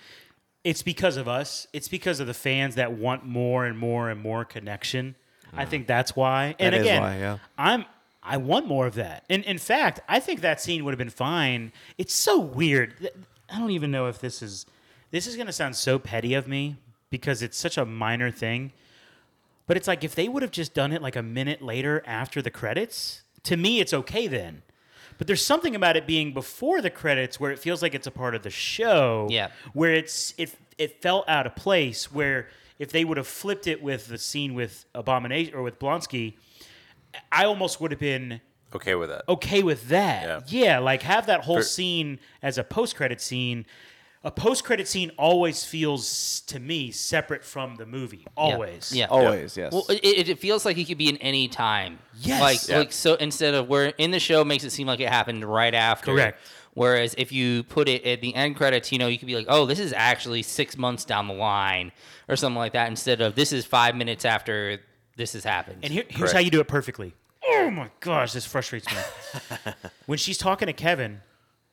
it's 0.64 0.82
because 0.82 1.18
of 1.18 1.28
us. 1.28 1.68
It's 1.74 1.88
because 1.88 2.20
of 2.20 2.28
the 2.28 2.34
fans 2.34 2.76
that 2.76 2.94
want 2.94 3.26
more 3.26 3.66
and 3.66 3.78
more 3.78 4.10
and 4.10 4.20
more 4.22 4.46
connection. 4.46 5.16
I 5.54 5.66
think 5.66 5.88
that's 5.88 6.16
why. 6.16 6.56
And 6.60 6.74
That 6.74 6.82
is 6.82 6.86
again, 6.86 7.02
why, 7.02 7.18
yeah. 7.18 7.38
I'm 7.58 7.86
I 8.22 8.38
want 8.38 8.68
more 8.68 8.86
of 8.86 8.96
that. 8.96 9.24
And 9.30 9.44
in 9.46 9.58
fact, 9.58 10.02
I 10.08 10.20
think 10.20 10.42
that 10.42 10.62
scene 10.62 10.86
would 10.86 10.92
have 10.92 11.00
been 11.00 11.10
fine. 11.10 11.72
It's 11.98 12.14
so 12.14 12.40
weird. 12.40 13.10
I 13.50 13.58
don't 13.58 13.72
even 13.72 13.92
know 13.92 14.08
if 14.08 14.20
this 14.20 14.42
is 14.42 14.66
this 15.12 15.26
is 15.26 15.36
going 15.36 15.48
to 15.48 15.54
sound 15.54 15.76
so 15.76 15.98
petty 15.98 16.34
of 16.34 16.48
me 16.48 16.76
because 17.10 17.42
it's 17.42 17.58
such 17.58 17.78
a 17.78 17.86
minor 17.86 18.30
thing. 18.30 18.72
But 19.66 19.78
it's 19.78 19.88
like 19.88 20.04
if 20.04 20.16
they 20.16 20.28
would 20.28 20.42
have 20.42 20.52
just 20.52 20.74
done 20.74 20.92
it 20.92 21.02
like 21.02 21.16
a 21.16 21.24
minute 21.24 21.62
later 21.62 22.04
after 22.06 22.42
the 22.42 22.52
credits, 22.52 23.24
to 23.44 23.58
me 23.58 23.80
it's 23.80 23.94
okay 23.94 24.28
then. 24.28 24.62
But 25.20 25.28
there's 25.28 25.46
something 25.46 25.76
about 25.76 25.98
it 25.98 26.08
being 26.08 26.34
before 26.34 26.82
the 26.82 26.90
credits 26.90 27.40
where 27.40 27.52
it 27.52 27.60
feels 27.60 27.82
like 27.84 27.94
it's 27.94 28.08
a 28.08 28.12
part 28.12 28.34
of 28.36 28.42
the 28.42 28.50
show. 28.50 29.28
Yeah. 29.30 29.50
Where 29.74 29.94
it's 29.94 30.34
it 30.38 30.56
it 30.80 31.02
felt 31.02 31.28
out 31.30 31.46
of 31.46 31.56
place. 31.56 32.12
Where 32.12 32.48
if 32.80 32.92
they 32.92 33.04
would 33.06 33.18
have 33.18 33.28
flipped 33.28 33.68
it 33.68 33.84
with 33.84 34.08
the 34.08 34.18
scene 34.18 34.56
with 34.56 34.86
Abomination 34.96 35.54
or 35.54 35.62
with 35.62 35.78
Blonsky, 35.78 36.36
I 37.32 37.44
almost 37.46 37.80
would 37.82 37.92
have 37.92 38.00
been 38.00 38.40
Okay 38.74 38.96
with 38.96 39.10
that? 39.10 39.24
okay 39.28 39.62
with 39.62 39.90
that. 39.90 40.48
Yeah. 40.50 40.66
Yeah, 40.66 40.80
like 40.80 41.02
have 41.02 41.26
that 41.26 41.42
whole 41.42 41.58
For- 41.58 41.64
scene 41.64 42.20
as 42.42 42.58
a 42.58 42.64
post 42.64 42.96
credit 42.96 43.20
scene. 43.20 43.66
A 44.22 44.32
post 44.32 44.66
credit 44.66 44.86
scene 44.86 45.12
always 45.18 45.64
feels 45.64 46.42
to 46.48 46.60
me 46.60 46.92
separate 46.92 47.44
from 47.46 47.78
the 47.78 47.86
movie. 47.86 48.28
Always. 48.36 48.92
Yeah. 48.94 49.06
Always, 49.06 49.56
yes. 49.56 49.72
Well, 49.72 49.86
it, 49.90 50.28
it 50.30 50.40
feels 50.40 50.66
like 50.66 50.76
he 50.76 50.84
could 50.84 50.98
be 50.98 51.08
in 51.08 51.16
any 51.18 51.48
time. 51.48 52.00
Yes. 52.20 52.42
Like 52.42 52.68
Yeah. 52.68 52.78
like 52.80 52.92
so 52.92 53.16
instead 53.16 53.54
of 53.54 53.70
where 53.70 53.94
in 53.98 54.12
the 54.12 54.20
show 54.20 54.44
makes 54.44 54.66
it 54.66 54.72
seem 54.72 54.88
like 54.88 55.00
it 55.00 55.08
happened 55.08 55.46
right 55.46 55.74
after. 55.74 56.14
Correct. 56.14 56.42
Whereas 56.74 57.16
if 57.18 57.32
you 57.32 57.64
put 57.64 57.88
it 57.88 58.04
at 58.06 58.20
the 58.20 58.36
end 58.36 58.58
credits, 58.58 58.92
you 58.92 59.00
know, 59.00 59.08
you 59.08 59.18
could 59.18 59.28
be 59.28 59.36
like, 59.36 59.48
oh, 59.48 59.66
this 59.66 59.80
is 59.80 59.94
actually 59.94 60.44
six 60.44 60.78
months 60.78 61.06
down 61.06 61.28
the 61.30 61.34
line 61.34 61.92
or 62.28 62.36
something 62.36 62.58
like 62.58 62.74
that, 62.74 62.90
instead 62.90 63.22
of 63.22 63.36
this 63.36 63.54
is 63.54 63.66
five 63.66 63.96
minutes 63.96 64.26
after 64.26 64.80
this 65.16 65.32
has 65.34 65.44
happened. 65.46 65.80
And 65.82 65.92
here, 65.94 66.04
here's 66.08 66.20
Correct. 66.20 66.34
how 66.34 66.40
you 66.40 66.52
do 66.52 66.60
it 66.60 66.68
perfectly. 66.68 67.14
Oh 67.46 67.70
my 67.72 67.90
gosh, 68.02 68.34
this 68.34 68.46
frustrates 68.46 68.86
me. 68.92 69.74
when 70.06 70.18
she's 70.18 70.38
talking 70.38 70.68
to 70.68 70.74
Kevin, 70.74 71.22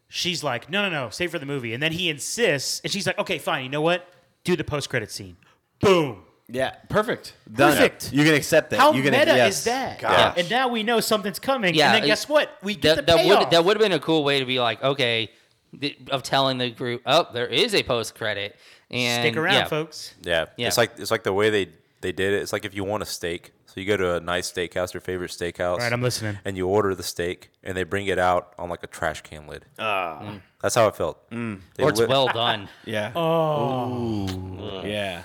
she's 0.09 0.43
like, 0.45 0.71
"No, 0.71 0.83
no, 0.83 0.91
no, 0.91 1.11
save 1.11 1.31
for 1.31 1.39
the 1.39 1.47
movie." 1.47 1.75
And 1.75 1.83
then 1.83 1.93
he 1.93 2.09
insists, 2.09 2.81
and 2.81 2.93
she's 2.93 3.07
like, 3.07 3.19
"Okay, 3.19 3.39
fine. 3.39 3.65
You 3.65 3.71
know 3.71 3.81
what? 3.81 4.09
Do 4.45 4.57
the 4.57 4.65
post 4.65 4.89
credit 4.91 5.11
scene." 5.11 5.37
Boom. 5.81 6.23
yeah, 6.49 6.77
perfect. 6.89 7.35
Done. 7.53 7.73
Perfect. 7.73 8.13
You 8.13 8.25
can 8.25 8.35
accept 8.35 8.71
that. 8.71 8.79
How 8.79 8.93
you 8.93 9.03
can, 9.03 9.13
meta 9.13 9.37
yes. 9.37 9.59
is 9.59 9.65
that? 9.65 10.01
Gosh. 10.01 10.39
And 10.39 10.49
now 10.49 10.69
we 10.69 10.83
know 10.83 11.01
something's 11.01 11.39
coming. 11.39 11.75
Yeah, 11.75 11.93
and 11.93 12.03
then 12.03 12.07
guess 12.09 12.29
what? 12.29 12.51
We 12.63 12.75
get 12.75 12.97
that, 12.97 13.07
the 13.07 13.13
that 13.13 13.19
payoff. 13.19 13.39
would 13.41 13.51
that 13.51 13.65
would 13.65 13.77
have 13.77 13.83
been 13.83 13.93
a 13.93 14.01
cool 14.01 14.25
way 14.25 14.39
to 14.41 14.47
be 14.47 14.61
like, 14.61 14.83
okay, 14.83 15.31
th- 15.79 15.99
of 16.11 16.23
telling 16.23 16.59
the 16.59 16.71
group, 16.71 17.03
oh, 17.07 17.27
there 17.33 17.47
is 17.47 17.75
a 17.75 17.83
post 17.83 18.15
credit, 18.15 18.57
and 18.91 19.23
Stick 19.23 19.37
around, 19.37 19.55
yeah. 19.55 19.65
folks. 19.67 20.15
Yeah. 20.23 20.47
Yeah. 20.57 20.69
It's 20.69 20.79
like 20.79 20.93
it's 20.99 21.11
like 21.11 21.25
the 21.25 21.33
way 21.33 21.51
they 21.51 21.71
they 22.01 22.13
did 22.13 22.33
it. 22.35 22.43
It's 22.43 22.53
like 22.53 22.65
if 22.65 22.75
you 22.75 22.85
want 22.85 23.03
a 23.03 23.07
steak, 23.07 23.53
so 23.77 23.81
you 23.83 23.87
go 23.87 23.99
to 23.99 24.15
a 24.15 24.21
nice 24.21 24.51
steakhouse, 24.51 24.95
your 24.95 25.03
favorite 25.03 25.31
steakhouse. 25.31 25.73
All 25.73 25.77
right, 25.81 25.93
I'm 25.93 26.01
listening. 26.01 26.39
And 26.47 26.57
you 26.57 26.67
order 26.67 26.95
the 26.95 27.03
steak, 27.03 27.51
and 27.63 27.77
they 27.77 27.85
bring 27.85 28.07
it 28.07 28.19
out 28.19 28.55
on 28.59 28.71
like 28.71 28.83
a 28.83 28.87
trash 28.87 29.21
can 29.21 29.47
lid. 29.47 29.67
Ah. 29.79 30.41
That's 30.63 30.75
how 30.75 30.89
it 30.89 30.97
felt. 30.97 31.29
They 31.31 31.37
or 31.81 31.91
it's 31.91 32.01
lit- 32.01 32.09
well 32.09 32.29
done. 32.29 32.71
Yeah. 32.87 33.13
Oh, 33.15 34.81
Yeah. 34.83 35.25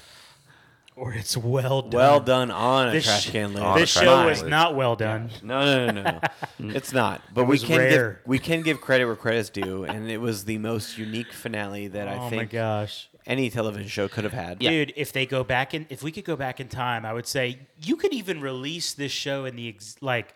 or 0.97 1.13
it's 1.13 1.37
well 1.37 1.81
done. 1.81 1.91
Well 1.97 2.19
done 2.19 2.51
on 2.51 2.89
a 2.89 2.91
This 2.91 3.05
trash 3.05 3.23
sh- 3.27 3.31
can 3.31 3.53
lid. 3.53 3.63
On 3.63 3.77
a 3.77 3.79
This 3.79 3.93
trash 3.93 4.03
show 4.03 4.17
can 4.17 4.25
was 4.25 4.41
lid. 4.41 4.49
not 4.51 4.75
well 4.75 4.95
done. 4.97 5.29
No, 5.41 5.63
no, 5.63 5.85
no, 5.91 6.01
no, 6.03 6.19
no. 6.59 6.69
it's 6.75 6.91
not. 6.91 7.21
But 7.33 7.45
we 7.45 7.57
can 7.57 7.77
rare. 7.77 7.89
give 7.89 8.19
we 8.27 8.37
can 8.37 8.61
give 8.63 8.81
credit 8.81 9.05
where 9.05 9.15
credit's 9.15 9.49
due, 9.49 9.85
and 9.85 10.11
it 10.11 10.19
was 10.19 10.43
the 10.45 10.57
most 10.57 10.97
unique 10.97 11.31
finale 11.31 11.87
that 11.87 12.07
I 12.09 12.11
think. 12.11 12.21
oh 12.21 12.23
my 12.25 12.29
think 12.29 12.51
gosh. 12.51 13.09
Any 13.25 13.49
television 13.49 13.87
show 13.87 14.07
could 14.07 14.23
have 14.23 14.33
had. 14.33 14.59
Dude, 14.59 14.93
if 14.95 15.13
they 15.13 15.25
go 15.25 15.43
back 15.43 15.73
in, 15.73 15.85
if 15.89 16.03
we 16.03 16.11
could 16.11 16.25
go 16.25 16.35
back 16.35 16.59
in 16.59 16.67
time, 16.67 17.05
I 17.05 17.13
would 17.13 17.27
say 17.27 17.59
you 17.83 17.95
could 17.95 18.13
even 18.13 18.41
release 18.41 18.93
this 18.93 19.11
show 19.11 19.45
in 19.45 19.55
the 19.55 19.69
ex, 19.69 19.95
like 20.01 20.33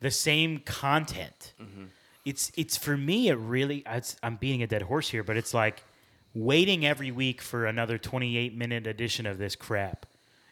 the 0.00 0.10
same 0.10 0.58
content. 0.58 1.54
It's 2.24 2.52
it's 2.56 2.76
for 2.76 2.96
me. 2.96 3.28
It 3.28 3.34
really. 3.34 3.82
It's, 3.86 4.16
I'm 4.22 4.36
beating 4.36 4.62
a 4.62 4.66
dead 4.66 4.82
horse 4.82 5.08
here, 5.08 5.24
but 5.24 5.36
it's 5.36 5.52
like 5.52 5.82
waiting 6.34 6.86
every 6.86 7.10
week 7.10 7.42
for 7.42 7.66
another 7.66 7.98
28 7.98 8.56
minute 8.56 8.86
edition 8.86 9.26
of 9.26 9.38
this 9.38 9.56
crap 9.56 10.06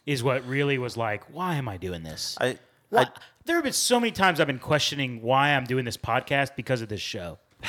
is 0.05 0.21
what 0.23 0.45
really 0.45 0.77
was 0.77 0.97
like. 0.97 1.23
Why 1.33 1.55
am 1.55 1.67
I 1.69 1.77
doing 1.77 2.03
this? 2.03 2.37
I, 2.41 2.57
Why- 2.89 3.03
I 3.03 3.07
there 3.45 3.55
have 3.55 3.63
been 3.63 3.73
so 3.73 3.99
many 3.99 4.11
times 4.11 4.39
I've 4.39 4.47
been 4.47 4.59
questioning 4.59 5.21
why 5.21 5.49
I'm 5.55 5.63
doing 5.63 5.85
this 5.85 5.97
podcast 5.97 6.55
because 6.55 6.81
of 6.81 6.89
this 6.89 7.01
show. 7.01 7.39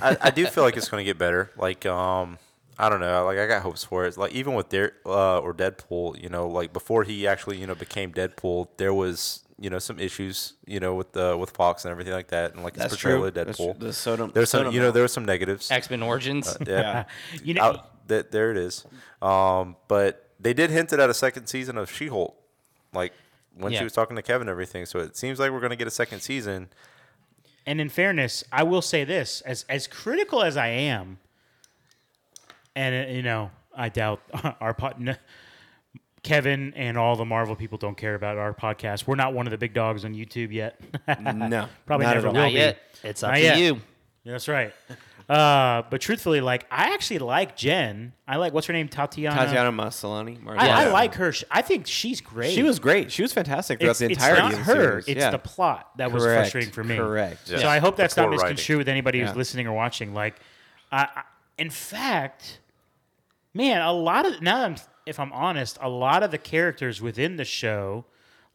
I, 0.00 0.16
I 0.20 0.30
do 0.30 0.46
feel 0.46 0.64
like 0.64 0.76
it's 0.76 0.88
going 0.88 1.00
to 1.02 1.04
get 1.04 1.18
better. 1.18 1.50
Like, 1.56 1.86
um, 1.86 2.38
I 2.78 2.88
don't 2.88 3.00
know. 3.00 3.24
Like, 3.24 3.38
I 3.38 3.46
got 3.46 3.62
hopes 3.62 3.84
for 3.84 4.04
it. 4.06 4.16
Like, 4.16 4.32
even 4.32 4.54
with 4.54 4.68
Dare, 4.70 4.92
uh, 5.06 5.38
or 5.40 5.52
Deadpool, 5.54 6.20
you 6.22 6.28
know, 6.28 6.48
like 6.48 6.72
before 6.72 7.04
he 7.04 7.26
actually, 7.26 7.58
you 7.58 7.66
know, 7.66 7.74
became 7.74 8.12
Deadpool, 8.12 8.68
there 8.78 8.94
was, 8.94 9.42
you 9.58 9.68
know, 9.70 9.78
some 9.78 9.98
issues, 10.00 10.54
you 10.66 10.80
know, 10.80 10.94
with 10.94 11.12
the 11.12 11.36
with 11.36 11.50
Fox 11.50 11.84
and 11.84 11.92
everything 11.92 12.12
like 12.14 12.28
that, 12.28 12.54
and 12.54 12.64
like 12.64 12.74
his 12.74 12.82
That's 12.82 12.94
portrayal 12.94 13.18
true. 13.18 13.28
of 13.28 13.34
That's 13.34 13.58
Deadpool. 13.58 13.78
true. 13.78 13.86
The 13.88 13.92
Sodom- 13.92 14.30
There's 14.34 14.50
some, 14.50 14.60
Sodom 14.60 14.74
you 14.74 14.80
know, 14.80 14.90
there 14.90 15.02
were 15.02 15.08
some 15.08 15.24
negatives. 15.24 15.70
X 15.70 15.90
Men 15.90 16.02
Origins. 16.02 16.56
yeah. 16.66 17.04
You 17.44 17.54
know, 17.54 17.62
Out, 17.62 18.08
th- 18.08 18.26
there 18.30 18.50
it 18.50 18.56
is. 18.56 18.84
Um, 19.20 19.76
but 19.88 20.30
they 20.40 20.54
did 20.54 20.70
hint 20.70 20.92
it 20.92 20.98
at 20.98 21.08
a 21.10 21.14
second 21.14 21.46
season 21.46 21.76
of 21.78 21.90
She-Hulk, 21.92 22.34
like 22.92 23.12
when 23.54 23.70
Yeah. 23.72 23.78
she 23.80 23.84
was 23.84 23.92
talking 23.92 24.16
to 24.16 24.22
Kevin 24.22 24.48
and 24.48 24.50
everything. 24.50 24.86
So 24.86 24.98
it 24.98 25.16
seems 25.16 25.38
like 25.38 25.52
we're 25.52 25.60
going 25.60 25.70
to 25.70 25.76
get 25.76 25.86
a 25.86 25.90
second 25.92 26.20
season. 26.20 26.68
and 27.66 27.80
in 27.80 27.88
fairness, 27.90 28.42
I 28.50 28.62
will 28.64 28.82
say 28.82 29.04
this: 29.04 29.42
as 29.42 29.64
as 29.68 29.86
critical 29.86 30.42
as 30.42 30.56
I 30.56 30.68
am, 30.68 31.18
and 32.76 33.08
uh, 33.08 33.12
you 33.12 33.22
know, 33.22 33.50
I 33.74 33.88
doubt 33.88 34.20
our 34.60 34.74
pod, 34.74 34.96
n- 35.00 35.18
Kevin 36.22 36.72
and 36.76 36.96
all 36.96 37.16
the 37.16 37.24
Marvel 37.24 37.56
people 37.56 37.78
don't 37.78 37.96
care 37.96 38.14
about 38.14 38.38
our 38.38 38.54
podcast. 38.54 39.06
We're 39.06 39.16
not 39.16 39.34
one 39.34 39.46
of 39.46 39.50
the 39.50 39.58
big 39.58 39.74
dogs 39.74 40.04
on 40.04 40.14
YouTube 40.14 40.52
yet. 40.52 40.80
No, 41.22 41.68
Probably 41.86 42.06
not 42.06 42.14
never 42.14 42.18
at 42.18 42.24
all. 42.28 42.32
will 42.34 42.40
Not 42.42 42.48
be. 42.48 42.54
yet. 42.54 42.78
It's 43.02 43.22
up 43.24 43.30
Not 43.30 43.36
to 43.38 43.42
yet. 43.42 43.58
you. 43.58 43.80
That's 44.24 44.46
right. 44.46 44.72
Uh, 45.28 45.82
but 45.90 46.00
truthfully, 46.00 46.40
like 46.40 46.64
I 46.70 46.94
actually 46.94 47.18
like 47.20 47.56
Jen. 47.56 48.12
I 48.28 48.36
like 48.36 48.52
what's 48.52 48.66
her 48.68 48.72
name, 48.72 48.86
Tatiana. 48.88 49.34
Tatiana 49.34 49.72
Maslany. 49.72 50.38
I, 50.46 50.84
I 50.84 50.88
like 50.90 51.14
her. 51.14 51.32
I 51.50 51.62
think 51.62 51.86
she's 51.88 52.20
great. 52.20 52.52
She 52.52 52.62
was 52.62 52.78
great. 52.78 53.10
She 53.10 53.22
was 53.22 53.32
fantastic 53.32 53.80
throughout 53.80 53.90
It's, 53.92 53.98
the 54.00 54.06
entire. 54.10 54.32
it's 54.34 54.38
not 54.42 54.52
of 54.52 54.58
her. 54.60 54.74
series. 54.74 55.08
It's 55.08 55.20
yeah. 55.20 55.30
the 55.30 55.38
plot 55.38 55.90
that 55.96 56.12
was 56.12 56.22
frustrating 56.24 56.70
for 56.70 56.84
me. 56.84 56.96
Correct. 56.96 57.50
Yeah. 57.50 57.58
So 57.58 57.68
I 57.68 57.78
hope 57.78 57.96
that's 57.96 58.16
not 58.16 58.24
poor 58.28 58.32
writing. 58.32 58.44
misconstrued 58.50 58.78
with 58.78 58.88
anybody 58.88 59.20
who's 59.20 59.30
Yeah. 59.30 59.34
listening 59.34 59.66
or 59.66 59.72
watching. 59.72 60.12
Like, 60.14 60.36
I, 60.92 61.08
I, 61.16 61.22
in 61.58 61.70
fact, 61.70 62.58
man, 63.54 63.80
a 63.82 63.92
lot 63.92 64.26
of 64.26 64.40
now 64.42 64.58
that 64.58 64.64
I'm, 64.66 64.76
if 65.06 65.18
I'm 65.20 65.32
honest, 65.32 65.78
a 65.80 65.88
lot 65.88 66.22
of 66.22 66.30
the 66.30 66.38
characters 66.38 67.00
within 67.00 67.36
the 67.36 67.44
show, 67.44 68.04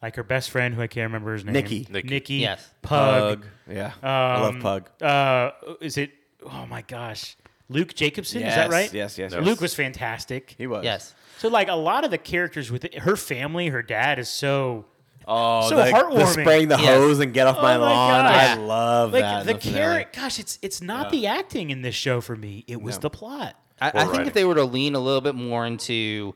like 0.02 0.16
her 0.16 0.24
best 0.24 0.50
friend, 0.52 0.76
who 0.76 0.82
I 0.82 0.88
can't 0.88 1.10
remember 1.12 1.34
his 1.34 1.44
name, 1.44 1.54
Nikki. 1.54 1.88
Nikki. 1.90 2.08
Nikki, 2.08 2.34
Yes. 2.36 2.70
Pug, 2.82 3.42
Pug. 3.42 3.46
Yeah. 3.70 3.92
I 4.04 4.40
love 4.42 4.56
um, 4.56 4.62
Pug. 4.62 4.90
Uh, 5.02 5.52
is 5.82 5.98
it? 5.98 6.12
Oh 6.44 6.66
my 6.68 6.82
gosh, 6.84 7.36
Luke 7.70 7.94
Jacobson. 7.96 8.44
is 8.44 8.54
that 8.56 8.66
Yes, 8.66 8.72
right? 8.72 8.94
yes, 8.94 9.18
yes, 9.18 9.34
yes. 9.34 9.44
Luke 9.44 9.60
was 9.60 9.74
fantastic. 9.74 10.56
He 10.58 10.68
was. 10.68 10.84
Yes. 10.84 11.14
So 11.40 11.50
like 11.50 11.68
a 11.68 11.76
lot 11.76 12.04
of 12.06 12.12
the 12.12 12.18
characters 12.18 12.72
with 12.72 12.92
her 12.94 13.16
family, 13.16 13.68
her 13.68 13.82
dad 13.84 14.20
is 14.20 14.30
so 14.30 14.86
Oh, 15.30 15.68
So 15.68 15.76
the, 15.76 15.84
the 15.84 15.92
heartwarming. 15.92 16.42
spraying 16.42 16.68
the 16.70 16.78
Yes. 16.78 16.86
hose 16.88 17.20
and 17.20 17.34
get 17.34 17.48
off 17.48 17.58
my 17.62 17.76
Oh 17.76 17.80
my 17.82 17.92
lawn. 17.92 18.24
gosh. 18.24 18.48
I 18.48 18.56
love 18.56 19.12
like 19.12 19.24
that. 19.24 19.42
in 19.42 19.48
the 19.48 19.60
finale. 19.60 19.78
character. 19.80 20.22
Gosh, 20.22 20.40
it's 20.40 20.58
it's 20.62 20.82
not 20.82 21.12
the 21.12 21.28
acting 21.28 21.70
in 21.70 21.82
this 21.82 21.96
show 21.96 22.22
for 22.22 22.38
me. 22.38 22.64
It 22.66 22.82
was 22.82 22.96
No. 22.96 23.02
the 23.02 23.10
plot. 23.10 23.60
I, 23.80 23.92
I 23.94 24.06
think 24.06 24.28
if 24.28 24.34
they 24.34 24.46
were 24.46 24.56
to 24.56 24.64
lean 24.64 24.96
a 24.96 25.00
little 25.00 25.22
bit 25.22 25.36
more 25.36 25.66
into 25.66 26.34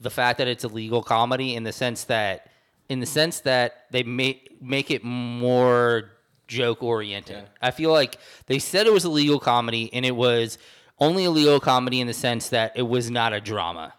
the 0.00 0.10
fact 0.10 0.38
that 0.38 0.48
it's 0.48 0.64
a 0.64 0.68
legal 0.68 1.02
comedy 1.02 1.54
in 1.54 1.64
the 1.64 1.72
sense 1.72 2.04
that 2.04 2.50
in 2.88 3.00
the 3.00 3.06
sense 3.06 3.40
that 3.40 3.86
they 3.90 4.02
make 4.02 4.60
make 4.62 4.90
it 4.90 5.04
more 5.04 6.10
joke 6.46 6.82
oriented. 6.82 7.48
I 7.60 7.70
feel 7.70 7.92
like 7.92 8.18
they 8.46 8.58
said 8.58 8.86
it 8.86 8.92
was 8.92 9.04
a 9.04 9.10
legal 9.10 9.38
comedy 9.38 9.90
and 9.92 10.06
it 10.06 10.16
was 10.16 10.58
only 10.98 11.24
a 11.24 11.30
legal 11.30 11.60
comedy 11.60 12.00
in 12.00 12.06
the 12.06 12.14
sense 12.14 12.48
that 12.48 12.72
it 12.74 12.82
was 12.82 13.10
not 13.10 13.32
a 13.32 13.40
drama. 13.40 13.94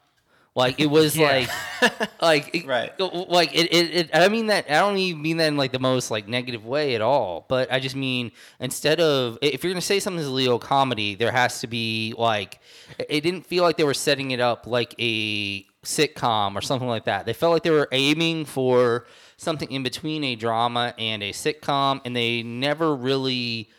Like 0.56 0.80
it 0.80 0.88
was 0.88 1.16
Yeah. 1.16 1.46
like 1.82 2.22
like 2.22 2.56
it- 2.56 2.66
Right. 2.66 2.92
like 3.00 3.54
it, 3.56 3.72
it, 3.74 3.96
it 3.96 4.10
I 4.14 4.28
mean 4.30 4.48
that 4.48 4.70
I 4.70 4.80
don't 4.80 4.98
even 4.98 5.22
mean 5.22 5.38
that 5.38 5.48
in 5.48 5.58
like 5.58 5.72
the 5.72 5.80
most 5.80 6.12
like 6.12 6.28
negative 6.28 6.66
way 6.66 6.96
at 6.96 7.02
all. 7.02 7.46
But 7.48 7.72
I 7.72 7.80
just 7.80 7.96
mean 7.96 8.32
instead 8.60 9.00
of 9.00 9.38
if 9.42 9.64
you're 9.64 9.72
gonna 9.72 9.82
say 9.82 10.00
something's 10.00 10.28
a 10.28 10.32
legal 10.32 10.60
comedy, 10.60 11.16
there 11.16 11.32
has 11.32 11.60
to 11.62 11.68
be 11.68 12.14
like 12.18 12.60
it 12.98 13.22
didn't 13.22 13.46
feel 13.46 13.64
like 13.64 13.78
they 13.78 13.84
were 13.84 13.94
setting 13.94 14.32
it 14.32 14.40
up 14.40 14.68
like 14.68 14.96
a 15.00 15.64
sitcom 15.84 16.56
or 16.56 16.62
something 16.62 16.88
like 16.90 17.06
that. 17.06 17.26
They 17.26 17.34
felt 17.34 17.54
like 17.54 17.64
they 17.64 17.70
were 17.70 17.88
aiming 17.92 18.46
for 18.46 19.06
something 19.38 19.72
in 19.72 19.84
between 19.84 20.24
a 20.26 20.36
drama 20.36 20.94
and 20.98 21.24
a 21.24 21.32
sitcom, 21.32 22.02
and 22.04 22.14
they 22.16 22.44
never 22.44 22.94
really 22.96 23.70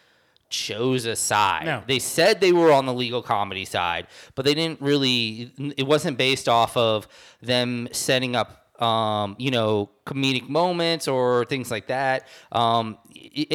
chose 0.50 1.06
a 1.06 1.16
side. 1.16 1.64
No. 1.64 1.82
They 1.86 1.98
said 1.98 2.40
they 2.40 2.52
were 2.52 2.72
on 2.72 2.84
the 2.84 2.92
legal 2.92 3.22
comedy 3.22 3.64
side, 3.64 4.08
but 4.34 4.44
they 4.44 4.54
didn't 4.54 4.80
really. 4.82 5.52
It 5.76 5.86
wasn't 5.86 6.18
based 6.18 6.48
off 6.48 6.76
of 6.76 7.08
them 7.40 7.88
setting 7.92 8.36
up, 8.36 8.59
um, 8.80 9.36
you 9.38 9.50
know, 9.50 9.90
comedic 10.06 10.48
moments 10.48 11.06
or 11.06 11.44
things 11.44 11.70
like 11.70 11.86
that. 11.88 12.26
Um, 12.50 12.98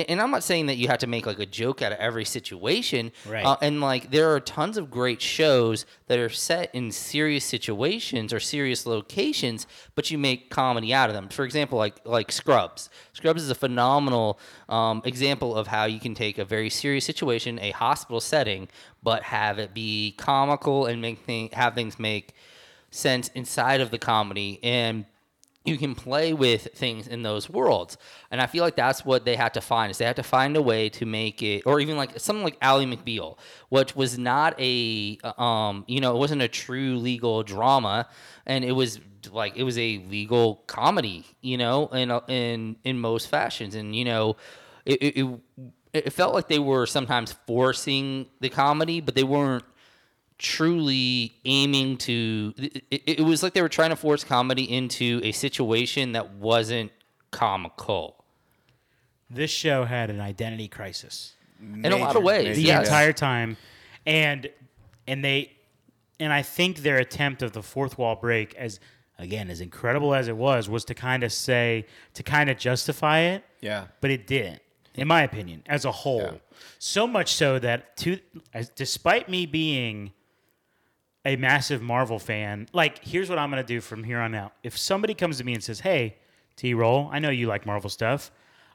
and 0.08 0.22
I'm 0.22 0.32
not 0.32 0.44
saying 0.44 0.68
that 0.68 0.76
you 0.76 0.88
have 0.88 1.00
to 1.00 1.08
make 1.08 1.26
like 1.26 1.40
a 1.40 1.46
joke 1.46 1.82
out 1.82 1.92
of 1.92 1.98
every 1.98 2.24
situation. 2.24 3.12
Right. 3.28 3.44
Uh, 3.44 3.58
and 3.62 3.82
like 3.82 4.12
there 4.12 4.34
are 4.34 4.40
tons 4.40 4.78
of 4.78 4.92
great 4.92 5.22
shows 5.22 5.86
that 6.08 6.20
are 6.20 6.30
set 6.30 6.74
in 6.74 6.92
serious 6.92 7.44
situations 7.44 8.32
or 8.32 8.40
serious 8.40 8.86
locations, 8.86 9.66
but 9.96 10.12
you 10.12 10.18
make 10.18 10.50
comedy 10.50 10.94
out 10.94 11.10
of 11.10 11.16
them. 11.16 11.30
For 11.30 11.44
example, 11.44 11.78
like 11.78 11.96
like 12.06 12.32
Scrubs. 12.32 12.90
Scrubs 13.14 13.42
is 13.42 13.50
a 13.50 13.56
phenomenal 13.56 14.40
um, 14.70 15.02
example 15.06 15.56
of 15.56 15.68
how 15.68 15.86
you 15.86 16.00
can 16.00 16.14
take 16.14 16.38
a 16.38 16.46
very 16.46 16.70
serious 16.70 17.06
situation, 17.06 17.60
a 17.60 17.72
hospital 17.72 18.22
setting, 18.22 18.68
but 19.02 19.24
have 19.24 19.58
it 19.58 19.74
be 19.74 20.14
comical 20.18 20.86
and 20.86 21.02
make 21.02 21.20
thing, 21.20 21.50
have 21.54 21.74
things 21.74 21.98
make 22.00 22.34
sense 22.92 23.30
inside 23.36 23.82
of 23.82 23.92
the 23.92 23.98
comedy 23.98 24.60
and 24.64 25.06
you 25.68 25.78
can 25.78 25.96
play 25.96 26.34
with 26.34 26.70
things 26.76 27.08
in 27.08 27.24
those 27.24 27.50
worlds. 27.50 27.98
And 28.32 28.42
i 28.42 28.48
feel 28.48 28.64
like 28.64 28.76
that's 28.76 29.06
what 29.06 29.26
they 29.26 29.36
had 29.36 29.54
to 29.54 29.62
find 29.62 29.92
is 29.92 29.98
they 29.98 30.06
had 30.06 30.18
to 30.18 30.24
find 30.24 30.56
a 30.58 30.62
way 30.62 30.90
to 30.90 31.06
make 31.06 31.42
it 31.42 31.64
or 31.66 31.80
even 31.80 31.96
like 31.98 32.20
something 32.20 32.44
like 32.44 32.58
ally 32.62 32.86
mcbeal 32.86 33.38
which 33.70 33.96
was 33.96 34.18
not 34.18 34.60
a 34.60 35.18
um 35.38 35.86
you 35.88 36.02
know 36.02 36.16
it 36.16 36.20
wasn't 36.20 36.42
a 36.42 36.48
true 36.48 36.98
legal 36.98 37.44
drama 37.44 38.08
and 38.46 38.66
it 38.66 38.74
was 38.74 39.00
like 39.32 39.56
it 39.56 39.64
was 39.64 39.78
a 39.78 40.00
legal 40.10 40.56
comedy 40.68 41.26
you 41.42 41.58
know 41.58 41.88
in 41.88 42.12
in 42.28 42.76
in 42.84 43.00
most 43.00 43.28
fashions. 43.30 43.76
And 43.76 43.96
you 43.96 44.06
know 44.06 44.36
it, 44.86 45.02
it 45.02 45.40
it 45.94 46.14
felt 46.14 46.34
like 46.34 46.48
they 46.48 46.60
were 46.60 46.86
sometimes 46.86 47.34
forcing 47.48 48.28
the 48.40 48.50
comedy 48.50 49.02
but 49.02 49.16
they 49.16 49.24
weren't 49.24 49.64
truly 50.38 51.34
aiming 51.46 51.98
to 51.98 52.54
it, 52.58 52.84
it, 52.92 53.02
it 53.06 53.22
was 53.22 53.42
like 53.42 53.54
they 53.54 53.62
were 53.62 53.70
trying 53.70 53.90
to 53.90 53.96
force 53.96 54.24
comedy 54.24 54.64
into 54.64 55.22
a 55.24 55.32
situation 55.32 56.12
that 56.12 56.34
wasn't 56.34 56.92
comical 57.32 58.26
This 59.30 59.52
show 59.52 59.86
had 59.86 60.10
an 60.10 60.20
identity 60.20 60.68
crisis 60.68 61.34
in 61.60 61.92
a 61.92 61.98
lot 61.98 62.16
of 62.16 62.24
ways 62.24 62.58
the 62.58 62.64
yes. 62.64 62.86
entire 62.86 63.14
time, 63.14 63.58
and 64.06 64.50
and 65.08 65.24
they 65.24 65.52
and 66.20 66.32
I 66.32 66.42
think 66.42 66.78
their 66.78 66.98
attempt 66.98 67.42
of 67.42 67.52
the 67.54 67.64
fourth 67.64 67.98
wall 67.98 68.16
break, 68.16 68.54
as 68.56 68.80
again 69.18 69.50
as 69.50 69.62
incredible 69.62 70.14
as 70.14 70.28
it 70.28 70.38
was, 70.38 70.70
was 70.70 70.86
to 70.86 70.94
kind 70.94 71.24
of 71.24 71.32
say 71.32 71.86
to 72.14 72.24
kind 72.24 72.50
of 72.50 72.58
justify 72.58 73.20
it. 73.20 73.44
Yeah. 73.62 73.86
but 74.00 74.12
it 74.12 74.28
didn't, 74.28 74.62
in 74.94 75.08
my 75.08 75.24
opinion, 75.24 75.64
as 75.66 75.86
a 75.86 75.92
whole. 75.92 76.22
Yeah. 76.22 76.38
So 76.78 77.08
much 77.08 77.34
so 77.34 77.58
that 77.60 77.98
to 77.98 78.20
as, 78.54 78.70
despite 78.70 79.28
me 79.28 79.46
being 79.46 80.12
a 81.26 81.36
massive 81.36 81.82
Marvel 81.82 82.20
fan, 82.20 82.68
like 82.72 83.04
here's 83.04 83.30
what 83.30 83.40
I'm 83.40 83.50
gonna 83.50 83.64
do 83.64 83.82
from 83.82 84.04
here 84.04 84.20
on 84.20 84.36
out. 84.36 84.54
If 84.64 84.78
somebody 84.78 85.14
comes 85.14 85.38
to 85.40 85.44
me 85.44 85.54
and 85.54 85.64
says, 85.64 85.80
"Hey, 85.82 86.18
T 86.56 86.74
Roll, 86.74 87.10
I 87.12 87.20
know 87.20 87.30
you 87.30 87.48
like 87.48 87.66
Marvel 87.66 87.90
stuff. 87.90 88.32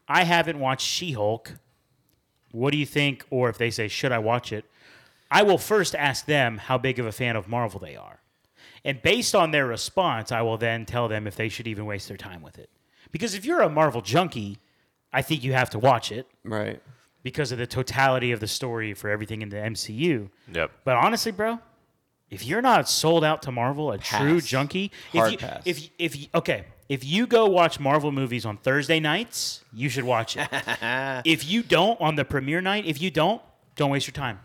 I 0.09 0.24
haven't 0.24 0.59
watched 0.59 0.86
She 0.86 1.12
Hulk. 1.12 1.53
What 2.53 2.72
do 2.72 2.78
you 2.78 2.86
think?" 2.86 3.24
Or 3.30 3.48
if 3.48 3.57
they 3.59 3.70
say, 3.70 3.86
"Should 3.88 4.12
I 4.12 4.18
watch 4.18 4.53
it?" 4.53 4.64
I 5.30 5.42
will 5.42 5.59
first 5.59 5.94
ask 5.94 6.26
them 6.26 6.59
how 6.59 6.76
big 6.76 6.98
of 6.98 7.07
a 7.07 7.12
fan 7.12 7.36
of 7.36 7.46
Marvel 7.48 7.78
they 7.78 7.94
are. 7.94 8.18
And 8.84 9.01
based 9.01 9.34
on 9.34 9.53
their 9.53 9.66
response, 9.66 10.32
I 10.32 10.42
will 10.42 10.57
then 10.57 10.86
tell 10.86 11.07
them 11.07 11.26
if 11.28 11.36
they 11.36 11.48
should 11.48 11.68
even 11.68 11.86
waste 11.86 12.09
their 12.09 12.16
time 12.16 12.42
with 12.42 12.59
it. 12.59 12.68
Because 13.12 13.34
if 13.34 13.44
you're 13.44 13.61
a 13.61 13.68
Marvel 13.68 14.01
junkie, 14.01 14.59
I 15.12 15.22
think 15.22 15.44
you 15.44 15.53
have 15.53 15.70
to 15.70 15.78
watch 15.78 16.11
it 16.11 16.26
Right. 16.44 16.82
because 17.22 17.53
of 17.53 17.59
the 17.59 17.66
totality 17.66 18.32
of 18.32 18.40
the 18.40 18.46
story 18.48 18.92
for 18.94 19.09
everything 19.11 19.42
in 19.42 19.51
the 19.51 19.57
MCU. 19.59 20.30
Yep. 20.53 20.70
But 20.84 20.96
honestly, 20.96 21.30
bro, 21.30 21.61
if 22.30 22.44
you're 22.46 22.62
not 22.62 22.88
sold 22.88 23.24
out 23.24 23.42
to 23.42 23.52
Marvel, 23.52 23.90
a 23.92 23.98
true 23.98 24.34
Pass. 24.40 24.46
junkie, 24.46 24.92
Hard 25.12 25.26
if 25.26 25.32
you, 25.32 25.38
pass. 25.48 25.62
if 25.64 25.90
if 25.98 26.34
okay, 26.34 26.64
if 26.88 27.04
you 27.04 27.26
go 27.26 27.46
watch 27.46 27.78
Marvel 27.80 28.12
movies 28.12 28.46
on 28.46 28.56
Thursday 28.56 29.00
nights, 29.00 29.64
you 29.72 29.88
should 29.88 30.04
watch 30.04 30.36
it. 30.36 30.48
if 31.24 31.48
you 31.48 31.62
don't 31.62 32.00
on 32.00 32.14
the 32.16 32.24
premiere 32.24 32.60
night, 32.60 32.86
if 32.86 33.00
you 33.02 33.10
don't, 33.10 33.42
don't 33.76 33.90
waste 33.90 34.06
your 34.06 34.12
time. 34.12 34.40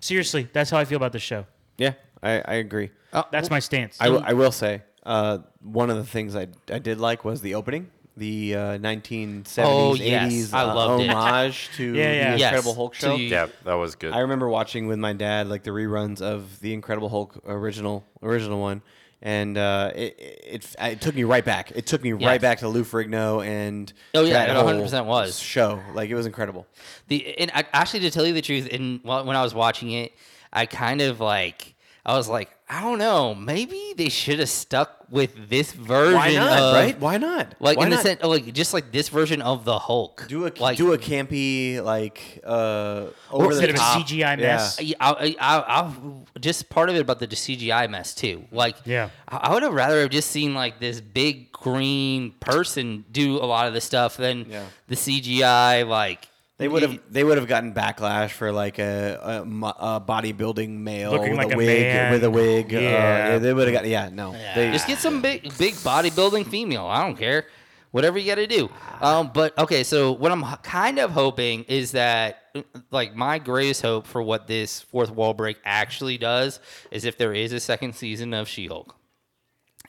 Seriously, 0.00 0.48
that's 0.52 0.70
how 0.70 0.78
I 0.78 0.84
feel 0.84 0.96
about 0.96 1.12
the 1.12 1.18
show. 1.18 1.46
Yeah, 1.76 1.94
I, 2.22 2.40
I 2.40 2.54
agree. 2.54 2.90
That's 3.32 3.50
my 3.50 3.58
stance. 3.58 3.96
I, 4.00 4.04
w- 4.06 4.24
I 4.24 4.32
will 4.32 4.52
say 4.52 4.82
uh, 5.04 5.38
one 5.60 5.90
of 5.90 5.96
the 5.96 6.04
things 6.04 6.36
I, 6.36 6.48
I 6.70 6.78
did 6.78 6.98
like 7.00 7.24
was 7.24 7.40
the 7.40 7.54
opening, 7.54 7.90
the 8.18 8.54
uh, 8.54 8.58
1970s, 8.78 9.58
Oh, 9.64 9.94
yes. 9.94 10.32
80s 10.32 10.52
I 10.54 10.62
uh, 10.62 10.74
loved 10.74 11.04
it. 11.04 11.10
homage 11.10 11.70
to 11.76 11.84
Yeah, 11.94 12.12
yeah. 12.12 12.32
the 12.32 12.38
Yes. 12.38 12.48
Incredible 12.52 12.74
Hulk 12.74 12.94
To 12.94 13.00
show. 13.00 13.16
the- 13.16 13.22
Yeah, 13.24 13.46
that 13.64 13.74
was 13.74 13.94
good. 13.94 14.12
I 14.12 14.20
remember 14.20 14.48
watching 14.48 14.86
with 14.86 14.98
my 14.98 15.12
dad 15.12 15.48
like 15.48 15.62
the 15.62 15.70
reruns 15.70 16.20
of 16.20 16.60
the 16.60 16.72
Incredible 16.74 17.08
Hulk 17.08 17.40
original 17.46 18.04
original 18.22 18.60
one, 18.60 18.82
and 19.22 19.56
uh, 19.58 19.92
it, 19.94 20.16
it 20.18 20.74
it 20.80 21.00
took 21.00 21.14
me 21.14 21.24
right 21.24 21.44
back. 21.44 21.72
It 21.74 21.86
took 21.86 22.02
me 22.02 22.12
Yeah. 22.14 22.26
right 22.28 22.40
back 22.40 22.58
to 22.60 22.68
Lou 22.68 22.84
Ferrigno 22.84 23.44
and 23.44 23.92
Oh, 24.14 24.24
yeah, 24.24 24.32
that 24.46 24.50
it 24.50 24.56
whole 24.56 24.64
100% 24.66 25.06
was. 25.06 25.38
show. 25.38 25.80
Like 25.94 26.10
it 26.10 26.14
was 26.14 26.26
incredible. 26.26 26.66
The 27.08 27.38
and 27.38 27.50
I, 27.54 27.64
actually, 27.72 28.00
to 28.00 28.10
tell 28.10 28.26
you 28.26 28.32
the 28.34 28.42
truth, 28.42 28.66
in 28.68 29.00
well, 29.04 29.24
when 29.24 29.36
I 29.36 29.42
was 29.42 29.54
watching 29.54 29.90
it, 29.92 30.12
I 30.52 30.66
kind 30.66 31.00
of 31.00 31.20
like 31.20 31.74
I 32.08 32.16
was 32.16 32.26
like, 32.26 32.48
I 32.70 32.80
don't 32.80 32.98
know, 32.98 33.34
maybe 33.34 33.92
they 33.94 34.08
should 34.08 34.38
have 34.38 34.48
stuck 34.48 35.04
with 35.10 35.50
this 35.50 35.72
version. 35.72 36.14
Why 36.14 36.34
not? 36.34 36.58
of, 36.58 36.74
right? 36.74 36.98
Why 36.98 37.18
not? 37.18 37.54
Like 37.60 37.76
Why 37.76 37.84
in 37.84 37.90
the 37.90 37.98
sense, 37.98 38.22
like 38.22 38.50
just 38.54 38.72
like 38.72 38.90
this 38.92 39.10
version 39.10 39.42
of 39.42 39.66
the 39.66 39.78
Hulk. 39.78 40.24
do 40.26 40.46
a 40.46 40.52
like 40.58 40.78
do 40.78 40.94
a 40.94 40.98
campy 40.98 41.82
like 41.82 42.40
uh 42.44 43.08
over 43.30 43.50
Instead 43.52 43.68
the 43.68 43.70
of 43.70 43.74
a 43.74 43.78
top 43.78 44.06
CGI 44.06 44.18
Yeah. 44.20 44.36
mess. 44.36 44.78
I, 44.80 44.94
I, 45.00 45.36
I, 45.38 45.82
I, 45.82 45.94
just 46.40 46.70
part 46.70 46.88
of 46.88 46.96
it 46.96 47.00
about 47.00 47.18
the 47.20 47.26
CGI 47.28 47.90
mess 47.90 48.14
too. 48.14 48.44
Like, 48.50 48.76
Yeah. 48.86 49.10
I, 49.28 49.36
I 49.36 49.52
would 49.52 49.62
have 49.62 49.74
rather 49.74 50.00
have 50.00 50.10
just 50.10 50.30
seen 50.30 50.54
like 50.54 50.80
this 50.80 51.02
big 51.02 51.52
green 51.52 52.32
person 52.40 53.04
do 53.12 53.36
a 53.36 53.44
lot 53.44 53.66
of 53.68 53.74
the 53.74 53.82
stuff 53.82 54.16
than 54.16 54.46
Yeah. 54.48 54.64
the 54.88 54.94
CGI. 54.94 55.86
Like, 55.86 56.26
They 56.58 56.66
would 56.66 56.82
have 56.82 57.00
they 57.08 57.22
would 57.22 57.38
have 57.38 57.46
gotten 57.46 57.72
backlash 57.72 58.30
for 58.30 58.50
like 58.50 58.78
a, 58.80 59.18
a, 59.22 59.40
a 59.42 60.00
bodybuilding 60.00 60.70
male 60.70 61.12
Looking 61.12 61.30
with 61.36 61.38
like 61.38 61.50
a 61.50 61.54
a 61.54 61.56
wig 61.56 61.82
man. 61.82 62.12
with 62.12 62.24
a 62.24 62.30
wig. 62.30 62.74
uh, 62.74 62.78
Yeah. 62.78 63.28
Yeah, 63.32 63.38
they 63.38 63.54
would 63.54 63.68
have 63.68 63.74
got 63.74 63.86
yeah 63.86 64.08
no. 64.08 64.32
They, 64.54 64.72
just 64.72 64.86
get 64.88 64.98
some 64.98 65.22
big, 65.22 65.42
big 65.56 65.74
bodybuilding 65.74 66.48
female. 66.48 66.86
I 66.86 67.04
don't 67.06 67.16
care. 67.16 67.46
Whatever 67.90 68.18
you 68.18 68.26
got 68.26 68.34
to 68.34 68.46
do. 68.46 68.68
Um, 69.00 69.30
but 69.32 69.56
okay, 69.56 69.82
so 69.82 70.12
what 70.12 70.30
I'm 70.30 70.44
kind 70.62 70.98
of 70.98 71.12
hoping 71.12 71.64
is 71.64 71.92
that, 71.92 72.42
like, 72.90 73.16
my 73.16 73.38
greatest 73.38 73.80
hope 73.80 74.06
for 74.06 74.22
what 74.22 74.46
this 74.46 74.82
fourth 74.82 75.10
wall 75.10 75.32
break 75.32 75.56
actually 75.64 76.18
does 76.18 76.60
is 76.90 77.06
if 77.06 77.16
there 77.16 77.32
is 77.32 77.50
a 77.54 77.60
second 77.60 77.94
season 77.94 78.34
of 78.34 78.46
She 78.46 78.66
Hulk, 78.66 78.94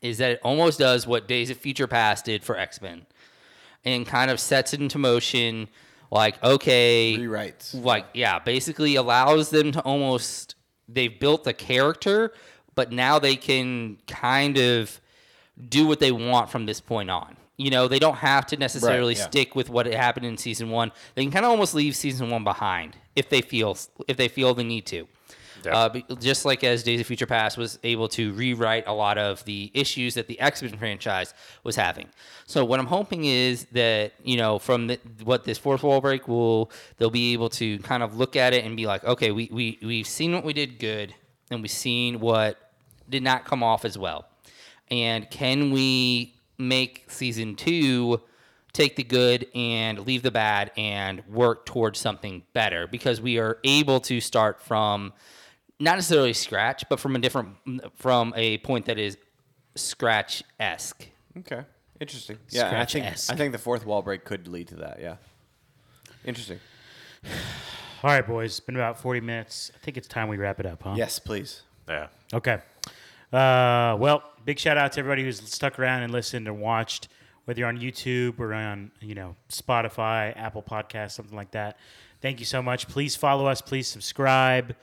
is 0.01 0.17
that 0.19 0.31
it 0.31 0.39
almost 0.45 0.79
does 0.79 1.05
what 1.07 1.27
Days 1.27 1.49
of 1.49 1.57
Future 1.57 1.87
Past 1.87 2.23
did 2.23 2.41
for 2.41 2.57
X 2.57 2.81
Men 2.81 3.05
and 3.83 4.05
kind 4.07 4.31
of 4.31 4.39
sets 4.39 4.73
it 4.73 4.79
into 4.79 4.97
motion. 4.97 5.67
Like, 6.11 6.43
okay, 6.43 7.15
rewrites. 7.19 7.73
like 7.83 8.05
yeah 8.13 8.39
basically 8.39 8.95
allows 8.95 9.51
them 9.51 9.71
to 9.73 9.81
almost 9.81 10.55
they've 10.87 11.19
built 11.19 11.43
the 11.43 11.53
character 11.53 12.33
but 12.75 12.91
now 12.91 13.19
they 13.19 13.35
can 13.35 13.97
kind 14.07 14.57
of 14.57 14.99
do 15.67 15.85
what 15.85 15.99
they 15.99 16.11
want 16.11 16.49
from 16.49 16.65
this 16.65 16.81
point 16.81 17.11
on 17.11 17.37
you 17.57 17.69
know 17.69 17.87
they 17.87 17.99
don't 17.99 18.17
have 18.17 18.45
to 18.47 18.57
necessarily 18.57 19.13
yeah. 19.13 19.23
stick 19.23 19.55
with 19.55 19.69
what 19.69 19.85
happened 19.85 20.25
in 20.25 20.37
season 20.37 20.69
one 20.69 20.91
they 21.13 21.21
can 21.21 21.31
kind 21.31 21.45
of 21.45 21.51
almost 21.51 21.75
leave 21.75 21.95
season 21.95 22.29
one 22.29 22.43
behind 22.43 22.95
if 23.15 23.29
they 23.29 23.41
feel 23.41 23.77
if 24.07 24.17
they 24.17 24.27
feel 24.27 24.55
the 24.55 24.63
need 24.63 24.85
to 24.85 25.07
Yeah. 25.63 25.77
uh, 25.77 25.99
just 26.19 26.45
like 26.45 26.63
as 26.63 26.83
Days 26.83 26.99
of 26.99 27.07
Future 27.07 27.25
Past 27.25 27.57
was 27.57 27.79
able 27.83 28.07
to 28.09 28.33
rewrite 28.33 28.87
a 28.87 28.93
lot 28.93 29.17
of 29.17 29.43
the 29.45 29.71
issues 29.73 30.13
that 30.15 30.27
the 30.27 30.39
X 30.39 30.61
Men 30.61 30.77
franchise 30.77 31.33
was 31.63 31.75
having. 31.75 32.07
So 32.45 32.63
what 32.65 32.79
I'm 32.79 32.87
hoping 32.87 33.25
is 33.25 33.65
that 33.71 34.13
you 34.23 34.37
know 34.37 34.59
from 34.59 34.87
the, 34.87 34.99
what 35.23 35.43
this 35.43 35.57
fourth 35.57 35.83
wall 35.83 36.01
break 36.01 36.27
will 36.27 36.71
they'll 36.97 37.09
be 37.09 37.33
able 37.33 37.49
to 37.51 37.79
kind 37.79 38.03
of 38.03 38.17
look 38.17 38.35
at 38.35 38.53
it 38.53 38.65
and 38.65 38.75
be 38.75 38.85
like, 38.85 39.03
okay, 39.03 39.31
we 39.31 39.49
we 39.51 39.79
we've 39.81 40.07
seen 40.07 40.33
what 40.33 40.43
we 40.43 40.53
did 40.53 40.79
good 40.79 41.13
and 41.51 41.61
we've 41.61 41.71
seen 41.71 42.19
what 42.19 42.57
did 43.09 43.23
not 43.23 43.45
come 43.45 43.63
off 43.63 43.85
as 43.85 43.97
well. 43.97 44.25
And 44.91 45.29
can 45.29 45.71
we 45.71 46.35
make 46.57 47.05
season 47.07 47.55
two 47.55 48.21
take 48.73 48.95
the 48.95 49.03
good 49.03 49.47
and 49.55 50.05
leave 50.05 50.21
the 50.21 50.31
bad 50.31 50.71
and 50.77 51.23
work 51.27 51.65
towards 51.65 51.99
something 51.99 52.43
better? 52.53 52.87
Because 52.87 53.21
we 53.21 53.37
are 53.39 53.57
able 53.63 53.99
to 54.01 54.21
start 54.21 54.61
from 54.61 55.13
not 55.79 55.95
necessarily 55.95 56.33
scratch, 56.33 56.83
but 56.89 56.99
from 56.99 57.15
a 57.15 57.19
different 57.19 57.55
from 57.95 58.33
a 58.35 58.57
point 58.59 58.85
that 58.85 58.99
is 58.99 59.17
scratch 59.75 60.43
esque. 60.59 61.07
Okay. 61.37 61.63
Interesting. 61.99 62.37
Yeah, 62.49 62.67
and 62.67 62.77
I 62.77 62.85
think 62.85 63.03
Scratch-esque. 63.05 63.31
I 63.31 63.35
think 63.35 63.51
the 63.51 63.57
fourth 63.57 63.85
wall 63.85 64.01
break 64.01 64.23
could 64.23 64.47
lead 64.47 64.69
to 64.69 64.75
that. 64.77 64.99
Yeah. 65.01 65.15
Interesting. 66.23 66.59
All 68.03 68.09
right, 68.09 68.25
boys. 68.25 68.51
It's 68.51 68.59
been 68.61 68.75
about 68.75 68.97
40 69.01 69.19
minutes. 69.19 69.71
I 69.75 69.79
think 69.79 69.97
it's 69.97 70.07
time 70.07 70.29
we 70.29 70.37
wrap 70.37 70.61
it 70.61 70.65
up, 70.65 70.81
huh? 70.83 70.93
Yes, 70.95 71.19
please. 71.19 71.63
Yeah. 71.89 72.07
Okay. 72.33 72.59
Uh, 73.33 73.97
well, 73.99 74.23
big 74.45 74.57
shout 74.57 74.77
out 74.77 74.93
to 74.93 74.99
everybody 74.99 75.23
who's 75.23 75.41
stuck 75.51 75.77
around 75.77 76.03
and 76.03 76.13
listened 76.13 76.47
and 76.47 76.61
watched, 76.61 77.09
whether 77.43 77.59
you're 77.59 77.67
on 77.67 77.77
YouTube 77.77 78.39
or 78.39 78.53
on, 78.53 78.91
you 79.01 79.15
know, 79.15 79.35
Spotify, 79.49 80.35
Apple 80.37 80.63
Podcasts, 80.63 81.11
something 81.11 81.35
like 81.35 81.51
that. 81.51 81.77
Thank 82.21 82.39
you 82.39 82.45
so 82.45 82.61
much. 82.61 82.87
Please 82.87 83.17
follow 83.17 83.45
us. 83.45 83.61
Please 83.61 83.87
subscribe. 83.87 84.75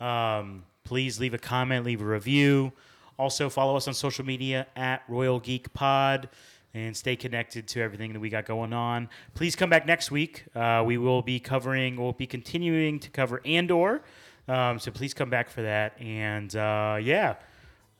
Um, 0.00 0.64
please 0.84 1.18
leave 1.20 1.34
a 1.34 1.38
comment, 1.38 1.84
leave 1.84 2.00
a 2.02 2.04
review. 2.04 2.72
Also, 3.18 3.48
follow 3.48 3.76
us 3.76 3.86
on 3.88 3.94
social 3.94 4.24
media 4.24 4.66
at 4.76 5.02
Royal 5.08 5.38
Geek 5.40 5.72
Pod 5.72 6.28
and 6.74 6.96
stay 6.96 7.14
connected 7.14 7.68
to 7.68 7.80
everything 7.80 8.12
that 8.12 8.18
we 8.18 8.28
got 8.28 8.44
going 8.44 8.72
on. 8.72 9.08
Please 9.34 9.54
come 9.54 9.70
back 9.70 9.86
next 9.86 10.10
week. 10.10 10.44
Uh, 10.54 10.82
we 10.84 10.98
will 10.98 11.22
be 11.22 11.38
covering, 11.38 11.96
we'll 11.96 12.12
be 12.12 12.26
continuing 12.26 12.98
to 12.98 13.10
cover 13.10 13.40
Andor. 13.44 14.02
Um, 14.48 14.78
so 14.80 14.90
please 14.90 15.14
come 15.14 15.30
back 15.30 15.48
for 15.48 15.62
that. 15.62 15.98
And 16.00 16.54
uh, 16.56 16.98
yeah, 17.00 17.36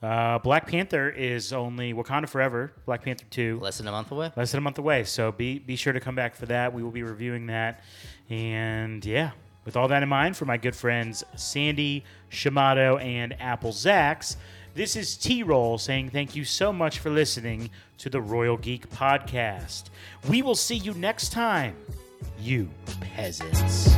uh, 0.03 0.39
Black 0.41 0.67
Panther 0.67 1.09
is 1.09 1.53
only 1.53 1.95
Wakanda 1.95 2.29
Forever, 2.29 2.73
Black 2.85 3.03
Panther 3.03 3.25
2 3.31 3.61
Less 3.63 3.79
than 3.79 3.87
a 3.87 3.93
month 3.93 4.11
away. 4.11 4.33
less 4.37 4.51
than 4.51 4.59
a 4.59 4.61
month 4.61 4.79
away. 4.79 5.05
So 5.05 5.31
be 5.33 5.61
be 5.61 5.77
sure 5.77 5.93
to 5.93 6.01
come 6.01 6.17
back 6.17 6.35
for 6.35 6.47
that. 6.47 6.75
We 6.75 6.83
will 6.83 6.91
be 6.91 7.05
reviewing 7.05 7.47
that. 7.47 7.83
And 8.29 9.03
yeah, 9.07 9.31
with 9.65 9.77
all 9.77 9.89
that 9.89 10.03
in 10.03 10.09
mind, 10.09 10.37
for 10.37 10.45
my 10.45 10.57
good 10.57 10.77
friends 10.77 11.25
Sandy, 11.37 12.05
Shamato, 12.31 13.03
and 13.03 13.35
Apple 13.41 13.73
Zax, 13.73 14.37
this 14.75 14.97
is 14.97 15.17
T 15.17 15.43
Roll 15.43 15.79
saying 15.79 16.11
thank 16.11 16.35
you 16.35 16.45
so 16.45 16.73
much 16.73 16.99
for 16.99 17.11
listening 17.11 17.71
to 17.99 18.11
the 18.11 18.21
Royal 18.21 18.57
Geek 18.57 18.91
Podcast. 18.91 19.85
We 20.29 20.43
will 20.43 20.57
see 20.57 20.77
you 20.77 20.95
next 20.95 21.33
time, 21.33 21.77
you 22.41 22.69
peasants. 23.01 23.97